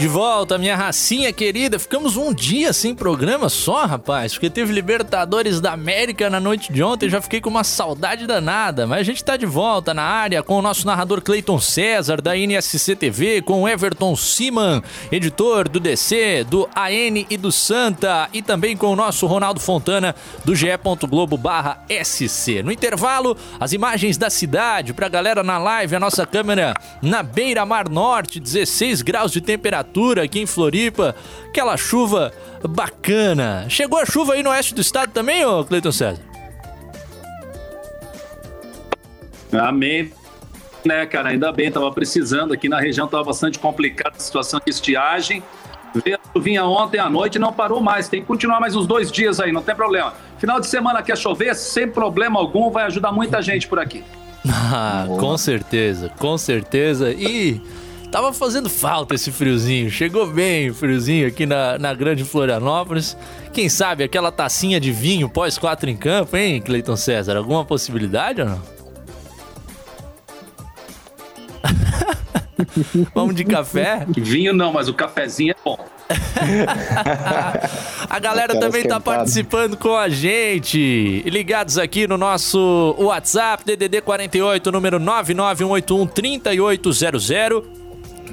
De 0.00 0.08
volta, 0.08 0.56
minha 0.56 0.74
racinha 0.74 1.30
querida. 1.30 1.78
Ficamos 1.78 2.16
um 2.16 2.32
dia 2.32 2.72
sem 2.72 2.94
programa 2.94 3.50
só, 3.50 3.84
rapaz, 3.84 4.32
porque 4.32 4.48
teve 4.48 4.72
Libertadores 4.72 5.60
da 5.60 5.74
América 5.74 6.30
na 6.30 6.40
noite 6.40 6.72
de 6.72 6.82
ontem. 6.82 7.10
Já 7.10 7.20
fiquei 7.20 7.38
com 7.38 7.50
uma 7.50 7.62
saudade 7.62 8.26
danada. 8.26 8.86
Mas 8.86 9.00
a 9.00 9.02
gente 9.02 9.22
tá 9.22 9.36
de 9.36 9.44
volta 9.44 9.92
na 9.92 10.02
área 10.02 10.42
com 10.42 10.58
o 10.58 10.62
nosso 10.62 10.86
narrador 10.86 11.20
Cleiton 11.20 11.60
César, 11.60 12.22
da 12.22 12.34
NSC 12.34 12.96
TV, 12.96 13.42
com 13.42 13.60
o 13.60 13.68
Everton 13.68 14.16
Siman, 14.16 14.82
editor 15.12 15.68
do 15.68 15.78
DC, 15.78 16.46
do 16.48 16.66
AN 16.74 17.26
e 17.28 17.36
do 17.36 17.52
Santa, 17.52 18.26
e 18.32 18.40
também 18.40 18.78
com 18.78 18.86
o 18.86 18.96
nosso 18.96 19.26
Ronaldo 19.26 19.60
Fontana, 19.60 20.14
do 20.46 20.56
ge.globo/sc. 20.56 22.62
No 22.62 22.72
intervalo, 22.72 23.36
as 23.60 23.74
imagens 23.74 24.16
da 24.16 24.30
cidade 24.30 24.94
pra 24.94 25.10
galera 25.10 25.42
na 25.42 25.58
live, 25.58 25.94
a 25.94 26.00
nossa 26.00 26.24
câmera 26.24 26.72
na 27.02 27.22
Beira 27.22 27.66
Mar 27.66 27.86
Norte, 27.86 28.40
16 28.40 29.02
graus 29.02 29.30
de 29.30 29.42
temperatura 29.42 29.89
aqui 30.18 30.40
em 30.40 30.46
Floripa, 30.46 31.14
aquela 31.48 31.76
chuva 31.76 32.32
bacana. 32.68 33.66
Chegou 33.68 33.98
a 33.98 34.06
chuva 34.06 34.34
aí 34.34 34.42
no 34.42 34.50
oeste 34.50 34.74
do 34.74 34.80
estado 34.80 35.12
também, 35.12 35.44
ô 35.44 35.64
Cleiton 35.64 35.92
César? 35.92 36.22
Amém. 39.52 40.12
Né, 40.84 41.04
cara, 41.06 41.30
ainda 41.30 41.52
bem, 41.52 41.70
tava 41.70 41.90
precisando 41.92 42.54
aqui 42.54 42.68
na 42.68 42.80
região, 42.80 43.06
tava 43.06 43.24
bastante 43.24 43.58
complicada 43.58 44.16
a 44.16 44.20
situação 44.20 44.60
de 44.64 44.70
estiagem. 44.70 45.42
Veio 45.94 46.16
a 46.16 46.32
chuvinha 46.32 46.64
ontem 46.64 46.98
à 46.98 47.10
noite 47.10 47.34
e 47.34 47.38
não 47.38 47.52
parou 47.52 47.80
mais. 47.80 48.08
Tem 48.08 48.20
que 48.20 48.26
continuar 48.26 48.60
mais 48.60 48.76
uns 48.76 48.86
dois 48.86 49.10
dias 49.10 49.40
aí, 49.40 49.52
não 49.52 49.62
tem 49.62 49.74
problema. 49.74 50.14
Final 50.38 50.60
de 50.60 50.66
semana 50.66 51.02
quer 51.02 51.18
chover, 51.18 51.54
sem 51.54 51.88
problema 51.88 52.38
algum, 52.38 52.70
vai 52.70 52.84
ajudar 52.84 53.12
muita 53.12 53.42
gente 53.42 53.66
por 53.68 53.78
aqui. 53.78 54.02
Ah, 54.72 55.04
com 55.06 55.36
certeza, 55.36 56.10
com 56.18 56.38
certeza. 56.38 57.12
E 57.12 57.60
tava 58.10 58.32
fazendo 58.32 58.68
falta 58.68 59.14
esse 59.14 59.30
friozinho. 59.30 59.88
Chegou 59.90 60.26
bem 60.26 60.70
o 60.70 60.74
friozinho 60.74 61.28
aqui 61.28 61.46
na, 61.46 61.78
na 61.78 61.94
grande 61.94 62.24
Florianópolis. 62.24 63.16
Quem 63.52 63.68
sabe 63.68 64.04
aquela 64.04 64.32
tacinha 64.32 64.80
de 64.80 64.92
vinho 64.92 65.28
pós 65.28 65.58
quatro 65.58 65.88
em 65.88 65.96
campo, 65.96 66.36
hein, 66.36 66.60
Cleiton 66.60 66.96
César? 66.96 67.36
Alguma 67.36 67.64
possibilidade 67.64 68.42
ou 68.42 68.48
não? 68.48 68.80
Vamos 73.14 73.34
de 73.34 73.44
café? 73.44 74.06
Vinho 74.08 74.52
não, 74.52 74.70
mas 74.72 74.88
o 74.88 74.94
cafezinho 74.94 75.52
é 75.52 75.56
bom. 75.64 75.78
A 78.10 78.18
galera 78.18 78.54
também 78.54 78.82
tá 78.82 78.96
esquentada. 78.96 79.00
participando 79.00 79.76
com 79.76 79.96
a 79.96 80.08
gente. 80.08 81.22
Ligados 81.26 81.78
aqui 81.78 82.08
no 82.08 82.18
nosso 82.18 82.96
WhatsApp, 82.98 83.62
DDD 83.64 84.00
48, 84.00 84.72
número 84.72 84.98
991813800. 84.98 87.79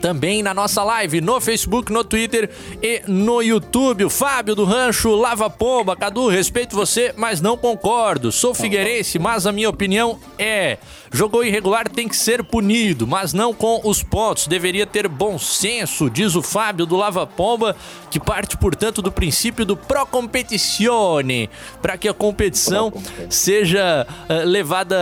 Também 0.02 0.44
na 0.44 0.54
nossa 0.54 0.84
live 0.84 1.22
no 1.22 1.40
Facebook, 1.42 1.92
no 1.92 2.04
Twitter 2.04 2.50
e 2.82 3.02
no 3.08 3.42
YouTube. 3.42 4.06
O 4.06 4.10
Fábio 4.10 4.56
do 4.56 4.64
Rancho 4.64 5.16
Lava 5.16 5.50
Pomba. 5.50 5.96
Cadu, 5.96 6.28
respeito 6.28 6.76
você, 6.76 7.14
mas 7.18 7.42
não 7.42 7.58
concordo. 7.58 8.32
Sou 8.32 8.54
figueirense, 8.54 9.20
mas 9.20 9.48
a 9.48 9.52
minha 9.52 9.70
opinião 9.70 10.20
é: 10.38 10.78
jogou 11.12 11.44
irregular 11.44 11.90
tem 11.90 12.08
que 12.08 12.16
ser 12.16 12.44
punido, 12.44 13.08
mas 13.08 13.34
não 13.34 13.54
com 13.54 13.82
os 13.84 14.04
pontos. 14.04 14.48
Deveria 14.48 14.86
ter 14.86 15.08
bom 15.08 15.38
senso, 15.40 16.10
diz 16.10 16.36
o 16.36 16.42
Fábio 16.42 16.86
do 16.86 16.96
Lava 16.96 17.26
Pomba, 17.26 17.76
que 18.10 18.20
parte, 18.20 18.58
portanto, 18.58 19.02
do 19.02 19.12
princípio 19.12 19.66
do 19.66 19.76
pro 19.76 20.06
competitione, 20.06 21.50
para 21.82 21.98
que 21.98 22.08
a 22.08 22.14
competição 22.14 22.92
seja 23.30 24.06
eh, 24.30 24.44
levada 24.46 24.98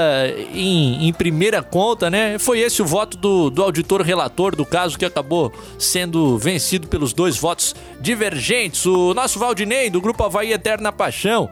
em, 0.53 1.07
em 1.07 1.13
primeira 1.13 1.61
conta, 1.61 2.09
né? 2.09 2.37
Foi 2.39 2.59
esse 2.59 2.81
o 2.81 2.85
voto 2.85 3.17
do, 3.17 3.49
do 3.49 3.63
auditor 3.63 4.01
relator 4.01 4.55
do 4.55 4.65
caso 4.65 4.84
que 4.93 5.05
acabou 5.05 5.53
sendo 5.79 6.38
vencido 6.38 6.88
pelos 6.88 7.13
dois 7.13 7.38
votos 7.38 7.73
divergentes. 8.01 8.86
O 8.86 9.13
nosso 9.13 9.39
Valdinei, 9.39 9.89
do 9.89 10.01
Grupo 10.01 10.23
Havaí 10.23 10.51
Eterna 10.51 10.91
Paixão, 10.91 11.49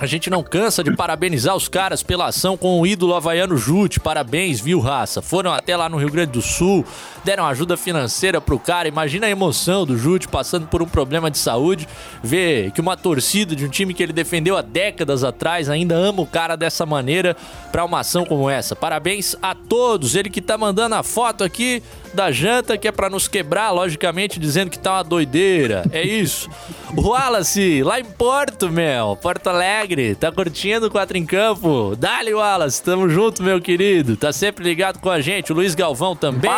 a 0.00 0.06
gente 0.06 0.30
não 0.30 0.44
cansa 0.44 0.84
de 0.84 0.94
parabenizar 0.94 1.56
os 1.56 1.66
caras 1.66 2.04
pela 2.04 2.26
ação 2.26 2.56
com 2.56 2.80
o 2.80 2.86
ídolo 2.86 3.16
havaiano 3.16 3.56
Jute. 3.56 3.98
Parabéns, 3.98 4.60
viu, 4.60 4.78
raça? 4.78 5.20
Foram 5.20 5.52
até 5.52 5.76
lá 5.76 5.88
no 5.88 5.96
Rio 5.96 6.08
Grande 6.08 6.30
do 6.30 6.40
Sul, 6.40 6.86
deram 7.24 7.44
ajuda 7.44 7.76
financeira 7.76 8.40
pro 8.40 8.60
cara. 8.60 8.86
Imagina 8.86 9.26
a 9.26 9.30
emoção 9.30 9.84
do 9.84 9.98
Jute 9.98 10.28
passando 10.28 10.68
por 10.68 10.80
um 10.80 10.86
problema 10.86 11.28
de 11.32 11.38
saúde, 11.38 11.88
ver 12.22 12.70
que 12.70 12.80
uma 12.80 12.96
torcida 12.96 13.56
de 13.56 13.64
um 13.64 13.68
time 13.68 13.92
que 13.92 14.00
ele 14.00 14.12
defendeu 14.12 14.56
há 14.56 14.62
décadas 14.62 15.24
atrás 15.24 15.68
ainda 15.68 15.96
ama 15.96 16.22
o 16.22 16.26
cara 16.26 16.54
dessa 16.54 16.86
maneira 16.86 17.36
pra 17.72 17.84
uma 17.84 17.98
ação 17.98 18.24
como 18.24 18.48
essa. 18.48 18.76
Parabéns 18.76 19.34
a 19.42 19.52
todos. 19.52 20.14
Ele 20.14 20.30
que 20.30 20.40
tá 20.40 20.56
mandando 20.56 20.94
a 20.94 21.02
foto 21.02 21.42
aqui 21.42 21.82
da 22.14 22.30
janta, 22.30 22.76
que 22.76 22.88
é 22.88 22.92
pra 22.92 23.10
nos 23.10 23.28
quebrar, 23.28 23.70
logicamente, 23.70 24.38
dizendo 24.38 24.70
que 24.70 24.78
tá 24.78 24.94
uma 24.94 25.04
doideira. 25.04 25.84
É 25.92 26.02
isso. 26.02 26.48
Wallace, 26.96 27.82
lá 27.82 28.00
em 28.00 28.04
Porto, 28.04 28.70
meu, 28.70 29.16
Porto 29.16 29.48
Alegre, 29.48 30.14
tá 30.14 30.32
curtindo 30.32 30.86
o 30.86 30.90
Quatro 30.90 31.16
em 31.16 31.26
Campo. 31.26 31.94
Dale, 31.96 32.34
Wallace, 32.34 32.82
tamo 32.82 33.08
junto, 33.08 33.42
meu 33.42 33.60
querido. 33.60 34.16
Tá 34.16 34.32
sempre 34.32 34.64
ligado 34.64 34.98
com 34.98 35.10
a 35.10 35.20
gente. 35.20 35.52
O 35.52 35.54
Luiz 35.54 35.74
Galvão 35.74 36.16
também. 36.16 36.50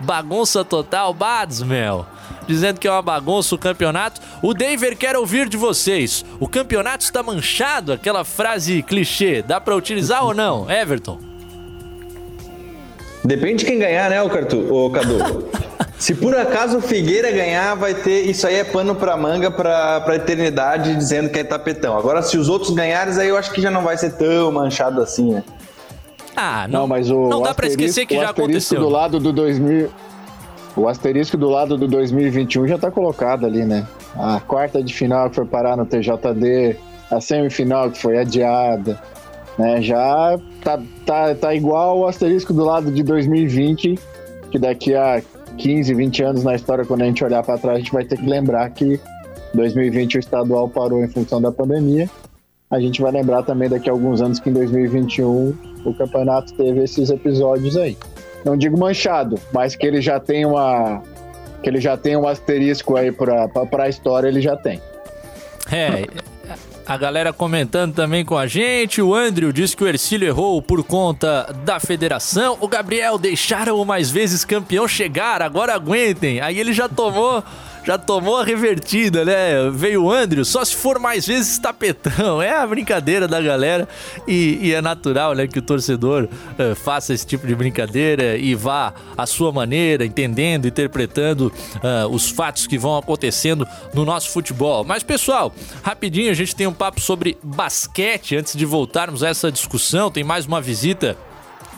Bagunça 0.00 0.64
total, 0.64 1.12
Bads, 1.12 1.62
meu. 1.62 2.06
Dizendo 2.46 2.80
que 2.80 2.88
é 2.88 2.90
uma 2.90 3.02
bagunça 3.02 3.54
o 3.54 3.58
campeonato. 3.58 4.20
O 4.42 4.54
Denver 4.54 4.96
quer 4.96 5.16
ouvir 5.16 5.48
de 5.48 5.56
vocês. 5.56 6.24
O 6.40 6.48
campeonato 6.48 7.04
está 7.04 7.22
manchado? 7.22 7.92
Aquela 7.92 8.24
frase 8.24 8.82
clichê. 8.82 9.42
Dá 9.42 9.60
pra 9.60 9.76
utilizar 9.76 10.24
ou 10.24 10.32
não? 10.32 10.70
Everton? 10.70 11.18
Depende 13.28 13.56
de 13.56 13.66
quem 13.66 13.78
ganhar, 13.78 14.08
né, 14.08 14.22
o 14.22 14.30
Cartu, 14.30 14.72
ô 14.74 14.88
Cadu? 14.90 15.48
Se 15.98 16.14
por 16.14 16.34
acaso 16.34 16.78
o 16.78 16.80
Figueira 16.80 17.30
ganhar, 17.30 17.74
vai 17.74 17.92
ter. 17.92 18.22
Isso 18.22 18.46
aí 18.46 18.54
é 18.54 18.64
pano 18.64 18.94
pra 18.94 19.16
manga 19.16 19.50
pra, 19.50 20.00
pra 20.00 20.14
eternidade, 20.16 20.94
dizendo 20.94 21.28
que 21.28 21.40
é 21.40 21.44
tapetão. 21.44 21.98
Agora, 21.98 22.22
se 22.22 22.38
os 22.38 22.48
outros 22.48 22.70
ganharem, 22.70 23.12
aí 23.18 23.28
eu 23.28 23.36
acho 23.36 23.50
que 23.52 23.60
já 23.60 23.70
não 23.70 23.82
vai 23.82 23.98
ser 23.98 24.12
tão 24.12 24.50
manchado 24.52 25.02
assim, 25.02 25.32
né? 25.34 25.42
Ah, 26.36 26.66
Não, 26.68 26.86
mas 26.86 27.10
o 27.10 27.28
não 27.28 27.42
dá 27.42 27.52
pra 27.52 27.66
esquecer 27.66 28.06
que 28.06 28.16
o 28.16 28.20
já 28.20 28.26
asterisco 28.30 28.42
aconteceu. 28.76 28.80
do 28.80 28.88
lado 28.88 29.18
do 29.18 29.32
2000 29.32 29.90
O 30.76 30.86
asterisco 30.88 31.36
do 31.36 31.50
lado 31.50 31.76
do 31.76 31.88
2021 31.88 32.68
já 32.68 32.78
tá 32.78 32.90
colocado 32.92 33.44
ali, 33.44 33.64
né? 33.64 33.84
A 34.16 34.38
quarta 34.40 34.80
de 34.82 34.94
final 34.94 35.28
que 35.28 35.34
foi 35.36 35.44
parar 35.46 35.76
no 35.76 35.84
TJD, 35.84 36.76
a 37.10 37.20
semifinal 37.20 37.90
que 37.90 38.00
foi 38.00 38.18
adiada, 38.18 39.02
né? 39.58 39.82
Já 39.82 40.38
tá, 40.62 40.80
tá, 41.04 41.34
tá 41.34 41.54
igual 41.54 41.98
o 41.98 42.06
asterisco 42.06 42.52
do 42.52 42.64
lado 42.64 42.92
de 42.92 43.02
2020, 43.02 43.98
que 44.50 44.58
daqui 44.58 44.94
a 44.94 45.20
15, 45.56 45.92
20 45.92 46.22
anos 46.22 46.44
na 46.44 46.54
história, 46.54 46.84
quando 46.84 47.02
a 47.02 47.06
gente 47.06 47.24
olhar 47.24 47.42
pra 47.42 47.58
trás, 47.58 47.76
a 47.76 47.80
gente 47.80 47.92
vai 47.92 48.04
ter 48.04 48.16
que 48.16 48.26
lembrar 48.26 48.70
que 48.70 49.00
2020 49.54 50.16
o 50.16 50.20
estadual 50.20 50.68
parou 50.68 51.02
em 51.02 51.08
função 51.08 51.40
da 51.40 51.50
pandemia. 51.50 52.08
A 52.70 52.78
gente 52.78 53.00
vai 53.00 53.10
lembrar 53.10 53.42
também 53.42 53.68
daqui 53.68 53.88
a 53.88 53.92
alguns 53.92 54.20
anos 54.20 54.38
que 54.38 54.50
em 54.50 54.52
2021 54.52 55.54
o 55.84 55.94
campeonato 55.94 56.54
teve 56.54 56.84
esses 56.84 57.10
episódios 57.10 57.76
aí. 57.76 57.96
Não 58.44 58.56
digo 58.56 58.78
manchado, 58.78 59.38
mas 59.52 59.74
que 59.74 59.86
ele 59.86 60.00
já 60.00 60.20
tem 60.20 60.44
uma 60.44 61.02
que 61.62 61.68
ele 61.68 61.80
já 61.80 61.96
tem 61.96 62.16
um 62.16 62.28
asterisco 62.28 62.96
aí 62.96 63.10
para 63.10 63.48
a 63.78 63.88
história, 63.88 64.28
ele 64.28 64.40
já 64.40 64.56
tem. 64.56 64.80
É, 65.72 66.04
a 66.88 66.96
galera 66.96 67.34
comentando 67.34 67.94
também 67.94 68.24
com 68.24 68.38
a 68.38 68.46
gente. 68.46 69.02
O 69.02 69.14
Andrew 69.14 69.52
disse 69.52 69.76
que 69.76 69.84
o 69.84 69.86
Ercílio 69.86 70.26
errou 70.26 70.62
por 70.62 70.82
conta 70.82 71.54
da 71.62 71.78
federação. 71.78 72.56
O 72.62 72.66
Gabriel, 72.66 73.18
deixaram 73.18 73.78
o 73.78 73.84
mais 73.84 74.10
vezes 74.10 74.42
campeão 74.42 74.88
chegar, 74.88 75.42
agora 75.42 75.74
aguentem. 75.74 76.40
Aí 76.40 76.58
ele 76.58 76.72
já 76.72 76.88
tomou 76.88 77.44
já 77.88 77.96
tomou 77.96 78.36
a 78.36 78.44
revertida, 78.44 79.24
né? 79.24 79.70
Veio 79.72 80.04
o 80.04 80.12
Andrew, 80.12 80.44
só 80.44 80.62
se 80.62 80.76
for 80.76 80.98
mais 80.98 81.26
vezes 81.26 81.58
tapetão. 81.58 82.42
É 82.48 82.52
a 82.52 82.66
brincadeira 82.66 83.26
da 83.26 83.40
galera 83.40 83.88
e, 84.26 84.58
e 84.62 84.74
é 84.74 84.80
natural, 84.80 85.34
né, 85.34 85.46
que 85.46 85.58
o 85.58 85.62
torcedor 85.62 86.24
uh, 86.24 86.74
faça 86.74 87.12
esse 87.12 87.26
tipo 87.26 87.46
de 87.46 87.54
brincadeira 87.54 88.36
e 88.36 88.54
vá 88.54 88.92
à 89.16 89.26
sua 89.26 89.50
maneira, 89.52 90.04
entendendo, 90.04 90.66
interpretando 90.66 91.52
uh, 91.76 92.08
os 92.10 92.30
fatos 92.30 92.66
que 92.66 92.78
vão 92.78 92.96
acontecendo 92.96 93.66
no 93.92 94.04
nosso 94.04 94.30
futebol. 94.30 94.84
Mas, 94.84 95.02
pessoal, 95.02 95.52
rapidinho 95.82 96.30
a 96.30 96.34
gente 96.34 96.54
tem 96.54 96.66
um 96.66 96.72
papo 96.72 97.00
sobre 97.00 97.36
basquete 97.42 98.36
antes 98.36 98.54
de 98.54 98.64
voltarmos 98.64 99.22
a 99.22 99.28
essa 99.28 99.50
discussão. 99.50 100.10
Tem 100.10 100.24
mais 100.24 100.46
uma 100.46 100.60
visita 100.60 101.16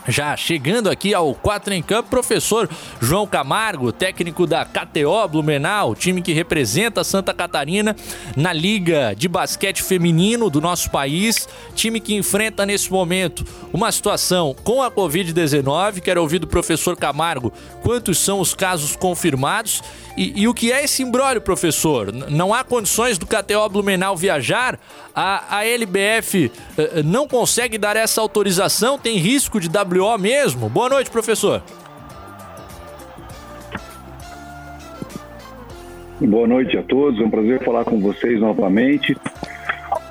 já 0.07 0.35
chegando 0.35 0.89
aqui 0.89 1.13
ao 1.13 1.33
4 1.35 1.73
em 1.73 1.81
Campo, 1.81 2.09
professor 2.09 2.69
João 2.99 3.27
Camargo, 3.27 3.91
técnico 3.91 4.47
da 4.47 4.65
KTO 4.65 5.27
Blumenau, 5.29 5.95
time 5.95 6.21
que 6.21 6.33
representa 6.33 7.03
Santa 7.03 7.33
Catarina 7.33 7.95
na 8.35 8.51
Liga 8.51 9.13
de 9.15 9.27
Basquete 9.27 9.83
Feminino 9.83 10.49
do 10.49 10.59
nosso 10.59 10.89
país, 10.89 11.47
time 11.75 11.99
que 11.99 12.15
enfrenta 12.15 12.65
nesse 12.65 12.91
momento 12.91 13.45
uma 13.71 13.91
situação 13.91 14.55
com 14.63 14.81
a 14.81 14.89
Covid-19. 14.89 16.01
Quero 16.01 16.21
ouvir 16.21 16.39
do 16.39 16.47
professor 16.47 16.97
Camargo 16.97 17.53
quantos 17.81 18.17
são 18.17 18.39
os 18.39 18.53
casos 18.53 18.95
confirmados 18.95 19.81
e, 20.17 20.41
e 20.41 20.47
o 20.47 20.53
que 20.53 20.71
é 20.71 20.83
esse 20.83 21.03
imbróglio, 21.03 21.41
professor? 21.41 22.11
Não 22.11 22.53
há 22.53 22.63
condições 22.63 23.17
do 23.17 23.25
KTO 23.25 23.69
Blumenau 23.69 24.15
viajar? 24.15 24.79
A, 25.15 25.57
a 25.57 25.65
LBF 25.65 26.45
uh, 26.45 26.51
eh, 26.77 27.03
não 27.03 27.27
consegue 27.27 27.77
dar 27.77 27.95
essa 27.97 28.21
autorização? 28.21 28.97
Tem 28.97 29.17
risco 29.17 29.59
de 29.59 29.67
WO 29.67 30.17
mesmo? 30.17 30.69
Boa 30.69 30.89
noite, 30.89 31.09
professor. 31.09 31.61
Boa 36.19 36.47
noite 36.47 36.77
a 36.77 36.83
todos, 36.83 37.19
é 37.19 37.23
um 37.23 37.29
prazer 37.29 37.63
falar 37.63 37.83
com 37.83 37.99
vocês 37.99 38.39
novamente. 38.39 39.17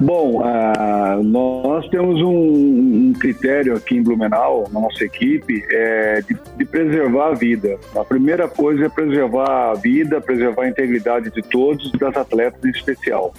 Bom, 0.01 0.41
uh, 0.41 1.23
nós 1.23 1.87
temos 1.89 2.21
um, 2.23 3.11
um, 3.11 3.13
critério 3.13 3.77
aqui 3.77 3.97
em 3.97 4.03
Blumenau, 4.03 4.67
na 4.73 4.81
nossa 4.81 5.05
equipe, 5.05 5.63
é 5.71 6.23
de, 6.23 6.37
de, 6.57 6.65
preservar 6.65 7.29
a 7.29 7.35
vida. 7.35 7.79
A 7.95 8.03
primeira 8.03 8.49
coisa 8.49 8.87
é 8.87 8.89
preservar 8.89 9.71
a 9.71 9.75
vida, 9.75 10.21
preservar 10.21 10.63
a 10.63 10.69
integridade 10.69 11.31
de 11.31 11.43
todos, 11.43 11.93
das 11.93 12.17
atletas 12.17 12.65
em 12.65 12.71
especial. 12.71 13.35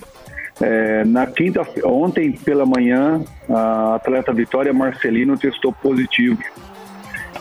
É, 0.61 1.03
na 1.05 1.25
quinta, 1.25 1.61
ontem 1.83 2.31
pela 2.31 2.65
manhã, 2.65 3.23
a 3.49 3.95
atleta 3.95 4.31
Vitória 4.31 4.73
Marcelino 4.73 5.37
testou 5.37 5.73
positivo 5.73 6.39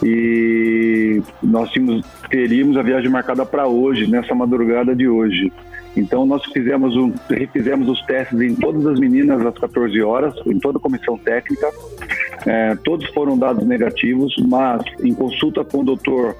e 0.02 1.22
nós 1.42 1.70
tínhamos, 1.70 2.04
teríamos 2.30 2.76
a 2.76 2.82
viagem 2.82 3.10
marcada 3.10 3.44
para 3.44 3.66
hoje, 3.66 4.10
nessa 4.10 4.34
madrugada 4.34 4.94
de 4.94 5.06
hoje. 5.06 5.52
Então 5.96 6.24
nós 6.24 6.42
fizemos 6.46 6.96
um, 6.96 7.12
refizemos 7.28 7.88
os 7.88 8.00
testes 8.06 8.40
em 8.40 8.54
todas 8.54 8.86
as 8.86 8.98
meninas 8.98 9.44
às 9.44 9.58
14 9.58 10.00
horas, 10.00 10.34
em 10.46 10.58
toda 10.58 10.78
a 10.78 10.80
comissão 10.80 11.18
técnica. 11.18 11.68
É, 12.46 12.74
todos 12.76 13.08
foram 13.10 13.36
dados 13.36 13.66
negativos, 13.66 14.34
mas 14.48 14.82
em 15.02 15.12
consulta 15.12 15.64
com 15.64 15.80
o 15.80 15.84
doutor 15.84 16.36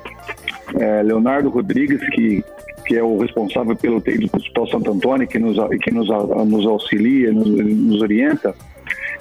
é, 0.78 1.02
Leonardo 1.02 1.50
Rodrigues, 1.50 2.00
que, 2.10 2.44
que 2.90 2.96
é 2.96 3.04
o 3.04 3.18
responsável 3.18 3.76
pelo 3.76 4.00
do 4.00 4.36
Hospital 4.36 4.66
Santo 4.66 4.90
Antônio, 4.90 5.28
que 5.28 5.38
nos, 5.38 5.56
que 5.80 5.92
nos, 5.92 6.08
nos 6.08 6.66
auxilia, 6.66 7.30
nos, 7.30 7.48
nos 7.48 8.02
orienta, 8.02 8.52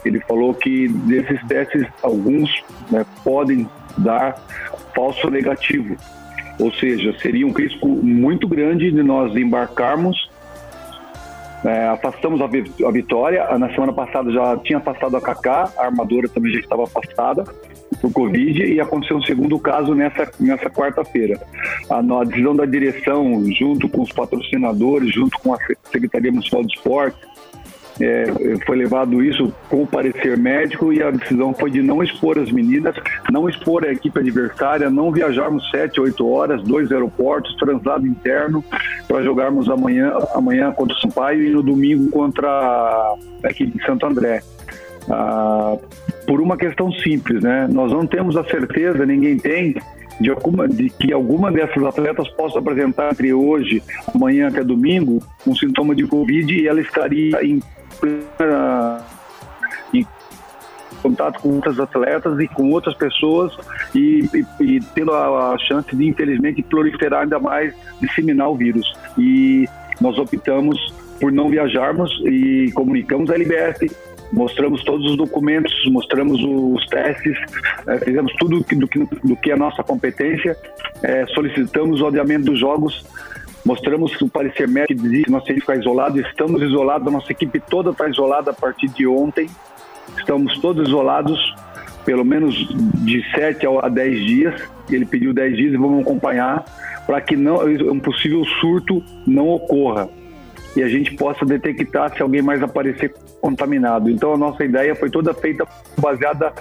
ele 0.03 0.19
falou 0.21 0.55
que 0.55 0.87
desses 0.87 1.39
testes, 1.47 1.85
alguns 2.01 2.49
né, 2.89 3.05
podem 3.23 3.69
dar 3.95 4.43
falso 4.95 5.29
negativo. 5.29 5.95
Ou 6.59 6.73
seja, 6.73 7.15
seria 7.19 7.45
um 7.45 7.51
risco 7.51 7.87
muito 7.87 8.47
grande 8.47 8.91
de 8.91 9.03
nós 9.03 9.35
embarcarmos. 9.35 10.31
É, 11.63 11.89
afastamos 11.89 12.41
a, 12.41 12.45
a, 12.45 12.91
Vitória. 12.91 13.55
Na 13.59 13.69
semana 13.69 13.93
passada 13.93 14.31
já 14.31 14.57
tinha 14.57 14.79
afastado 14.79 15.15
a 15.15 15.21
Kaká, 15.21 15.71
a 15.77 15.85
armadora 15.85 16.27
também 16.27 16.51
já 16.53 16.59
estava 16.59 16.85
afastada 16.85 17.43
por 18.01 18.11
Covid 18.11 18.63
e 18.63 18.79
aconteceu 18.79 19.17
um 19.17 19.21
segundo 19.21 19.59
caso 19.59 19.93
nessa, 19.93 20.31
nessa 20.39 20.69
quarta-feira. 20.69 21.39
A, 21.89 21.99
a 21.99 22.23
decisão 22.23 22.55
da 22.55 22.65
direção, 22.65 23.43
junto 23.51 23.89
com 23.89 24.01
os 24.01 24.11
patrocinadores, 24.11 25.13
junto 25.13 25.37
com 25.39 25.53
a 25.53 25.57
Secretaria 25.91 26.31
Municipal 26.31 26.63
de 26.63 26.73
Esporte, 26.73 27.29
é, 28.01 28.25
foi 28.65 28.77
levado 28.77 29.21
isso 29.21 29.53
com 29.69 29.85
parecer 29.85 30.37
médico 30.37 30.93
e 30.93 31.03
a 31.03 31.11
decisão 31.11 31.53
foi 31.53 31.69
de 31.69 31.81
não 31.81 32.01
expor 32.01 32.39
as 32.39 32.49
meninas, 32.49 32.95
não 33.29 33.49
expor 33.49 33.85
a 33.85 33.91
equipe 33.91 34.17
adversária, 34.17 34.89
não 34.89 35.11
viajarmos 35.11 35.69
sete, 35.69 35.99
oito 35.99 36.27
horas, 36.29 36.63
dois 36.63 36.91
aeroportos, 36.91 37.53
translado 37.57 38.07
interno 38.07 38.63
para 39.07 39.21
jogarmos 39.21 39.69
amanhã, 39.69 40.13
amanhã 40.33 40.71
contra 40.71 40.95
o 40.95 40.99
Sampaio 41.01 41.43
e 41.43 41.49
no 41.49 41.61
domingo 41.61 42.09
contra 42.09 42.47
a 42.47 43.49
equipe 43.49 43.77
de 43.77 43.85
Santo 43.85 44.05
André. 44.05 44.41
Ah, 45.09 45.77
por 46.29 46.39
uma 46.39 46.55
questão 46.55 46.91
simples, 46.91 47.41
né? 47.41 47.67
Nós 47.67 47.91
não 47.91 48.05
temos 48.05 48.37
a 48.37 48.43
certeza, 48.43 49.03
ninguém 49.03 49.35
tem, 49.35 49.73
de, 50.21 50.29
alguma, 50.29 50.67
de 50.67 50.87
que 50.91 51.11
alguma 51.11 51.51
dessas 51.51 51.83
atletas 51.83 52.29
possa 52.29 52.59
apresentar 52.59 53.11
entre 53.11 53.33
hoje, 53.33 53.81
amanhã 54.13 54.47
até 54.47 54.63
domingo, 54.63 55.23
um 55.47 55.55
sintoma 55.55 55.95
de 55.95 56.05
Covid 56.05 56.53
e 56.53 56.67
ela 56.67 56.79
estaria 56.79 57.43
em 57.43 57.59
em 59.91 60.05
contato 61.01 61.41
com 61.41 61.49
outras 61.55 61.79
atletas 61.79 62.39
e 62.39 62.47
com 62.47 62.69
outras 62.69 62.95
pessoas 62.95 63.57
e, 63.95 64.29
e, 64.31 64.63
e 64.63 64.79
tendo 64.93 65.11
a, 65.11 65.53
a, 65.53 65.57
chance 65.57 65.95
de, 65.95 66.07
infelizmente, 66.07 66.61
proliferar 66.61 67.23
ainda 67.23 67.39
mais, 67.39 67.73
disseminar 67.99 68.51
o 68.51 68.55
vírus. 68.55 68.93
E 69.17 69.67
nós 69.99 70.15
optamos 70.19 70.93
por 71.19 71.31
não 71.31 71.49
viajarmos 71.49 72.11
e 72.25 72.71
comunicamos 72.73 73.31
a 73.31 73.35
LBF, 73.35 73.89
mostramos 74.31 74.83
todos 74.83 75.05
os 75.11 75.17
documentos, 75.17 75.73
mostramos 75.87 76.39
os 76.43 76.85
testes, 76.87 77.37
é, 77.87 77.97
fizemos 77.99 78.33
tudo 78.33 78.59
do 78.59 78.63
que, 78.63 78.75
do 78.75 79.35
que 79.35 79.51
é 79.51 79.55
nossa 79.55 79.83
competência, 79.83 80.55
é, 81.01 81.25
solicitamos 81.27 82.01
o 82.01 82.07
adiamento 82.07 82.45
dos 82.45 82.59
jogos 82.59 83.03
Mostramos 83.65 84.19
o 84.21 84.29
parecer 84.29 84.67
médico 84.67 85.01
dizia 85.01 85.25
que 85.25 85.31
nós 85.31 85.43
teríamos 85.43 85.65
que 85.65 85.71
ficar 85.71 85.81
isolados. 85.81 86.25
Estamos 86.25 86.61
isolados, 86.61 87.07
a 87.07 87.11
nossa 87.11 87.31
equipe 87.31 87.59
toda 87.59 87.91
está 87.91 88.07
isolada 88.07 88.51
a 88.51 88.53
partir 88.53 88.87
de 88.89 89.05
ontem. 89.05 89.49
Estamos 90.17 90.57
todos 90.59 90.87
isolados, 90.87 91.39
pelo 92.05 92.23
menos 92.23 92.55
de 93.03 93.23
7 93.31 93.65
a 93.81 93.89
10 93.89 94.25
dias. 94.25 94.61
Ele 94.89 95.05
pediu 95.05 95.33
10 95.33 95.55
dias 95.55 95.73
e 95.73 95.77
vamos 95.77 96.01
acompanhar 96.01 96.65
para 97.05 97.21
que 97.21 97.35
não, 97.35 97.57
um 97.91 97.99
possível 97.99 98.43
surto 98.59 99.03
não 99.27 99.49
ocorra 99.49 100.09
e 100.75 100.83
a 100.83 100.87
gente 100.87 101.15
possa 101.15 101.45
detectar 101.45 102.15
se 102.15 102.21
alguém 102.21 102.41
mais 102.41 102.61
aparecer 102.61 103.13
contaminado. 103.41 104.09
Então 104.09 104.33
a 104.33 104.37
nossa 104.37 104.63
ideia 104.63 104.95
foi 104.95 105.09
toda 105.09 105.33
feita 105.33 105.67
baseada 105.97 106.53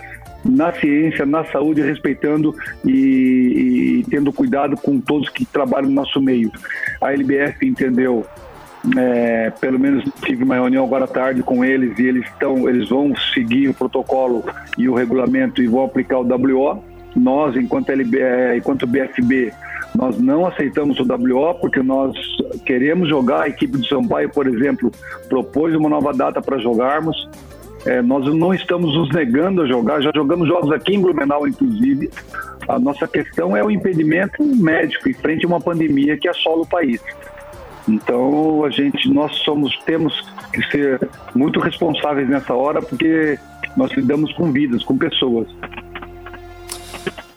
na 0.44 0.72
ciência, 0.72 1.26
na 1.26 1.44
saúde, 1.44 1.82
respeitando 1.82 2.54
e, 2.84 4.00
e, 4.00 4.06
tendo 4.08 4.32
cuidado 4.32 4.76
com 4.76 5.00
todos 5.00 5.28
que 5.28 5.44
trabalham 5.44 5.88
no 5.88 5.94
nosso 5.94 6.20
meio. 6.20 6.50
A 7.00 7.12
LBF 7.12 7.66
entendeu, 7.66 8.24
é, 8.96 9.50
pelo 9.60 9.78
menos 9.78 10.04
tive 10.22 10.44
uma 10.44 10.54
reunião 10.54 10.84
agora 10.84 11.04
à 11.04 11.08
tarde 11.08 11.42
com 11.42 11.64
eles 11.64 11.98
e 11.98 12.06
eles 12.06 12.24
estão, 12.26 12.68
eles 12.68 12.88
vão 12.88 13.14
seguir 13.34 13.68
o 13.68 13.74
protocolo 13.74 14.44
e 14.76 14.88
o 14.88 14.94
regulamento 14.94 15.62
e 15.62 15.66
vão 15.66 15.84
aplicar 15.84 16.18
o 16.18 16.26
WO. 16.26 16.82
Nós, 17.16 17.56
enquanto 17.56 17.90
LB, 17.90 18.20
é, 18.20 18.56
enquanto 18.56 18.86
BFB, 18.86 19.52
nós 19.98 20.16
não 20.16 20.46
aceitamos 20.46 20.96
o 21.00 21.02
WO 21.02 21.54
porque 21.54 21.82
nós 21.82 22.14
queremos 22.64 23.08
jogar. 23.08 23.42
A 23.42 23.48
equipe 23.48 23.78
de 23.78 23.88
Sampaio, 23.88 24.30
por 24.30 24.46
exemplo, 24.46 24.92
propôs 25.28 25.74
uma 25.74 25.88
nova 25.88 26.12
data 26.12 26.40
para 26.40 26.56
jogarmos. 26.58 27.28
É, 27.84 28.00
nós 28.00 28.24
não 28.32 28.54
estamos 28.54 28.94
nos 28.94 29.12
negando 29.12 29.62
a 29.62 29.66
jogar, 29.66 30.00
já 30.00 30.12
jogamos 30.14 30.46
jogos 30.46 30.70
aqui 30.70 30.94
em 30.94 31.00
Blumenau, 31.00 31.48
inclusive. 31.48 32.10
A 32.68 32.78
nossa 32.78 33.08
questão 33.08 33.56
é 33.56 33.64
o 33.64 33.72
impedimento 33.72 34.44
médico 34.44 35.08
em 35.08 35.14
frente 35.14 35.44
a 35.44 35.48
uma 35.48 35.60
pandemia 35.60 36.16
que 36.16 36.28
assola 36.28 36.62
o 36.62 36.66
país. 36.66 37.02
Então 37.88 38.64
a 38.64 38.70
gente, 38.70 39.12
nós 39.12 39.34
somos, 39.38 39.76
temos 39.84 40.14
que 40.52 40.62
ser 40.70 41.08
muito 41.34 41.58
responsáveis 41.58 42.28
nessa 42.28 42.54
hora, 42.54 42.80
porque 42.80 43.36
nós 43.76 43.90
lidamos 43.92 44.32
com 44.34 44.52
vidas, 44.52 44.84
com 44.84 44.96
pessoas. 44.96 45.48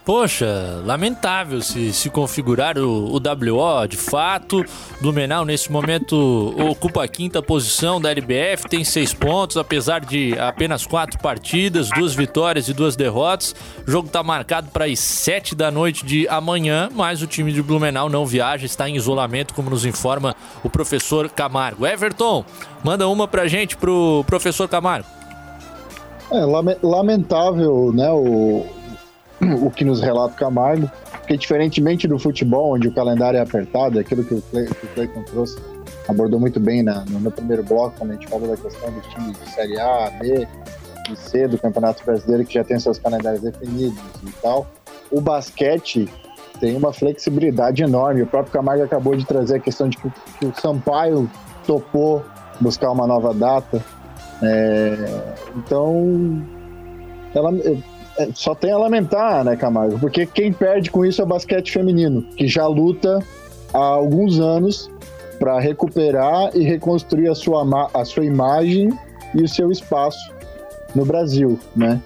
Poxa, 0.03 0.81
lamentável 0.83 1.61
se, 1.61 1.93
se 1.93 2.09
configurar 2.09 2.75
o, 2.75 3.05
o 3.15 3.17
WO 3.17 3.87
de 3.87 3.95
fato. 3.97 4.65
Blumenau, 4.99 5.45
nesse 5.45 5.71
momento, 5.71 6.55
ocupa 6.69 7.03
a 7.03 7.07
quinta 7.07 7.39
posição 7.41 8.01
da 8.01 8.09
LBF, 8.09 8.67
tem 8.67 8.83
seis 8.83 9.13
pontos, 9.13 9.57
apesar 9.57 10.01
de 10.01 10.37
apenas 10.39 10.87
quatro 10.87 11.19
partidas, 11.19 11.87
duas 11.91 12.15
vitórias 12.15 12.67
e 12.67 12.73
duas 12.73 12.95
derrotas. 12.95 13.53
O 13.87 13.91
jogo 13.91 14.07
está 14.07 14.23
marcado 14.23 14.69
para 14.71 14.85
as 14.85 14.99
sete 14.99 15.53
da 15.53 15.69
noite 15.69 16.03
de 16.03 16.27
amanhã, 16.27 16.89
mas 16.91 17.21
o 17.21 17.27
time 17.27 17.53
de 17.53 17.61
Blumenau 17.61 18.09
não 18.09 18.25
viaja, 18.25 18.65
está 18.65 18.89
em 18.89 18.95
isolamento, 18.95 19.53
como 19.53 19.69
nos 19.69 19.85
informa 19.85 20.35
o 20.63 20.69
professor 20.69 21.29
Camargo. 21.29 21.85
Everton, 21.85 22.43
manda 22.83 23.07
uma 23.07 23.27
pra 23.27 23.47
gente, 23.47 23.77
pro 23.77 24.23
professor 24.25 24.67
Camargo. 24.67 25.07
É 26.31 26.43
lame- 26.43 26.77
lamentável, 26.81 27.91
né, 27.93 28.09
o, 28.09 28.65
o 29.61 29.69
que 29.71 29.83
nos 29.83 30.01
relata 30.01 30.33
o 30.33 30.37
Camargo, 30.37 30.89
porque 31.11 31.35
diferentemente 31.37 32.07
do 32.07 32.19
futebol, 32.19 32.75
onde 32.75 32.87
o 32.87 32.93
calendário 32.93 33.37
é 33.37 33.41
apertado, 33.41 33.97
é 33.97 34.01
aquilo 34.01 34.23
que 34.23 34.35
o, 34.35 34.41
Clay, 34.41 34.67
Clayton 34.93 35.23
trouxe, 35.23 35.57
abordou 36.07 36.39
muito 36.39 36.59
bem 36.59 36.83
na- 36.83 37.03
no, 37.05 37.19
no 37.19 37.31
primeiro 37.31 37.63
bloco, 37.63 37.95
quando 37.97 38.11
a 38.11 38.13
gente 38.13 38.27
falou 38.27 38.47
da 38.47 38.57
questão 38.57 38.91
dos 38.91 39.05
times 39.07 39.37
de 39.39 39.49
Série 39.51 39.79
A, 39.79 40.11
B 40.19 40.47
e 41.11 41.15
C 41.15 41.47
do 41.47 41.57
Campeonato 41.57 42.03
Brasileiro, 42.05 42.45
que 42.45 42.53
já 42.53 42.63
tem 42.63 42.79
seus 42.79 42.97
calendários 42.99 43.41
definidos 43.41 43.97
e 44.23 44.31
tal. 44.41 44.67
O 45.11 45.19
basquete 45.19 46.07
tem 46.59 46.77
uma 46.77 46.93
flexibilidade 46.93 47.81
enorme. 47.83 48.21
O 48.21 48.27
próprio 48.27 48.53
Camargo 48.53 48.83
acabou 48.83 49.15
de 49.15 49.25
trazer 49.25 49.55
a 49.55 49.59
questão 49.59 49.89
de 49.89 49.97
que, 49.97 50.09
que 50.39 50.45
o 50.45 50.53
Sampaio 50.55 51.29
topou 51.65 52.23
buscar 52.59 52.91
uma 52.91 53.07
nova 53.07 53.33
data. 53.33 53.83
É, 54.43 54.95
então, 55.57 56.41
ela, 57.33 57.51
é, 57.57 57.77
só 58.33 58.55
tem 58.55 58.71
a 58.71 58.77
lamentar, 58.77 59.43
né, 59.43 59.55
Camargo? 59.55 59.99
Porque 59.99 60.25
quem 60.25 60.51
perde 60.51 60.89
com 60.91 61.05
isso 61.05 61.21
é 61.21 61.23
o 61.23 61.27
basquete 61.27 61.71
feminino, 61.71 62.23
que 62.35 62.47
já 62.47 62.67
luta 62.67 63.19
há 63.73 63.77
alguns 63.77 64.39
anos 64.39 64.89
para 65.39 65.59
recuperar 65.59 66.51
e 66.55 66.63
reconstruir 66.63 67.27
a 67.29 67.35
sua, 67.35 67.89
a 67.93 68.05
sua 68.05 68.25
imagem 68.25 68.89
e 69.33 69.43
o 69.43 69.47
seu 69.47 69.71
espaço 69.71 70.31
no 70.93 71.05
Brasil, 71.05 71.59
né? 71.75 72.01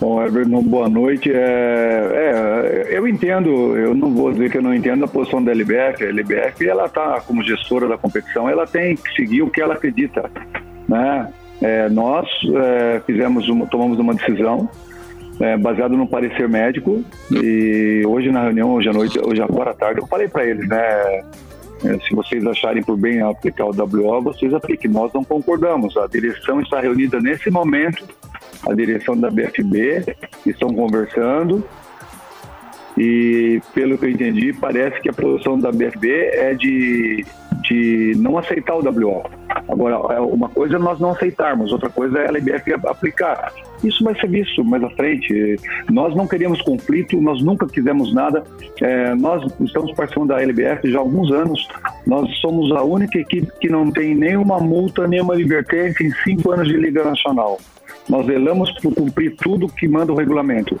Bom, 0.00 0.22
Everton, 0.22 0.62
boa 0.62 0.88
noite. 0.88 1.32
É, 1.32 2.86
é, 2.88 2.96
eu 2.96 3.08
entendo, 3.08 3.76
eu 3.76 3.94
não 3.94 4.14
vou 4.14 4.30
dizer 4.30 4.50
que 4.50 4.58
eu 4.58 4.62
não 4.62 4.74
entendo 4.74 5.04
a 5.04 5.08
posição 5.08 5.42
da 5.42 5.52
LBF. 5.52 6.04
A 6.04 6.08
LBF, 6.08 6.68
ela 6.68 6.86
está 6.86 7.20
como 7.20 7.42
gestora 7.42 7.88
da 7.88 7.96
competição, 7.96 8.48
ela 8.48 8.66
tem 8.66 8.96
que 8.96 9.14
seguir 9.14 9.42
o 9.42 9.50
que 9.50 9.60
ela 9.60 9.74
acredita, 9.74 10.30
né? 10.88 11.32
É, 11.60 11.88
nós 11.88 12.28
é, 12.54 13.00
fizemos 13.06 13.48
uma, 13.48 13.66
tomamos 13.66 13.98
uma 13.98 14.14
decisão 14.14 14.68
é, 15.40 15.56
baseada 15.56 15.96
no 15.96 16.06
parecer 16.06 16.48
médico 16.48 17.02
e 17.30 18.02
hoje 18.06 18.30
na 18.30 18.42
reunião, 18.42 18.72
hoje 18.72 18.88
à 18.88 18.92
noite, 18.92 19.18
hoje 19.18 19.42
agora 19.42 19.70
à 19.70 19.74
tarde, 19.74 20.00
eu 20.00 20.06
falei 20.06 20.28
para 20.28 20.46
eles, 20.46 20.68
né? 20.68 21.22
é, 21.84 21.98
se 22.06 22.14
vocês 22.14 22.46
acharem 22.46 22.82
por 22.82 22.96
bem 22.96 23.20
aplicar 23.20 23.66
o 23.66 23.70
WO, 23.70 24.22
vocês 24.22 24.52
apliquem. 24.54 24.90
Nós 24.90 25.12
não 25.12 25.22
concordamos. 25.22 25.96
A 25.96 26.06
direção 26.06 26.60
está 26.60 26.80
reunida 26.80 27.20
nesse 27.20 27.50
momento, 27.50 28.04
a 28.68 28.74
direção 28.74 29.16
da 29.16 29.30
BFB, 29.30 30.16
estão 30.46 30.72
conversando 30.72 31.62
e, 32.96 33.60
pelo 33.74 33.98
que 33.98 34.06
eu 34.06 34.10
entendi, 34.10 34.52
parece 34.54 35.00
que 35.00 35.10
a 35.10 35.12
posição 35.12 35.58
da 35.58 35.70
BFB 35.70 36.10
é 36.32 36.54
de, 36.54 37.26
de 37.68 38.14
não 38.16 38.38
aceitar 38.38 38.74
o 38.74 38.80
WO. 38.80 39.22
Agora, 39.68 40.14
é 40.14 40.20
uma 40.20 40.48
coisa 40.48 40.76
é 40.76 40.78
nós 40.78 41.00
não 41.00 41.10
aceitarmos, 41.10 41.72
outra 41.72 41.88
coisa 41.90 42.18
é 42.18 42.26
a 42.26 42.28
LBF 42.28 42.74
aplicar. 42.86 43.52
Isso 43.82 44.02
vai 44.04 44.18
ser 44.18 44.28
visto 44.28 44.64
mais 44.64 44.82
à 44.82 44.90
frente. 44.90 45.56
Nós 45.90 46.14
não 46.14 46.26
queríamos 46.26 46.60
conflito, 46.62 47.20
nós 47.20 47.42
nunca 47.42 47.66
quisemos 47.66 48.12
nada. 48.14 48.44
É, 48.80 49.14
nós 49.14 49.44
estamos 49.60 49.92
participando 49.92 50.28
da 50.28 50.42
LBF 50.42 50.90
já 50.90 50.98
há 50.98 51.00
alguns 51.00 51.32
anos. 51.32 51.68
Nós 52.06 52.30
somos 52.38 52.70
a 52.72 52.82
única 52.82 53.18
equipe 53.18 53.50
que 53.60 53.68
não 53.68 53.90
tem 53.90 54.14
nenhuma 54.14 54.58
multa, 54.58 55.06
nenhuma 55.06 55.34
advertência 55.34 56.04
em 56.04 56.12
cinco 56.24 56.52
anos 56.52 56.68
de 56.68 56.76
Liga 56.76 57.04
Nacional. 57.04 57.58
Nós 58.08 58.26
zelamos 58.26 58.70
por 58.80 58.94
cumprir 58.94 59.36
tudo 59.36 59.68
que 59.68 59.88
manda 59.88 60.12
o 60.12 60.16
regulamento. 60.16 60.78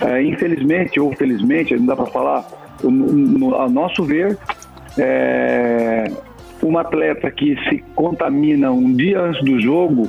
É, 0.00 0.22
infelizmente 0.22 1.00
ou 1.00 1.14
felizmente, 1.14 1.74
não 1.76 1.86
dá 1.86 1.96
para 1.96 2.06
falar, 2.06 2.46
a 2.84 3.68
nosso 3.68 4.04
ver, 4.04 4.36
é, 4.98 6.10
um 6.62 6.78
atleta 6.78 7.30
que 7.30 7.56
se 7.68 7.78
contamina 7.94 8.70
um 8.70 8.94
dia 8.94 9.20
antes 9.20 9.42
do 9.44 9.60
jogo, 9.60 10.08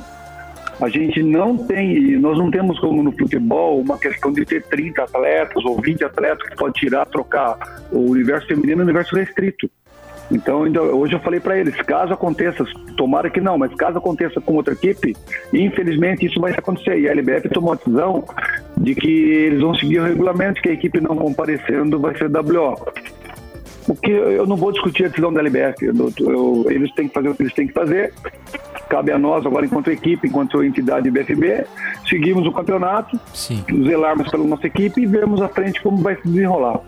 a 0.80 0.88
gente 0.88 1.22
não 1.22 1.56
tem, 1.56 2.16
nós 2.18 2.38
não 2.38 2.50
temos 2.50 2.78
como 2.78 3.02
no 3.02 3.10
futebol 3.12 3.80
uma 3.80 3.98
questão 3.98 4.32
de 4.32 4.44
ter 4.44 4.62
30 4.64 5.02
atletas 5.02 5.64
ou 5.64 5.80
20 5.80 6.04
atletas 6.04 6.48
que 6.48 6.56
pode 6.56 6.74
tirar, 6.74 7.04
trocar. 7.06 7.58
O 7.90 8.10
universo 8.10 8.46
feminino 8.46 8.80
é 8.80 8.84
um 8.84 8.84
universo 8.84 9.16
restrito. 9.16 9.68
Então, 10.30 10.60
hoje 10.60 11.14
eu 11.14 11.20
falei 11.20 11.40
para 11.40 11.58
eles, 11.58 11.74
caso 11.82 12.12
aconteça, 12.12 12.62
tomara 12.96 13.30
que 13.30 13.40
não, 13.40 13.56
mas 13.56 13.74
caso 13.74 13.96
aconteça 13.96 14.40
com 14.40 14.54
outra 14.54 14.74
equipe, 14.74 15.16
infelizmente 15.52 16.26
isso 16.26 16.38
vai 16.38 16.52
acontecer. 16.52 17.00
E 17.00 17.08
a 17.08 17.12
LBF 17.12 17.48
tomou 17.48 17.72
a 17.72 17.76
decisão 17.76 18.24
de 18.76 18.94
que 18.94 19.08
eles 19.08 19.60
vão 19.60 19.74
seguir 19.74 20.00
o 20.00 20.04
regulamento, 20.04 20.60
que 20.60 20.68
a 20.68 20.72
equipe 20.72 21.00
não 21.00 21.16
comparecendo 21.16 21.98
vai 21.98 22.16
ser 22.16 22.30
WO. 22.30 22.76
O 23.88 23.94
que 23.96 24.10
eu 24.10 24.46
não 24.46 24.56
vou 24.56 24.70
discutir 24.70 25.06
a 25.06 25.08
decisão 25.08 25.32
da 25.32 25.40
LBF, 25.40 25.86
eu- 25.86 26.12
eu- 26.20 26.66
eles 26.70 26.92
têm 26.92 27.08
que 27.08 27.14
fazer 27.14 27.28
o 27.30 27.34
que 27.34 27.42
eles 27.42 27.54
têm 27.54 27.66
que 27.66 27.72
fazer. 27.72 28.12
Cabe 28.90 29.12
a 29.12 29.18
nós 29.18 29.44
agora, 29.46 29.64
enquanto 29.66 29.90
equipe, 29.90 30.28
enquanto 30.28 30.62
entidade 30.62 31.10
BFB, 31.10 31.64
seguimos 32.08 32.46
o 32.46 32.52
campeonato, 32.52 33.18
zelarmos 33.84 34.30
pela 34.30 34.44
nossa 34.44 34.66
equipe 34.66 35.00
e 35.00 35.06
vermos 35.06 35.40
à 35.40 35.48
frente 35.48 35.80
como 35.82 35.98
vai 35.98 36.16
se 36.16 36.22
desenrolar. 36.28 36.80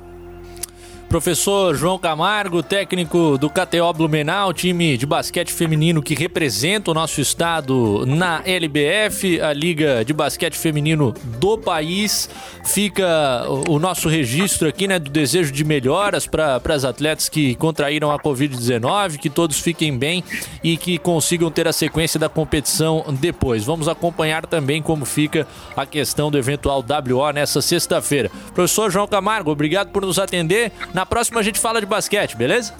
Professor 1.10 1.74
João 1.74 1.98
Camargo, 1.98 2.62
técnico 2.62 3.36
do 3.36 3.50
KTO 3.50 3.92
Blumenau, 3.92 4.52
time 4.52 4.96
de 4.96 5.04
basquete 5.04 5.52
feminino 5.52 6.00
que 6.00 6.14
representa 6.14 6.92
o 6.92 6.94
nosso 6.94 7.20
estado 7.20 8.06
na 8.06 8.40
LBF, 8.46 9.40
a 9.40 9.52
Liga 9.52 10.04
de 10.04 10.12
Basquete 10.12 10.54
Feminino 10.54 11.12
do 11.40 11.58
país. 11.58 12.30
Fica 12.64 13.44
o 13.68 13.80
nosso 13.80 14.08
registro 14.08 14.68
aqui, 14.68 14.86
né, 14.86 15.00
do 15.00 15.10
desejo 15.10 15.50
de 15.50 15.64
melhoras 15.64 16.28
para 16.28 16.62
as 16.68 16.84
atletas 16.84 17.28
que 17.28 17.56
contraíram 17.56 18.12
a 18.12 18.18
Covid-19, 18.20 19.18
que 19.18 19.28
todos 19.28 19.58
fiquem 19.58 19.98
bem 19.98 20.22
e 20.62 20.76
que 20.76 20.96
consigam 20.96 21.50
ter 21.50 21.66
a 21.66 21.72
sequência 21.72 22.20
da 22.20 22.28
competição 22.28 23.04
depois. 23.18 23.64
Vamos 23.64 23.88
acompanhar 23.88 24.46
também 24.46 24.80
como 24.80 25.04
fica 25.04 25.44
a 25.76 25.84
questão 25.84 26.30
do 26.30 26.38
eventual 26.38 26.84
WO 26.88 27.32
nessa 27.32 27.60
sexta-feira. 27.60 28.30
Professor 28.54 28.92
João 28.92 29.08
Camargo, 29.08 29.50
obrigado 29.50 29.90
por 29.90 30.02
nos 30.02 30.16
atender. 30.16 30.70
Na 30.94 30.99
próxima 31.06 31.40
a 31.40 31.42
gente 31.42 31.58
fala 31.58 31.80
de 31.80 31.86
basquete, 31.86 32.36
beleza? 32.36 32.74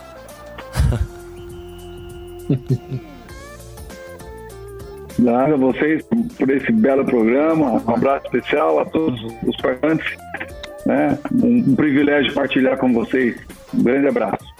Nada, 5.19 5.57
vocês 5.57 6.03
por 6.39 6.51
esse 6.51 6.73
belo 6.73 7.05
programa. 7.05 7.83
Um 7.87 7.95
abraço 7.95 8.27
especial 8.27 8.81
a 8.81 8.87
todos 8.87 9.21
os 9.47 9.57
participantes. 9.57 10.17
Né? 10.87 11.19
Um, 11.33 11.59
um 11.59 11.77
privilégio 11.77 12.33
partilhar 12.33 12.79
com 12.79 12.93
vocês. 12.93 13.37
Um 13.75 13.83
grande 13.83 14.09
abraço. 14.09 14.51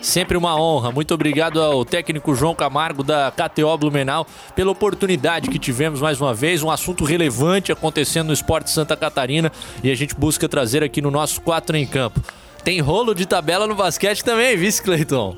Sempre 0.00 0.36
uma 0.36 0.58
honra. 0.58 0.92
Muito 0.92 1.12
obrigado 1.12 1.60
ao 1.60 1.84
técnico 1.84 2.34
João 2.34 2.54
Camargo 2.54 3.02
da 3.02 3.32
KTO 3.32 3.76
Blumenau 3.76 4.24
pela 4.54 4.70
oportunidade 4.70 5.50
que 5.50 5.58
tivemos 5.58 6.00
mais 6.00 6.20
uma 6.20 6.32
vez, 6.32 6.62
um 6.62 6.70
assunto 6.70 7.04
relevante 7.04 7.72
acontecendo 7.72 8.28
no 8.28 8.32
esporte 8.32 8.70
Santa 8.70 8.96
Catarina 8.96 9.50
e 9.82 9.90
a 9.90 9.94
gente 9.96 10.14
busca 10.14 10.48
trazer 10.48 10.84
aqui 10.84 11.02
no 11.02 11.10
nosso 11.10 11.40
4 11.40 11.76
em 11.76 11.86
campo. 11.86 12.20
Tem 12.64 12.80
rolo 12.80 13.14
de 13.14 13.26
tabela 13.26 13.66
no 13.66 13.74
basquete 13.74 14.22
também, 14.22 14.56
vice 14.56 14.82
Cleiton? 14.82 15.36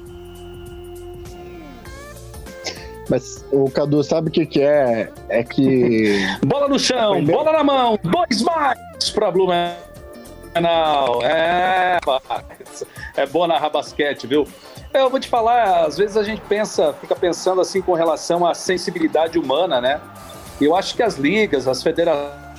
Mas 3.10 3.44
o 3.50 3.68
Cadu 3.68 4.02
sabe 4.04 4.28
o 4.28 4.30
que, 4.30 4.46
que 4.46 4.62
é? 4.62 5.10
É 5.28 5.42
que. 5.42 6.24
Bola 6.46 6.68
no 6.68 6.78
chão, 6.78 7.24
bola 7.24 7.52
na 7.52 7.64
mão, 7.64 7.98
dois 8.04 8.40
mais 8.42 9.10
para 9.12 9.32
Blumenau. 9.32 11.20
É, 11.24 11.98
rapaz, 12.06 12.84
é 13.16 13.26
bom 13.26 13.48
narrar 13.48 13.70
basquete, 13.70 14.28
viu? 14.28 14.46
Eu 14.94 15.10
vou 15.10 15.18
te 15.18 15.28
falar, 15.28 15.86
às 15.86 15.96
vezes 15.96 16.16
a 16.16 16.22
gente 16.22 16.40
pensa, 16.42 16.92
fica 17.00 17.16
pensando 17.16 17.60
assim 17.60 17.82
com 17.82 17.94
relação 17.94 18.46
à 18.46 18.54
sensibilidade 18.54 19.38
humana, 19.38 19.80
né? 19.80 20.00
E 20.60 20.64
eu 20.64 20.76
acho 20.76 20.94
que 20.94 21.02
as 21.02 21.16
ligas, 21.16 21.66
as 21.66 21.82
federações, 21.82 22.49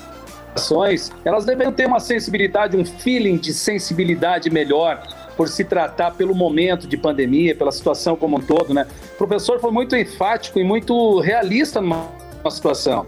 elas 1.24 1.46
deveriam 1.46 1.72
ter 1.72 1.88
uma 1.88 2.00
sensibilidade, 2.00 2.76
um 2.76 2.86
feeling 2.86 3.38
de 3.38 3.54
sensibilidade 3.54 4.50
melhor 4.50 5.02
por 5.38 5.48
se 5.48 5.64
tratar 5.64 6.12
pelo 6.12 6.36
momento 6.36 6.88
de 6.88 6.98
pandemia, 6.98 7.56
pela 7.56 7.72
situação 7.72 8.16
como 8.16 8.38
um 8.38 8.42
todo, 8.42 8.74
né? 8.74 8.86
O 9.14 9.18
professor 9.18 9.60
foi 9.60 9.72
muito 9.72 9.96
enfático 9.96 10.60
e 10.60 10.64
muito 10.64 11.20
realista 11.20 11.80
numa 11.80 12.22
numa 12.42 12.52
situação. 12.52 13.06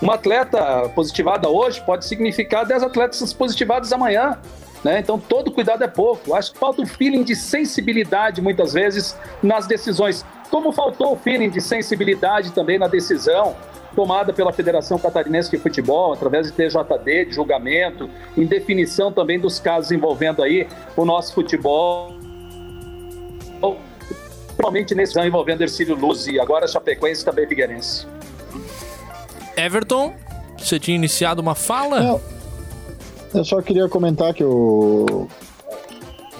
Uma 0.00 0.14
atleta 0.14 0.88
positivada 0.94 1.48
hoje 1.48 1.80
pode 1.84 2.04
significar 2.04 2.66
10 2.66 2.82
atletas 2.84 3.32
positivados 3.32 3.92
amanhã. 3.92 4.38
Né? 4.82 4.98
Então, 4.98 5.18
todo 5.18 5.50
cuidado 5.50 5.82
é 5.82 5.88
pouco. 5.88 6.34
Acho 6.34 6.52
que 6.52 6.58
falta 6.58 6.82
o 6.82 6.86
feeling 6.86 7.22
de 7.22 7.34
sensibilidade, 7.34 8.42
muitas 8.42 8.74
vezes, 8.74 9.16
nas 9.42 9.66
decisões. 9.66 10.24
Como 10.50 10.72
faltou 10.72 11.14
o 11.14 11.16
feeling 11.16 11.48
de 11.48 11.60
sensibilidade 11.60 12.50
também 12.52 12.78
na 12.78 12.86
decisão 12.86 13.56
tomada 13.94 14.32
pela 14.32 14.52
Federação 14.52 14.98
Catarinense 14.98 15.50
de 15.50 15.58
Futebol, 15.58 16.12
através 16.12 16.46
de 16.46 16.52
TJD, 16.52 17.26
de 17.26 17.34
julgamento, 17.34 18.10
em 18.36 18.44
definição 18.44 19.12
também 19.12 19.38
dos 19.38 19.58
casos 19.58 19.90
envolvendo 19.92 20.42
aí 20.42 20.66
o 20.96 21.04
nosso 21.04 21.34
futebol. 21.34 22.12
Principalmente 24.48 24.94
nesse 24.94 25.18
ano 25.18 25.28
envolvendo 25.28 25.62
Ercílio 25.62 25.96
Luz 25.96 26.26
e 26.26 26.38
agora 26.38 26.66
Chapecoense 26.66 27.22
e 27.22 27.24
também 27.24 27.46
Figueirense. 27.46 28.06
Everton, 29.56 30.14
você 30.58 30.78
tinha 30.78 30.94
iniciado 30.94 31.42
uma 31.42 31.54
fala? 31.54 32.00
Não, 32.00 32.20
eu 33.34 33.44
só 33.44 33.60
queria 33.60 33.88
comentar 33.88 34.32
que 34.32 34.44
o 34.44 35.28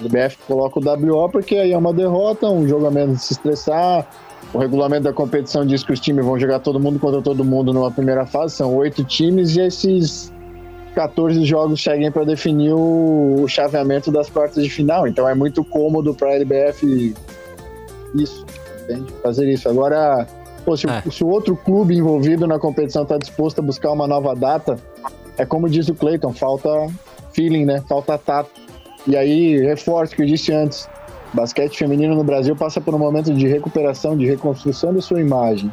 LBF 0.01 0.37
coloca 0.47 0.79
o 0.79 0.83
WO 0.83 1.29
porque 1.29 1.55
aí 1.55 1.71
é 1.71 1.77
uma 1.77 1.93
derrota, 1.93 2.47
um 2.47 2.67
jogo 2.67 2.85
a 2.85 2.91
menos 2.91 3.19
de 3.19 3.23
se 3.23 3.33
estressar. 3.33 4.07
O 4.53 4.57
regulamento 4.57 5.03
da 5.03 5.13
competição 5.13 5.65
diz 5.65 5.83
que 5.83 5.91
os 5.91 5.99
times 5.99 6.25
vão 6.25 6.39
jogar 6.39 6.59
todo 6.59 6.79
mundo 6.79 6.99
contra 6.99 7.21
todo 7.21 7.43
mundo 7.43 7.73
numa 7.73 7.91
primeira 7.91 8.25
fase, 8.25 8.55
são 8.55 8.73
oito 8.75 9.03
times 9.03 9.55
e 9.55 9.61
esses 9.61 10.31
14 10.93 11.43
jogos 11.43 11.83
seguem 11.83 12.11
para 12.11 12.23
definir 12.23 12.73
o, 12.73 13.41
o 13.43 13.47
chaveamento 13.47 14.11
das 14.11 14.29
quartas 14.29 14.63
de 14.63 14.69
final. 14.69 15.07
Então 15.07 15.27
é 15.27 15.35
muito 15.35 15.63
cômodo 15.63 16.13
para 16.13 16.29
a 16.29 16.33
LBF 16.35 17.13
isso, 18.15 18.45
entende? 18.83 19.11
fazer 19.21 19.51
isso. 19.51 19.67
Agora, 19.67 20.25
pô, 20.63 20.77
se, 20.77 20.87
É. 20.87 21.03
se 21.11 21.23
o 21.23 21.27
outro 21.27 21.55
clube 21.55 21.95
envolvido 21.95 22.47
na 22.47 22.57
competição 22.57 23.03
está 23.03 23.17
disposto 23.17 23.59
a 23.59 23.61
buscar 23.61 23.91
uma 23.91 24.07
nova 24.07 24.33
data, 24.35 24.77
é 25.37 25.45
como 25.45 25.69
diz 25.69 25.89
o 25.89 25.95
Clayton, 25.95 26.31
falta 26.33 26.69
feeling, 27.33 27.65
né? 27.65 27.83
Falta 27.87 28.17
tato. 28.17 28.64
E 29.07 29.15
aí, 29.15 29.59
reforço 29.59 30.13
o 30.13 30.15
que 30.15 30.23
eu 30.23 30.27
disse 30.27 30.51
antes. 30.51 30.89
Basquete 31.33 31.77
feminino 31.77 32.15
no 32.15 32.23
Brasil 32.23 32.55
passa 32.55 32.79
por 32.79 32.95
um 32.95 32.97
momento 32.97 33.33
de 33.33 33.47
recuperação, 33.47 34.17
de 34.17 34.25
reconstrução 34.25 34.93
da 34.93 35.01
sua 35.01 35.19
imagem. 35.19 35.71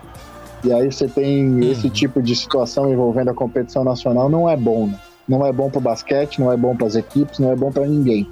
E 0.65 0.73
aí 0.73 0.91
você 0.91 1.09
tem 1.09 1.71
esse 1.71 1.89
tipo 1.91 2.23
de 2.23 2.35
situação 2.37 2.93
envolvendo 2.93 3.31
a 3.31 3.35
competição 3.35 3.83
nacional, 3.83 4.29
não 4.29 4.49
é 4.49 4.57
bom, 4.57 4.87
né? 4.87 4.99
Não 5.29 5.47
é 5.47 5.53
bom 5.53 5.71
pro 5.71 5.81
basquete, 5.81 6.41
não 6.41 6.53
é 6.53 6.57
bom 6.57 6.77
para 6.77 6.87
as 6.87 6.95
equipes, 6.95 7.39
não 7.39 7.53
é 7.53 7.57
bom 7.57 7.71
para 7.71 7.87
ninguém. 7.87 8.29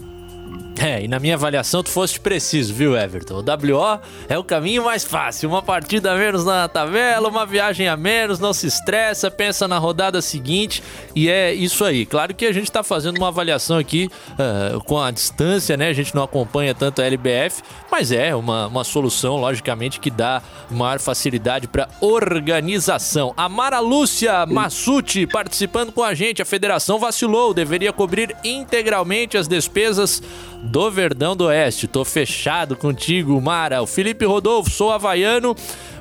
É, 0.79 1.03
e 1.03 1.09
na 1.09 1.18
minha 1.18 1.35
avaliação 1.35 1.83
tu 1.83 1.91
foste 1.91 2.18
preciso, 2.21 2.73
viu, 2.73 2.97
Everton? 2.97 3.35
O 3.35 3.41
WO 3.41 4.01
é 4.29 4.39
o 4.39 4.45
caminho 4.45 4.85
mais 4.85 5.05
fácil. 5.05 5.49
Uma 5.49 5.62
partida 5.62 6.12
a 6.12 6.16
menos 6.16 6.45
na 6.45 6.68
tabela, 6.68 7.29
uma 7.29 7.45
viagem 7.45 7.87
a 7.89 7.97
menos, 7.97 8.39
não 8.39 8.53
se 8.53 8.66
estressa, 8.66 9.31
pensa 9.31 9.68
na 9.68 9.79
rodada 9.79 10.23
seguinte 10.23 10.83
e 11.14 11.29
é 11.29 11.53
isso 11.53 11.85
aí. 11.85 12.07
Claro 12.07 12.35
que 12.35 12.47
a 12.47 12.53
gente 12.53 12.71
tá 12.71 12.83
fazendo 12.83 13.18
uma 13.18 13.29
avaliação 13.29 13.79
aqui 13.79 14.09
ah, 14.39 14.79
com 14.85 14.99
a 14.99 15.11
distância, 15.11 15.77
né? 15.77 15.89
A 15.89 15.93
gente 15.93 16.14
não 16.14 16.23
acompanha 16.23 16.75
tanto 16.75 17.03
a 17.03 17.05
LBF, 17.05 17.62
mas 17.91 18.11
é 18.12 18.35
uma, 18.35 18.66
uma 18.66 18.85
solução, 18.85 19.37
logicamente, 19.37 20.01
que 20.01 20.11
dá 20.11 20.43
maior 20.71 20.99
facilidade 20.99 21.68
para 21.68 21.89
organização. 22.01 23.35
A 23.37 23.49
Mara 23.49 23.81
Lúcia 23.81 24.47
Massucci 24.47 25.27
participando 25.27 25.93
com 25.93 26.03
a 26.03 26.14
gente. 26.14 26.41
A 26.41 26.45
federação 26.45 26.99
vacilou, 26.99 27.53
deveria 27.53 27.93
cobrir 27.93 28.35
integralmente 28.43 29.37
as 29.37 29.47
despesas 29.47 30.23
do 30.63 30.91
Verdão 30.91 31.35
do 31.35 31.47
Oeste. 31.47 31.87
Tô 31.87 32.05
fechado 32.05 32.77
contigo, 32.77 33.41
Mara. 33.41 33.83
O 33.83 33.87
Felipe 33.87 34.25
Rodolfo, 34.25 34.71
sou 34.71 34.93
havaiano, 34.93 35.55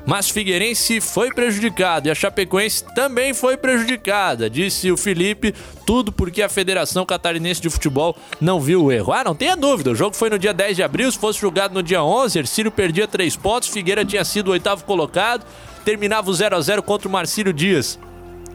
mas 0.06 0.30
Figueirense 0.30 1.00
foi 1.00 1.32
prejudicado 1.32 2.08
e 2.08 2.10
a 2.10 2.14
Chapecoense 2.14 2.84
também 2.94 3.32
foi 3.34 3.56
prejudicada, 3.56 4.50
disse 4.50 4.90
o 4.90 4.96
Felipe. 4.96 5.54
Tudo 5.86 6.12
porque 6.12 6.42
a 6.42 6.48
Federação 6.48 7.04
Catarinense 7.06 7.60
de 7.60 7.70
Futebol 7.70 8.16
não 8.40 8.60
viu 8.60 8.84
o 8.84 8.92
erro. 8.92 9.12
Ah, 9.12 9.24
não 9.24 9.34
tenha 9.34 9.56
dúvida, 9.56 9.90
o 9.90 9.94
jogo 9.94 10.14
foi 10.14 10.30
no 10.30 10.38
dia 10.38 10.52
10 10.52 10.76
de 10.76 10.82
abril, 10.82 11.10
se 11.10 11.18
fosse 11.18 11.40
julgado 11.40 11.74
no 11.74 11.82
dia 11.82 12.02
11, 12.02 12.38
Ercílio 12.38 12.70
perdia 12.70 13.08
três 13.08 13.36
pontos, 13.36 13.68
Figueira 13.68 14.04
tinha 14.04 14.24
sido 14.24 14.48
o 14.48 14.52
oitavo 14.52 14.84
colocado, 14.84 15.44
terminava 15.84 16.30
o 16.30 16.34
0 16.34 16.56
a 16.56 16.60
0 16.60 16.82
contra 16.82 17.08
o 17.08 17.10
Marcílio 17.10 17.52
Dias. 17.52 17.98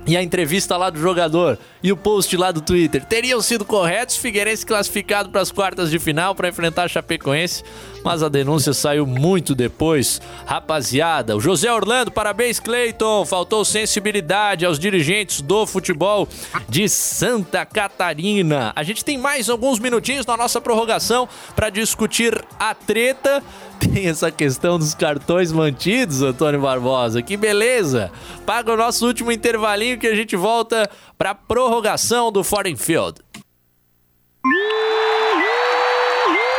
E 0.07 0.15
a 0.15 0.21
entrevista 0.21 0.77
lá 0.77 0.91
do 0.91 0.99
jogador 0.99 1.57
e 1.81 1.91
o 1.91 1.97
post 1.97 2.35
lá 2.37 2.51
do 2.51 2.61
Twitter 2.61 3.03
teriam 3.03 3.41
sido 3.41 3.65
corretos. 3.65 4.17
Figueirense 4.17 4.65
classificado 4.65 5.29
para 5.29 5.41
as 5.41 5.51
quartas 5.51 5.89
de 5.89 5.97
final 5.97 6.35
para 6.35 6.47
enfrentar 6.47 6.83
a 6.83 6.87
Chapecoense, 6.87 7.63
mas 8.03 8.21
a 8.21 8.29
denúncia 8.29 8.71
saiu 8.71 9.07
muito 9.07 9.55
depois. 9.55 10.21
Rapaziada, 10.45 11.35
o 11.35 11.39
José 11.39 11.71
Orlando, 11.71 12.11
parabéns, 12.11 12.59
Cleiton. 12.59 13.25
Faltou 13.25 13.65
sensibilidade 13.65 14.65
aos 14.65 14.77
dirigentes 14.77 15.41
do 15.41 15.65
futebol 15.65 16.27
de 16.69 16.87
Santa 16.87 17.65
Catarina. 17.65 18.71
A 18.75 18.83
gente 18.83 19.03
tem 19.03 19.17
mais 19.17 19.49
alguns 19.49 19.79
minutinhos 19.79 20.25
na 20.25 20.37
nossa 20.37 20.61
prorrogação 20.61 21.27
para 21.55 21.71
discutir 21.71 22.45
a 22.59 22.75
treta. 22.75 23.43
Tem 23.93 24.07
essa 24.07 24.31
questão 24.31 24.77
dos 24.77 24.93
cartões 24.93 25.51
mantidos, 25.51 26.21
Antônio 26.21 26.61
Barbosa. 26.61 27.21
Que 27.21 27.37
beleza! 27.37 28.11
Paga 28.45 28.73
o 28.73 28.77
nosso 28.77 29.05
último 29.05 29.31
intervalinho 29.31 29.97
que 29.97 30.07
a 30.07 30.15
gente 30.15 30.35
volta 30.35 30.89
para 31.17 31.35
prorrogação 31.35 32.31
do 32.31 32.43
Foreign 32.43 32.77
Field. 32.77 33.19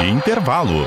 Intervalo. 0.01 0.87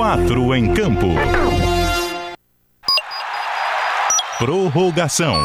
Quatro 0.09 0.55
em 0.55 0.73
campo. 0.73 1.09
Prorrogação. 4.39 5.37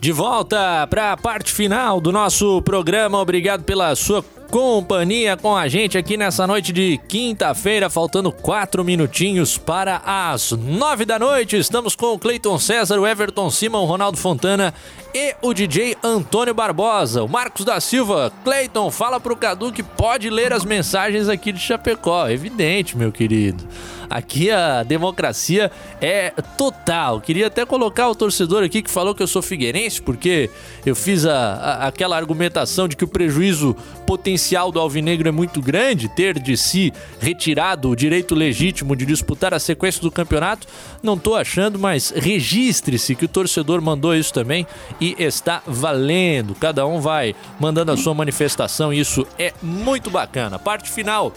De 0.00 0.10
volta 0.12 0.86
para 0.88 1.12
a 1.12 1.16
parte 1.18 1.52
final 1.52 2.00
do 2.00 2.10
nosso 2.10 2.62
programa. 2.62 3.18
Obrigado 3.18 3.64
pela 3.64 3.94
sua 3.94 4.24
companhia 4.52 5.34
com 5.34 5.56
a 5.56 5.66
gente 5.66 5.96
aqui 5.96 6.14
nessa 6.14 6.46
noite 6.46 6.74
de 6.74 7.00
quinta-feira, 7.08 7.88
faltando 7.88 8.30
quatro 8.30 8.84
minutinhos 8.84 9.56
para 9.56 10.02
as 10.04 10.52
nove 10.52 11.06
da 11.06 11.18
noite. 11.18 11.56
Estamos 11.56 11.96
com 11.96 12.12
o 12.12 12.18
Cleiton 12.18 12.58
César, 12.58 13.00
o 13.00 13.06
Everton 13.06 13.48
Simão, 13.48 13.84
o 13.84 13.86
Ronaldo 13.86 14.18
Fontana 14.18 14.74
e 15.14 15.34
o 15.40 15.54
DJ 15.54 15.96
Antônio 16.04 16.52
Barbosa. 16.52 17.22
O 17.22 17.28
Marcos 17.28 17.64
da 17.64 17.80
Silva, 17.80 18.30
Cleiton, 18.44 18.90
fala 18.90 19.18
pro 19.18 19.34
Cadu 19.34 19.72
que 19.72 19.82
pode 19.82 20.28
ler 20.28 20.52
as 20.52 20.66
mensagens 20.66 21.30
aqui 21.30 21.50
de 21.50 21.58
Chapecó. 21.58 22.28
Evidente, 22.28 22.94
meu 22.94 23.10
querido. 23.10 23.66
Aqui 24.12 24.50
a 24.50 24.82
democracia 24.82 25.70
é 25.98 26.30
total. 26.58 27.18
Queria 27.20 27.46
até 27.46 27.64
colocar 27.64 28.10
o 28.10 28.14
torcedor 28.14 28.62
aqui 28.62 28.82
que 28.82 28.90
falou 28.90 29.14
que 29.14 29.22
eu 29.22 29.26
sou 29.26 29.40
figueirense, 29.40 30.02
porque 30.02 30.50
eu 30.84 30.94
fiz 30.94 31.24
a, 31.24 31.32
a- 31.34 31.86
aquela 31.86 32.14
argumentação 32.16 32.86
de 32.86 32.94
que 32.94 33.04
o 33.04 33.08
prejuízo 33.08 33.74
potencial 34.06 34.70
do 34.70 34.78
Alvinegro 34.78 35.28
é 35.28 35.32
muito 35.32 35.62
grande, 35.62 36.10
ter 36.10 36.38
de 36.38 36.56
si 36.58 36.92
retirado 37.18 37.88
o 37.88 37.96
direito 37.96 38.34
legítimo 38.34 38.94
de 38.94 39.06
disputar 39.06 39.54
a 39.54 39.58
sequência 39.58 40.02
do 40.02 40.10
campeonato. 40.10 40.66
Não 41.02 41.16
tô 41.16 41.34
achando, 41.34 41.78
mas 41.78 42.10
registre-se 42.14 43.14
que 43.14 43.24
o 43.24 43.28
torcedor 43.28 43.80
mandou 43.80 44.14
isso 44.14 44.32
também 44.34 44.66
e 45.00 45.16
está 45.18 45.62
valendo. 45.66 46.54
Cada 46.54 46.86
um 46.86 47.00
vai 47.00 47.34
mandando 47.58 47.92
a 47.92 47.96
sua 47.96 48.12
manifestação 48.12 48.92
isso 48.92 49.26
é 49.38 49.54
muito 49.62 50.10
bacana. 50.10 50.58
Parte 50.58 50.90
final 50.90 51.32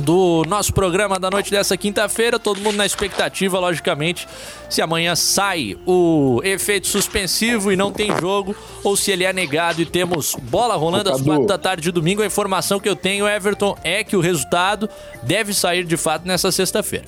do 0.00 0.44
nosso 0.48 0.72
programa 0.72 1.18
da 1.18 1.30
noite 1.30 1.50
dessa 1.50 1.76
quinta-feira. 1.76 2.38
Todo 2.38 2.60
mundo 2.60 2.76
na 2.76 2.86
expectativa, 2.86 3.58
logicamente, 3.58 4.26
se 4.68 4.82
amanhã 4.82 5.14
sai 5.14 5.76
o 5.86 6.40
efeito 6.42 6.88
suspensivo 6.88 7.70
e 7.70 7.76
não 7.76 7.92
tem 7.92 8.10
jogo, 8.18 8.56
ou 8.82 8.96
se 8.96 9.10
ele 9.10 9.24
é 9.24 9.32
negado 9.32 9.80
e 9.80 9.86
temos 9.86 10.34
bola 10.42 10.74
rolando 10.74 11.10
às 11.10 11.20
quatro 11.20 11.46
da 11.46 11.58
tarde 11.58 11.82
de 11.82 11.92
domingo. 11.92 12.22
A 12.22 12.26
informação 12.26 12.80
que 12.80 12.88
eu 12.88 12.96
tenho, 12.96 13.28
Everton, 13.28 13.76
é 13.84 14.02
que 14.02 14.16
o 14.16 14.20
resultado 14.20 14.88
deve 15.22 15.52
sair 15.54 15.84
de 15.84 15.96
fato 15.96 16.26
nessa 16.26 16.50
sexta-feira. 16.50 17.06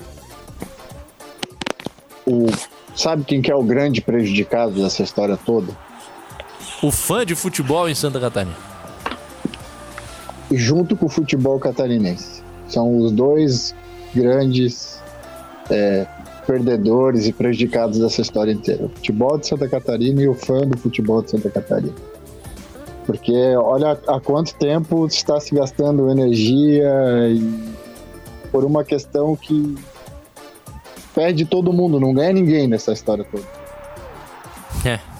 O, 2.25 2.47
sabe 2.95 3.23
quem 3.25 3.41
que 3.41 3.51
é 3.51 3.55
o 3.55 3.63
grande 3.63 3.99
prejudicado 3.99 4.81
dessa 4.81 5.03
história 5.03 5.37
toda? 5.37 5.75
O 6.81 6.91
fã 6.91 7.25
de 7.25 7.35
futebol 7.35 7.89
em 7.89 7.95
Santa 7.95 8.19
Catarina. 8.19 8.55
Junto 10.51 10.95
com 10.95 11.07
o 11.07 11.09
futebol 11.09 11.59
catarinense. 11.59 12.42
São 12.67 12.97
os 12.97 13.11
dois 13.11 13.75
grandes 14.13 15.01
é, 15.69 16.05
perdedores 16.45 17.27
e 17.27 17.33
prejudicados 17.33 17.99
dessa 17.99 18.21
história 18.21 18.51
inteira. 18.51 18.85
O 18.85 18.89
futebol 18.89 19.37
de 19.37 19.47
Santa 19.47 19.67
Catarina 19.67 20.21
e 20.21 20.27
o 20.27 20.33
fã 20.33 20.61
do 20.61 20.77
futebol 20.77 21.21
de 21.21 21.31
Santa 21.31 21.49
Catarina. 21.49 21.93
Porque 23.05 23.33
olha 23.57 23.99
há 24.07 24.19
quanto 24.19 24.55
tempo 24.55 25.05
está 25.05 25.39
se 25.39 25.53
gastando 25.53 26.09
energia 26.09 26.89
por 28.51 28.63
uma 28.63 28.83
questão 28.83 29.35
que 29.35 29.75
perde 31.13 31.45
todo 31.45 31.73
mundo, 31.73 31.99
não 31.99 32.13
ganha 32.13 32.33
ninguém 32.33 32.67
nessa 32.67 32.93
história 32.93 33.25
toda. 33.25 33.43
É. 34.85 35.12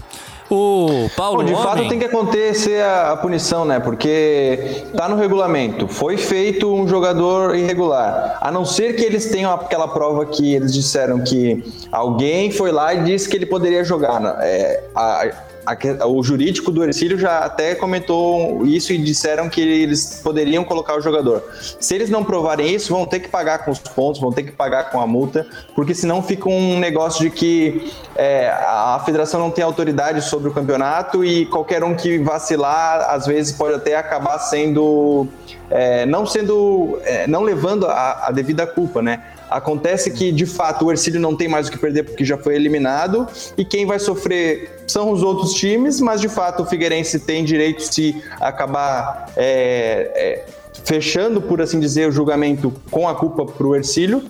O 0.55 1.09
Paulo 1.15 1.39
Bom, 1.39 1.45
de 1.45 1.53
fato 1.55 1.77
Homem- 1.77 1.89
tem 1.89 1.97
que 1.99 2.05
acontecer 2.05 2.81
a, 2.83 3.11
a 3.13 3.17
punição, 3.17 3.65
né? 3.65 3.79
Porque 3.79 4.83
tá 4.95 5.09
no 5.09 5.15
regulamento, 5.15 5.87
foi 5.87 6.15
feito 6.15 6.71
um 6.71 6.87
jogador 6.87 7.55
irregular. 7.55 8.37
A 8.39 8.51
não 8.51 8.63
ser 8.63 8.95
que 8.95 9.03
eles 9.03 9.29
tenham 9.31 9.51
aquela 9.51 9.87
prova 9.87 10.25
que 10.27 10.53
eles 10.53 10.71
disseram 10.73 11.21
que 11.21 11.63
alguém 11.91 12.51
foi 12.51 12.71
lá 12.71 12.93
e 12.93 13.03
disse 13.03 13.27
que 13.27 13.35
ele 13.35 13.45
poderia 13.47 13.83
jogar. 13.83 14.19
né? 14.19 14.35
É, 14.41 14.83
a- 14.95 15.27
o 16.05 16.23
jurídico 16.23 16.71
do 16.71 16.83
Ercílio 16.83 17.17
já 17.17 17.39
até 17.39 17.75
comentou 17.75 18.65
isso 18.65 18.91
e 18.91 18.97
disseram 18.97 19.49
que 19.49 19.61
eles 19.61 20.21
poderiam 20.23 20.63
colocar 20.63 20.95
o 20.97 21.01
jogador. 21.01 21.43
Se 21.79 21.95
eles 21.95 22.09
não 22.09 22.23
provarem 22.23 22.73
isso, 22.73 22.93
vão 22.93 23.05
ter 23.05 23.19
que 23.19 23.29
pagar 23.29 23.65
com 23.65 23.71
os 23.71 23.79
pontos, 23.79 24.19
vão 24.19 24.31
ter 24.31 24.43
que 24.43 24.51
pagar 24.51 24.89
com 24.89 24.99
a 24.99 25.07
multa, 25.07 25.45
porque 25.75 25.93
senão 25.93 26.21
fica 26.21 26.49
um 26.49 26.79
negócio 26.79 27.21
de 27.21 27.29
que 27.29 27.91
é, 28.15 28.49
a 28.49 29.01
federação 29.05 29.39
não 29.39 29.51
tem 29.51 29.63
autoridade 29.63 30.21
sobre 30.21 30.49
o 30.49 30.53
campeonato 30.53 31.23
e 31.23 31.45
qualquer 31.45 31.83
um 31.83 31.95
que 31.95 32.19
vacilar, 32.19 33.09
às 33.09 33.25
vezes 33.25 33.53
pode 33.53 33.75
até 33.75 33.95
acabar 33.95 34.39
sendo 34.39 35.27
é, 35.69 36.05
não 36.05 36.25
sendo, 36.25 36.99
é, 37.03 37.25
não 37.25 37.41
levando 37.41 37.87
a, 37.87 38.27
a 38.27 38.31
devida 38.31 38.67
culpa, 38.67 39.01
né? 39.01 39.23
Acontece 39.53 40.09
que, 40.09 40.31
de 40.31 40.47
fato, 40.47 40.85
o 40.85 40.91
Ercílio 40.91 41.21
não 41.21 41.35
tem 41.35 41.47
mais 41.47 41.67
o 41.67 41.71
que 41.71 41.77
perder 41.77 42.01
porque 42.01 42.25
já 42.25 42.35
foi 42.39 42.55
eliminado 42.55 43.27
e 43.55 43.63
quem 43.63 43.85
vai 43.85 43.99
sofrer 43.99 44.83
são 44.87 45.11
os 45.11 45.21
outros 45.21 45.53
times, 45.53 46.01
mas, 46.01 46.19
de 46.19 46.27
fato, 46.27 46.63
o 46.63 46.65
Figueirense 46.65 47.19
tem 47.19 47.45
direito 47.45 47.83
se 47.83 48.19
acabar 48.41 49.31
é, 49.37 50.11
é, 50.15 50.45
fechando, 50.83 51.39
por 51.39 51.61
assim 51.61 51.79
dizer, 51.79 52.09
o 52.09 52.11
julgamento 52.11 52.73
com 52.89 53.07
a 53.07 53.13
culpa 53.13 53.45
para 53.45 53.67
o 53.67 53.75
Ercílio 53.75 54.23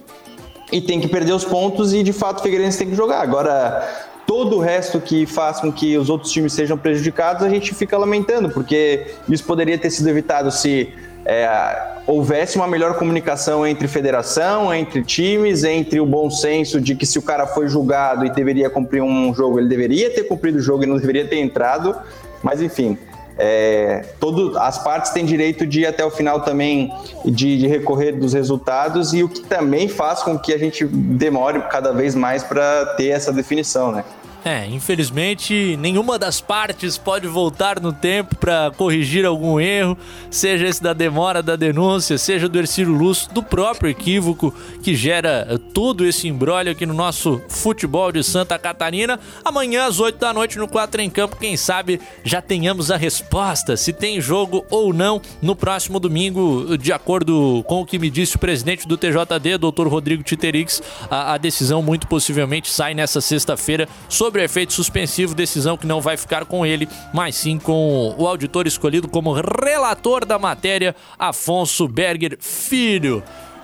e 0.69 0.82
tem 0.82 0.99
que 0.99 1.07
perder 1.07 1.32
os 1.32 1.45
pontos 1.45 1.93
e, 1.93 2.03
de 2.03 2.11
fato, 2.11 2.39
o 2.39 2.43
Figueirense 2.43 2.78
tem 2.78 2.89
que 2.89 2.95
jogar. 2.95 3.21
Agora, 3.21 3.82
todo 4.28 4.57
o 4.57 4.59
resto 4.59 4.99
que 4.99 5.26
faz 5.26 5.61
com 5.61 5.71
que 5.71 5.97
os 5.97 6.09
outros 6.09 6.34
times 6.34 6.51
sejam 6.51 6.78
prejudicados, 6.78 7.43
a 7.43 7.49
gente 7.49 7.74
fica 7.74 7.97
lamentando, 7.97 8.49
porque 8.49 9.07
isso 9.30 9.45
poderia 9.45 9.78
ter 9.78 9.89
sido 9.89 10.09
evitado 10.09 10.51
se 10.51 10.91
é, 11.26 11.93
houvesse 12.05 12.57
uma 12.57 12.67
melhor 12.67 12.97
comunicação 12.97 13.65
entre 13.65 13.88
federação, 13.88 14.74
entre 14.74 15.03
times, 15.03 15.63
entre 15.63 15.99
o 15.99 16.05
bom 16.05 16.30
senso 16.30 16.82
de 16.82 16.95
que 16.95 17.05
se 17.05 17.17
o 17.17 17.21
cara 17.21 17.47
foi 17.47 17.67
julgado 17.67 18.26
e 18.26 18.30
deveria 18.30 18.69
cumprir 18.69 19.01
um 19.01 19.34
jogo, 19.34 19.59
ele 19.59 19.69
deveria 19.69 20.09
ter 20.13 20.24
cumprido 20.24 20.57
o 20.57 20.61
jogo 20.61 20.84
e 20.84 20.86
não 20.86 20.97
deveria 20.97 21.26
ter 21.26 21.38
entrado. 21.38 21.95
Mas 22.41 22.61
enfim, 22.61 22.97
é, 23.38 24.05
todo, 24.19 24.57
as 24.59 24.78
partes 24.84 25.11
têm 25.11 25.26
direito 25.26 25.65
de 25.65 25.82
ir 25.82 25.86
até 25.86 26.05
o 26.05 26.11
final 26.11 26.41
também 26.41 26.91
de, 27.26 27.57
de 27.57 27.67
recorrer 27.67 28.11
dos 28.11 28.34
resultados 28.34 29.13
e 29.13 29.24
o 29.24 29.30
que 29.30 29.41
também 29.41 29.88
faz 29.88 30.21
com 30.21 30.38
que 30.38 30.53
a 30.53 30.57
gente 30.57 30.86
demore 30.86 31.61
cada 31.71 31.91
vez 31.93 32.13
mais 32.13 32.43
para 32.43 32.86
ter 32.97 33.07
essa 33.07 33.32
definição, 33.32 33.91
né? 33.91 34.03
É, 34.45 34.67
infelizmente 34.67 35.77
nenhuma 35.77 36.19
das 36.19 36.41
partes 36.41 36.97
pode 36.97 37.27
voltar 37.27 37.79
no 37.79 37.93
tempo 37.93 38.35
para 38.35 38.71
corrigir 38.75 39.25
algum 39.25 39.57
erro, 39.57 39.97
seja 40.29 40.67
esse 40.67 40.83
da 40.83 40.91
demora 40.91 41.41
da 41.41 41.55
denúncia, 41.55 42.17
seja 42.17 42.49
do 42.49 42.59
Ercílio 42.59 42.93
Luz, 42.93 43.25
do 43.27 43.41
próprio 43.41 43.89
equívoco 43.89 44.53
que 44.81 44.95
gera 44.95 45.47
eh, 45.49 45.57
todo 45.73 46.05
esse 46.05 46.27
embrólio 46.27 46.73
aqui 46.73 46.85
no 46.85 46.93
nosso 46.93 47.41
futebol 47.47 48.11
de 48.11 48.21
Santa 48.21 48.59
Catarina. 48.59 49.17
Amanhã 49.45 49.85
às 49.85 50.01
8 50.01 50.19
da 50.19 50.33
noite 50.33 50.57
no 50.57 50.67
4 50.67 51.01
em 51.01 51.09
Campo, 51.09 51.37
quem 51.37 51.55
sabe 51.55 52.01
já 52.21 52.41
tenhamos 52.41 52.91
a 52.91 52.97
resposta 52.97 53.77
se 53.77 53.93
tem 53.93 54.19
jogo 54.19 54.65
ou 54.69 54.91
não 54.91 55.21
no 55.41 55.55
próximo 55.55 56.01
domingo, 56.01 56.77
de 56.77 56.91
acordo 56.91 57.63
com 57.65 57.81
o 57.81 57.85
que 57.85 57.97
me 57.97 58.09
disse 58.09 58.35
o 58.35 58.39
presidente 58.39 58.85
do 58.85 58.97
TJD, 58.97 59.57
Dr. 59.57 59.87
Rodrigo 59.87 60.21
Titerix, 60.21 60.81
a, 61.09 61.33
a 61.33 61.37
decisão 61.37 61.81
muito 61.81 62.07
possivelmente 62.07 62.69
sai 62.69 62.93
nessa 62.93 63.21
sexta-feira 63.21 63.87
sobre 64.09 64.32
o 64.39 64.43
efeito 64.43 64.73
suspensivo, 64.73 65.36
decisão 65.36 65.77
que 65.77 65.88
não 65.88 66.01
vai 66.01 66.17
ficar 66.17 66.45
com 66.45 66.65
ele, 66.65 66.88
mas 67.13 67.36
sim 67.36 67.57
com 67.57 68.15
o 68.17 68.27
auditor 68.27 68.67
escolhido 68.67 69.07
como 69.07 69.34
relator 69.34 70.25
da 70.25 70.39
matéria, 70.39 70.95
Afonso 71.17 71.88
Berger 71.88 72.38
Filho. 72.39 73.23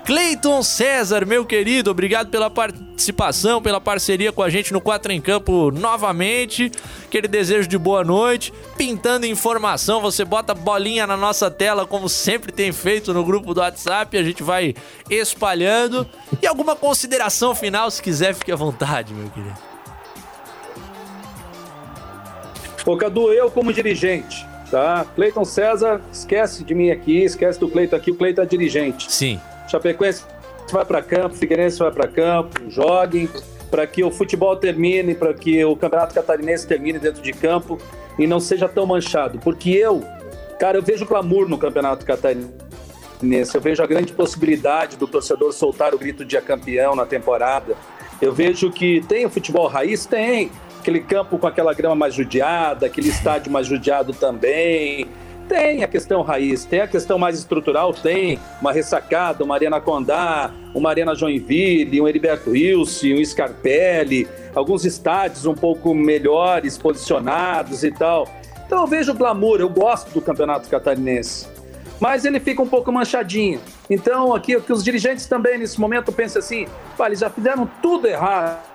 Cleiton 0.10 0.64
César, 0.64 1.24
meu 1.24 1.46
querido, 1.46 1.92
obrigado 1.92 2.30
pela 2.30 2.50
participação, 2.50 3.62
pela 3.62 3.80
parceria 3.80 4.32
com 4.32 4.42
a 4.42 4.50
gente 4.50 4.74
no 4.74 4.82
4 4.82 5.12
em 5.12 5.22
Campo 5.22 5.70
novamente. 5.70 6.72
Aquele 7.06 7.28
desejo 7.28 7.68
de 7.68 7.78
boa 7.78 8.04
noite. 8.04 8.52
Pintando 8.76 9.28
informação, 9.28 10.02
você 10.02 10.26
bota 10.26 10.56
bolinha 10.56 11.06
na 11.06 11.16
nossa 11.16 11.52
tela, 11.52 11.86
como 11.86 12.10
sempre 12.10 12.52
tem 12.52 12.72
feito 12.72 13.14
no 13.14 13.24
grupo 13.24 13.54
do 13.54 13.60
WhatsApp. 13.60 14.18
A 14.18 14.24
gente 14.24 14.42
vai 14.42 14.74
espalhando. 15.12 16.08
E 16.42 16.48
alguma 16.48 16.76
consideração 16.76 17.54
final, 17.54 17.92
se 17.92 18.02
quiser, 18.02 18.34
fique 18.34 18.52
à 18.52 18.56
vontade, 18.56 19.14
meu 19.14 19.30
querido. 19.30 19.70
Cadu, 22.98 23.32
eu 23.34 23.50
como 23.52 23.74
dirigente, 23.74 24.46
tá? 24.70 25.06
Cleiton 25.16 25.46
César, 25.46 26.02
esquece 26.12 26.64
de 26.64 26.74
mim 26.74 26.92
aqui, 26.92 27.24
esquece 27.24 27.60
do 27.60 27.70
Cleiton 27.70 27.96
aqui, 27.96 28.12
o 28.12 28.16
Cleiton 28.16 28.42
é 28.42 28.46
dirigente. 28.46 29.12
Sim. 29.12 29.40
Chapecoense 29.68 30.24
vai 30.72 30.86
para 30.86 31.02
campo, 31.02 31.36
Figueirense 31.36 31.80
vai 31.80 31.92
para 31.92 32.08
campo, 32.08 32.70
joguem 32.70 33.30
para 33.70 33.86
que 33.86 34.04
o 34.04 34.12
futebol 34.12 34.56
termine, 34.56 35.14
para 35.14 35.34
que 35.34 35.64
o 35.64 35.76
Campeonato 35.76 36.14
Catarinense 36.14 36.68
termine 36.68 37.00
dentro 37.00 37.22
de 37.22 37.32
campo 37.32 37.78
e 38.18 38.26
não 38.26 38.40
seja 38.40 38.68
tão 38.68 38.86
manchado. 38.86 39.40
Porque 39.40 39.70
eu, 39.70 40.04
cara, 40.60 40.78
eu 40.78 40.82
vejo 40.82 41.06
glamour 41.06 41.48
no 41.48 41.58
Campeonato 41.58 42.06
Catarinense. 42.06 43.54
Eu 43.54 43.62
vejo 43.62 43.84
a 43.84 43.88
grande 43.88 44.12
possibilidade 44.12 44.98
do 44.98 45.08
torcedor 45.08 45.54
soltar 45.54 45.94
o 45.94 45.98
grito 45.98 46.26
de 46.26 46.40
campeão 46.42 46.96
na 46.96 47.06
temporada. 47.06 47.76
Eu 48.22 48.34
vejo 48.34 48.72
que 48.72 49.02
tem 49.08 49.26
o 49.26 49.30
futebol 49.30 49.68
raiz, 49.68 50.06
tem. 50.06 50.52
Aquele 50.90 51.02
campo 51.02 51.38
com 51.38 51.46
aquela 51.46 51.72
grama 51.72 51.94
mais 51.94 52.16
judiada, 52.16 52.88
aquele 52.88 53.10
estádio 53.10 53.52
mais 53.52 53.68
judiado 53.68 54.12
também. 54.12 55.06
Tem 55.48 55.84
a 55.84 55.88
questão 55.88 56.24
raiz, 56.24 56.66
tem 56.66 56.82
a 56.82 56.88
questão 56.88 57.20
mais 57.20 57.38
estrutural, 57.38 57.94
tem 57.94 58.40
uma 58.60 58.72
ressacada, 58.72 59.44
uma 59.44 59.54
Arena 59.54 59.80
Condá, 59.80 60.50
uma 60.74 60.90
Arena 60.90 61.14
Joinville, 61.14 62.02
um 62.02 62.08
Heriberto 62.08 62.50
Wilson, 62.50 63.20
um 63.20 63.24
Scarpelli, 63.24 64.28
alguns 64.56 64.84
estádios 64.84 65.46
um 65.46 65.54
pouco 65.54 65.94
melhores 65.94 66.76
posicionados 66.76 67.84
e 67.84 67.92
tal. 67.92 68.28
Então 68.66 68.82
eu 68.82 68.88
vejo 68.88 69.14
glamour, 69.14 69.60
eu 69.60 69.70
gosto 69.70 70.12
do 70.12 70.20
Campeonato 70.20 70.68
Catarinense. 70.68 71.48
mas 72.00 72.26
ele 72.26 72.40
fica 72.40 72.64
um 72.64 72.68
pouco 72.68 72.92
manchadinho. 72.92 73.60
Então, 73.90 74.34
aqui, 74.34 74.60
que 74.62 74.72
os 74.72 74.84
dirigentes 74.84 75.28
também, 75.28 75.58
nesse 75.58 75.80
momento, 75.80 76.12
pensam 76.12 76.40
assim: 76.40 76.66
"Pá, 76.98 77.08
eles 77.08 77.20
já 77.20 77.30
fizeram 77.30 77.70
tudo 77.80 78.08
errado. 78.08 78.69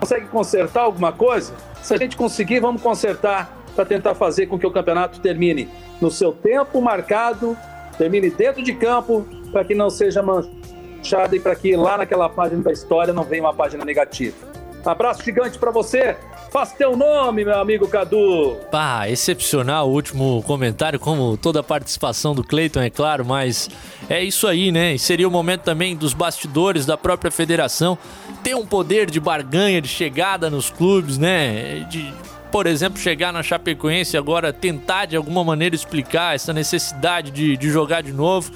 Consegue 0.00 0.26
consertar 0.28 0.82
alguma 0.82 1.12
coisa? 1.12 1.54
Se 1.82 1.94
a 1.94 1.98
gente 1.98 2.16
conseguir, 2.16 2.58
vamos 2.60 2.80
consertar 2.80 3.54
para 3.76 3.84
tentar 3.84 4.14
fazer 4.14 4.46
com 4.46 4.58
que 4.58 4.66
o 4.66 4.70
campeonato 4.70 5.20
termine 5.20 5.68
no 6.00 6.10
seu 6.10 6.32
tempo 6.32 6.80
marcado, 6.80 7.56
termine 7.98 8.30
dentro 8.30 8.62
de 8.62 8.72
campo, 8.74 9.26
para 9.52 9.62
que 9.64 9.74
não 9.74 9.90
seja 9.90 10.22
manchado 10.22 11.36
e 11.36 11.40
para 11.40 11.54
que 11.54 11.76
lá 11.76 11.98
naquela 11.98 12.28
página 12.28 12.62
da 12.62 12.72
história 12.72 13.12
não 13.12 13.24
venha 13.24 13.42
uma 13.42 13.54
página 13.54 13.84
negativa. 13.84 14.36
Abraço 14.84 15.22
gigante 15.22 15.58
para 15.58 15.70
você. 15.70 16.16
Faça 16.50 16.74
teu 16.76 16.96
nome, 16.96 17.44
meu 17.44 17.60
amigo 17.60 17.86
Cadu. 17.86 18.56
Pá, 18.72 19.08
excepcional 19.08 19.88
o 19.88 19.92
último 19.92 20.42
comentário, 20.42 20.98
como 20.98 21.36
toda 21.36 21.60
a 21.60 21.62
participação 21.62 22.34
do 22.34 22.42
Cleiton, 22.42 22.80
é 22.80 22.90
claro, 22.90 23.24
mas 23.24 23.70
é 24.08 24.22
isso 24.24 24.48
aí, 24.48 24.72
né? 24.72 24.94
E 24.94 24.98
seria 24.98 25.28
o 25.28 25.30
momento 25.30 25.62
também 25.62 25.94
dos 25.94 26.12
bastidores 26.12 26.84
da 26.84 26.96
própria 26.96 27.30
federação 27.30 27.96
ter 28.42 28.56
um 28.56 28.66
poder 28.66 29.08
de 29.08 29.20
barganha, 29.20 29.80
de 29.80 29.86
chegada 29.86 30.50
nos 30.50 30.70
clubes, 30.70 31.18
né? 31.18 31.86
De, 31.88 32.12
por 32.50 32.66
exemplo, 32.66 32.98
chegar 32.98 33.32
na 33.32 33.44
Chapecoense 33.44 34.16
agora 34.16 34.52
tentar 34.52 35.06
de 35.06 35.14
alguma 35.14 35.44
maneira 35.44 35.76
explicar 35.76 36.34
essa 36.34 36.52
necessidade 36.52 37.30
de, 37.30 37.56
de 37.56 37.70
jogar 37.70 38.02
de 38.02 38.12
novo. 38.12 38.50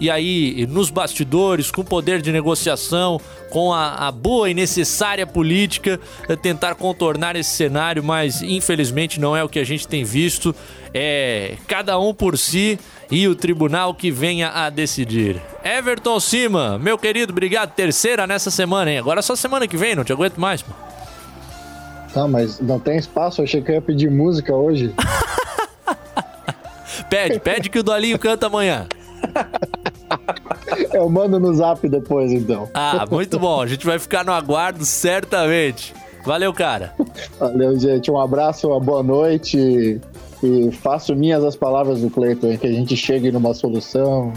E 0.00 0.10
aí, 0.10 0.66
nos 0.66 0.88
bastidores, 0.88 1.70
com 1.70 1.84
poder 1.84 2.22
de 2.22 2.32
negociação, 2.32 3.20
com 3.50 3.70
a, 3.70 4.08
a 4.08 4.10
boa 4.10 4.48
e 4.48 4.54
necessária 4.54 5.26
política, 5.26 6.00
eh, 6.26 6.36
tentar 6.36 6.74
contornar 6.74 7.36
esse 7.36 7.50
cenário, 7.50 8.02
mas 8.02 8.40
infelizmente 8.40 9.20
não 9.20 9.36
é 9.36 9.44
o 9.44 9.48
que 9.48 9.58
a 9.58 9.64
gente 9.64 9.86
tem 9.86 10.02
visto. 10.02 10.54
É 10.94 11.56
cada 11.66 11.98
um 11.98 12.14
por 12.14 12.38
si 12.38 12.78
e 13.10 13.28
o 13.28 13.34
tribunal 13.34 13.92
que 13.92 14.10
venha 14.10 14.48
a 14.48 14.70
decidir. 14.70 15.40
Everton 15.62 16.18
Cima, 16.18 16.78
meu 16.78 16.96
querido, 16.96 17.32
obrigado. 17.32 17.72
Terceira 17.74 18.26
nessa 18.26 18.50
semana, 18.50 18.90
hein? 18.90 18.98
Agora 18.98 19.18
é 19.18 19.22
só 19.22 19.36
semana 19.36 19.68
que 19.68 19.76
vem, 19.76 19.94
não 19.94 20.04
te 20.04 20.12
aguento 20.12 20.40
mais, 20.40 20.62
pô. 20.62 20.72
Tá, 22.14 22.26
mas 22.26 22.58
não 22.58 22.80
tem 22.80 22.96
espaço, 22.96 23.40
eu 23.40 23.44
achei 23.44 23.60
que 23.60 23.70
eu 23.70 23.74
ia 23.74 23.82
pedir 23.82 24.10
música 24.10 24.54
hoje. 24.54 24.94
Pede, 27.08 27.40
pede 27.40 27.68
que 27.68 27.78
o 27.78 27.82
Dolinho 27.82 28.18
canta 28.18 28.46
amanhã. 28.46 28.86
Eu 30.92 31.08
mando 31.08 31.38
no 31.38 31.54
zap 31.54 31.88
depois, 31.88 32.32
então. 32.32 32.68
Ah, 32.74 33.06
muito 33.10 33.38
bom. 33.38 33.60
A 33.60 33.66
gente 33.66 33.86
vai 33.86 33.98
ficar 33.98 34.24
no 34.24 34.32
aguardo, 34.32 34.84
certamente. 34.84 35.94
Valeu, 36.24 36.52
cara. 36.52 36.94
Valeu, 37.38 37.78
gente. 37.78 38.10
Um 38.10 38.18
abraço, 38.18 38.68
uma 38.68 38.80
boa 38.80 39.02
noite. 39.02 40.00
E 40.42 40.72
faço 40.72 41.14
minhas 41.14 41.44
as 41.44 41.56
palavras 41.56 42.00
do 42.00 42.10
Cleiton, 42.10 42.56
que 42.56 42.66
a 42.66 42.72
gente 42.72 42.96
chegue 42.96 43.30
numa 43.30 43.54
solução. 43.54 44.32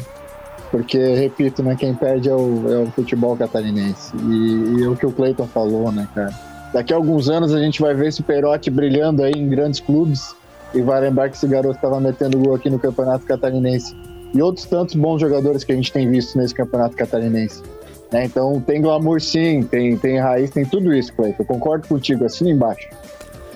Porque, 0.71 0.97
repito, 0.97 1.61
né, 1.61 1.75
quem 1.77 1.93
perde 1.93 2.29
é 2.29 2.34
o, 2.34 2.71
é 2.71 2.77
o 2.84 2.88
futebol 2.88 3.38
catarinense. 3.38 4.11
E, 4.17 4.79
e 4.79 4.84
é 4.84 4.88
o 4.88 4.95
que 4.95 5.05
o 5.05 5.11
Cleiton 5.11 5.47
falou, 5.47 5.91
né, 5.91 6.07
cara? 6.15 6.34
Daqui 6.73 6.91
a 6.91 6.95
alguns 6.95 7.29
anos 7.29 7.53
a 7.53 7.59
gente 7.59 7.79
vai 7.79 7.93
ver 7.93 8.07
esse 8.07 8.23
Perotti 8.23 8.71
brilhando 8.71 9.21
aí 9.21 9.34
em 9.34 9.47
grandes 9.47 9.79
clubes 9.79 10.36
e 10.73 10.81
vai 10.81 10.99
lembrar 10.99 11.29
que 11.29 11.36
esse 11.36 11.47
garoto 11.47 11.75
estava 11.75 11.99
metendo 11.99 12.39
gol 12.39 12.55
aqui 12.55 12.69
no 12.69 12.79
Campeonato 12.79 13.25
Catarinense. 13.25 13.95
E 14.34 14.41
outros 14.41 14.65
tantos 14.65 14.95
bons 14.95 15.19
jogadores 15.19 15.63
que 15.63 15.71
a 15.71 15.75
gente 15.75 15.91
tem 15.91 16.09
visto 16.09 16.38
nesse 16.38 16.53
Campeonato 16.53 16.95
Catarinense. 16.95 17.61
Né? 18.11 18.25
Então 18.25 18.59
tem 18.61 18.81
glamour 18.81 19.21
sim, 19.21 19.63
tem, 19.63 19.97
tem 19.97 20.19
raiz, 20.19 20.49
tem 20.49 20.65
tudo 20.65 20.93
isso, 20.93 21.13
Cleiton. 21.13 21.43
Eu 21.43 21.45
concordo 21.45 21.88
contigo, 21.88 22.25
assina 22.25 22.49
embaixo. 22.49 22.88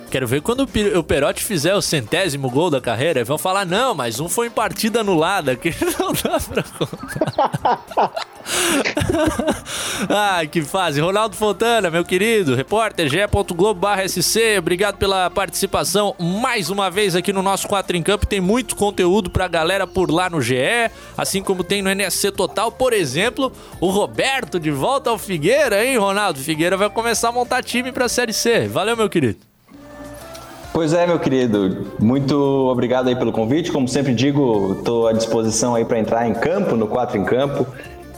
Quero 0.09 0.25
ver 0.25 0.41
quando 0.41 0.67
o 0.95 1.03
Perotti 1.03 1.43
fizer 1.43 1.75
o 1.75 1.81
centésimo 1.81 2.49
gol 2.49 2.69
da 2.69 2.79
carreira, 2.79 3.25
vão 3.25 3.37
falar, 3.37 3.65
não, 3.65 3.93
mas 3.93 4.19
um 4.19 4.29
foi 4.29 4.47
em 4.47 4.51
partida 4.51 5.01
anulada, 5.01 5.55
que 5.55 5.69
não 5.99 6.13
dá 6.13 6.39
pra 6.39 6.63
contar. 6.63 8.13
Ai, 10.09 10.47
que 10.49 10.61
fase. 10.61 11.01
Ronaldo 11.01 11.35
Fontana, 11.35 11.89
meu 11.89 12.05
querido, 12.05 12.55
repórter, 12.55 13.09
ge.globo.sc, 13.09 14.57
obrigado 14.57 14.97
pela 14.97 15.29
participação 15.29 16.15
mais 16.17 16.69
uma 16.69 16.89
vez 16.89 17.15
aqui 17.15 17.33
no 17.33 17.43
nosso 17.43 17.67
4 17.67 17.97
em 17.97 18.03
Campo. 18.03 18.25
Tem 18.25 18.39
muito 18.39 18.75
conteúdo 18.75 19.29
pra 19.29 19.47
galera 19.47 19.85
por 19.85 20.09
lá 20.09 20.29
no 20.29 20.41
GE, 20.41 20.55
assim 21.17 21.43
como 21.43 21.63
tem 21.63 21.81
no 21.81 21.89
NSC 21.89 22.31
Total. 22.31 22.71
Por 22.71 22.93
exemplo, 22.93 23.51
o 23.81 23.89
Roberto 23.89 24.59
de 24.59 24.71
volta 24.71 25.09
ao 25.09 25.17
Figueira, 25.17 25.85
hein, 25.85 25.97
Ronaldo? 25.97 26.39
Figueira 26.39 26.77
vai 26.77 26.89
começar 26.89 27.29
a 27.29 27.33
montar 27.33 27.61
time 27.61 27.91
pra 27.91 28.07
Série 28.07 28.33
C. 28.33 28.67
Valeu, 28.67 28.95
meu 28.95 29.09
querido. 29.09 29.46
Pois 30.77 30.93
é, 30.93 31.07
meu 31.07 31.17
querido. 31.17 31.87
Muito 31.97 32.35
obrigado 32.69 33.07
aí 33.07 33.15
pelo 33.15 33.31
convite. 33.31 33.71
Como 33.71 33.87
sempre 33.87 34.13
digo, 34.13 34.75
estou 34.77 35.07
à 35.07 35.11
disposição 35.11 35.73
aí 35.73 35.83
para 35.83 35.97
entrar 35.97 36.27
em 36.27 36.35
campo, 36.35 36.75
no 36.75 36.85
4 36.85 37.17
em 37.17 37.25
campo. 37.25 37.65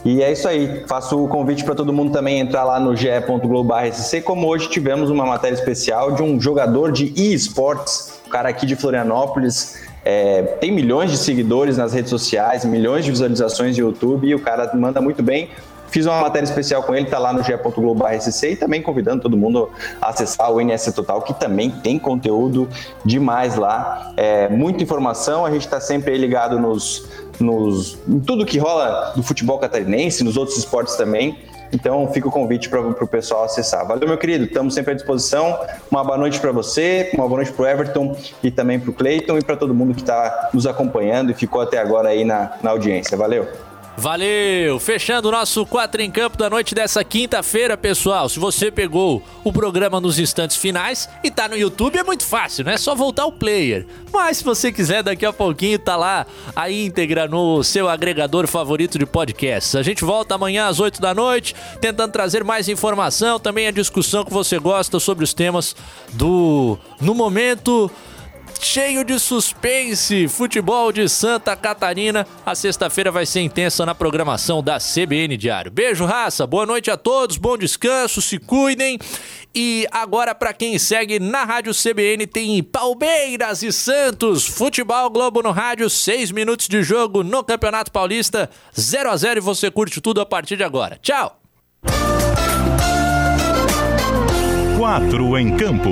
E 0.04 0.22
é 0.22 0.30
isso 0.30 0.46
aí. 0.46 0.84
Faço 0.86 1.24
o 1.24 1.26
convite 1.26 1.64
para 1.64 1.74
todo 1.74 1.90
mundo 1.90 2.12
também 2.12 2.38
entrar 2.38 2.64
lá 2.64 2.78
no 2.78 2.94
ge.globo.sc, 2.94 4.20
como 4.20 4.46
hoje 4.46 4.68
tivemos 4.68 5.08
uma 5.08 5.24
matéria 5.24 5.54
especial 5.54 6.12
de 6.12 6.22
um 6.22 6.38
jogador 6.38 6.92
de 6.92 7.10
eSports, 7.16 8.20
um 8.26 8.28
cara 8.28 8.50
aqui 8.50 8.66
de 8.66 8.76
Florianópolis. 8.76 9.78
é, 10.04 10.42
tem 10.60 10.70
milhões 10.70 11.10
de 11.10 11.16
seguidores 11.16 11.78
nas 11.78 11.94
redes 11.94 12.10
sociais, 12.10 12.62
milhões 12.66 13.06
de 13.06 13.10
visualizações 13.10 13.74
no 13.78 13.86
YouTube 13.86 14.28
e 14.28 14.34
o 14.34 14.38
cara 14.38 14.70
manda 14.74 15.00
muito 15.00 15.22
bem. 15.22 15.48
Fiz 15.90 16.06
uma 16.06 16.20
matéria 16.20 16.44
especial 16.44 16.82
com 16.82 16.94
ele, 16.94 17.06
tá 17.06 17.18
lá 17.18 17.32
no 17.32 17.42
ge.globo.sc 17.42 18.50
e 18.50 18.56
também 18.56 18.80
convidando 18.80 19.22
todo 19.22 19.36
mundo 19.36 19.70
a 20.00 20.10
acessar 20.10 20.50
o 20.52 20.60
NS 20.60 20.92
Total, 20.94 21.20
que 21.22 21.34
também 21.34 21.70
tem 21.70 21.98
conteúdo 21.98 22.68
demais 23.04 23.56
lá. 23.56 24.12
É, 24.16 24.48
muita 24.48 24.82
informação, 24.82 25.44
a 25.44 25.50
gente 25.50 25.64
está 25.64 25.80
sempre 25.80 26.16
ligado 26.16 26.58
nos, 26.58 27.08
nos, 27.40 27.98
em 28.08 28.20
tudo 28.20 28.46
que 28.46 28.58
rola 28.58 29.12
do 29.16 29.22
futebol 29.22 29.58
catarinense, 29.58 30.22
nos 30.22 30.36
outros 30.36 30.56
esportes 30.58 30.94
também. 30.94 31.38
Então 31.72 32.10
fica 32.12 32.28
o 32.28 32.30
convite 32.30 32.68
para 32.68 32.80
o 32.80 33.06
pessoal 33.06 33.44
acessar. 33.44 33.86
Valeu, 33.86 34.08
meu 34.08 34.18
querido, 34.18 34.44
estamos 34.44 34.74
sempre 34.74 34.92
à 34.92 34.94
disposição. 34.94 35.58
Uma 35.90 36.02
boa 36.02 36.18
noite 36.18 36.40
para 36.40 36.50
você, 36.50 37.10
uma 37.14 37.26
boa 37.26 37.38
noite 37.38 37.52
para 37.52 37.62
o 37.62 37.66
Everton 37.66 38.16
e 38.42 38.50
também 38.50 38.78
para 38.78 38.90
o 38.90 38.92
Cleiton 38.92 39.38
e 39.38 39.44
para 39.44 39.56
todo 39.56 39.72
mundo 39.72 39.94
que 39.94 40.00
está 40.00 40.50
nos 40.52 40.66
acompanhando 40.66 41.30
e 41.30 41.34
ficou 41.34 41.60
até 41.60 41.78
agora 41.78 42.08
aí 42.08 42.24
na, 42.24 42.52
na 42.62 42.70
audiência. 42.70 43.16
Valeu! 43.16 43.69
Valeu! 44.00 44.80
Fechando 44.80 45.28
o 45.28 45.30
nosso 45.30 45.66
4 45.66 46.00
em 46.00 46.10
Campo 46.10 46.38
da 46.38 46.48
noite 46.48 46.74
dessa 46.74 47.04
quinta-feira, 47.04 47.76
pessoal. 47.76 48.30
Se 48.30 48.38
você 48.38 48.70
pegou 48.70 49.22
o 49.44 49.52
programa 49.52 50.00
nos 50.00 50.18
instantes 50.18 50.56
finais 50.56 51.06
e 51.22 51.30
tá 51.30 51.46
no 51.46 51.54
YouTube, 51.54 51.98
é 51.98 52.02
muito 52.02 52.24
fácil, 52.24 52.64
né? 52.64 52.74
É 52.74 52.78
só 52.78 52.94
voltar 52.94 53.26
o 53.26 53.32
player. 53.32 53.86
Mas 54.10 54.38
se 54.38 54.44
você 54.44 54.72
quiser, 54.72 55.02
daqui 55.02 55.26
a 55.26 55.34
pouquinho 55.34 55.78
tá 55.78 55.96
lá 55.96 56.26
a 56.56 56.70
íntegra 56.70 57.28
no 57.28 57.62
seu 57.62 57.90
agregador 57.90 58.46
favorito 58.46 58.98
de 58.98 59.04
podcasts. 59.04 59.76
A 59.76 59.82
gente 59.82 60.02
volta 60.02 60.34
amanhã 60.34 60.66
às 60.66 60.80
8 60.80 60.98
da 60.98 61.12
noite, 61.12 61.54
tentando 61.78 62.10
trazer 62.10 62.42
mais 62.42 62.70
informação, 62.70 63.38
também 63.38 63.66
a 63.66 63.70
discussão 63.70 64.24
que 64.24 64.32
você 64.32 64.58
gosta 64.58 64.98
sobre 64.98 65.24
os 65.24 65.34
temas 65.34 65.76
do 66.14 66.78
No 67.02 67.14
Momento 67.14 67.90
cheio 68.60 69.04
de 69.04 69.18
suspense. 69.18 70.28
Futebol 70.28 70.92
de 70.92 71.08
Santa 71.08 71.56
Catarina. 71.56 72.26
A 72.44 72.54
sexta-feira 72.54 73.10
vai 73.10 73.26
ser 73.26 73.40
intensa 73.40 73.84
na 73.86 73.94
programação 73.94 74.62
da 74.62 74.78
CBN 74.78 75.36
Diário. 75.36 75.70
Beijo, 75.70 76.04
raça. 76.04 76.46
Boa 76.46 76.66
noite 76.66 76.90
a 76.90 76.96
todos. 76.96 77.36
Bom 77.36 77.56
descanso. 77.56 78.20
Se 78.20 78.38
cuidem. 78.38 78.98
E 79.54 79.86
agora, 79.90 80.34
para 80.34 80.52
quem 80.52 80.78
segue 80.78 81.18
na 81.18 81.44
Rádio 81.44 81.72
CBN, 81.74 82.26
tem 82.26 82.62
Palmeiras 82.62 83.62
e 83.62 83.72
Santos. 83.72 84.46
Futebol 84.46 85.10
Globo 85.10 85.42
no 85.42 85.50
rádio. 85.50 85.90
Seis 85.90 86.30
minutos 86.30 86.68
de 86.68 86.82
jogo 86.82 87.22
no 87.22 87.42
Campeonato 87.42 87.90
Paulista. 87.90 88.48
0 88.78 89.10
a 89.10 89.16
0 89.16 89.38
e 89.38 89.40
você 89.40 89.70
curte 89.70 90.00
tudo 90.00 90.20
a 90.20 90.26
partir 90.26 90.56
de 90.56 90.62
agora. 90.62 90.98
Tchau. 91.02 91.40
4 94.76 95.38
em 95.38 95.56
campo. 95.56 95.90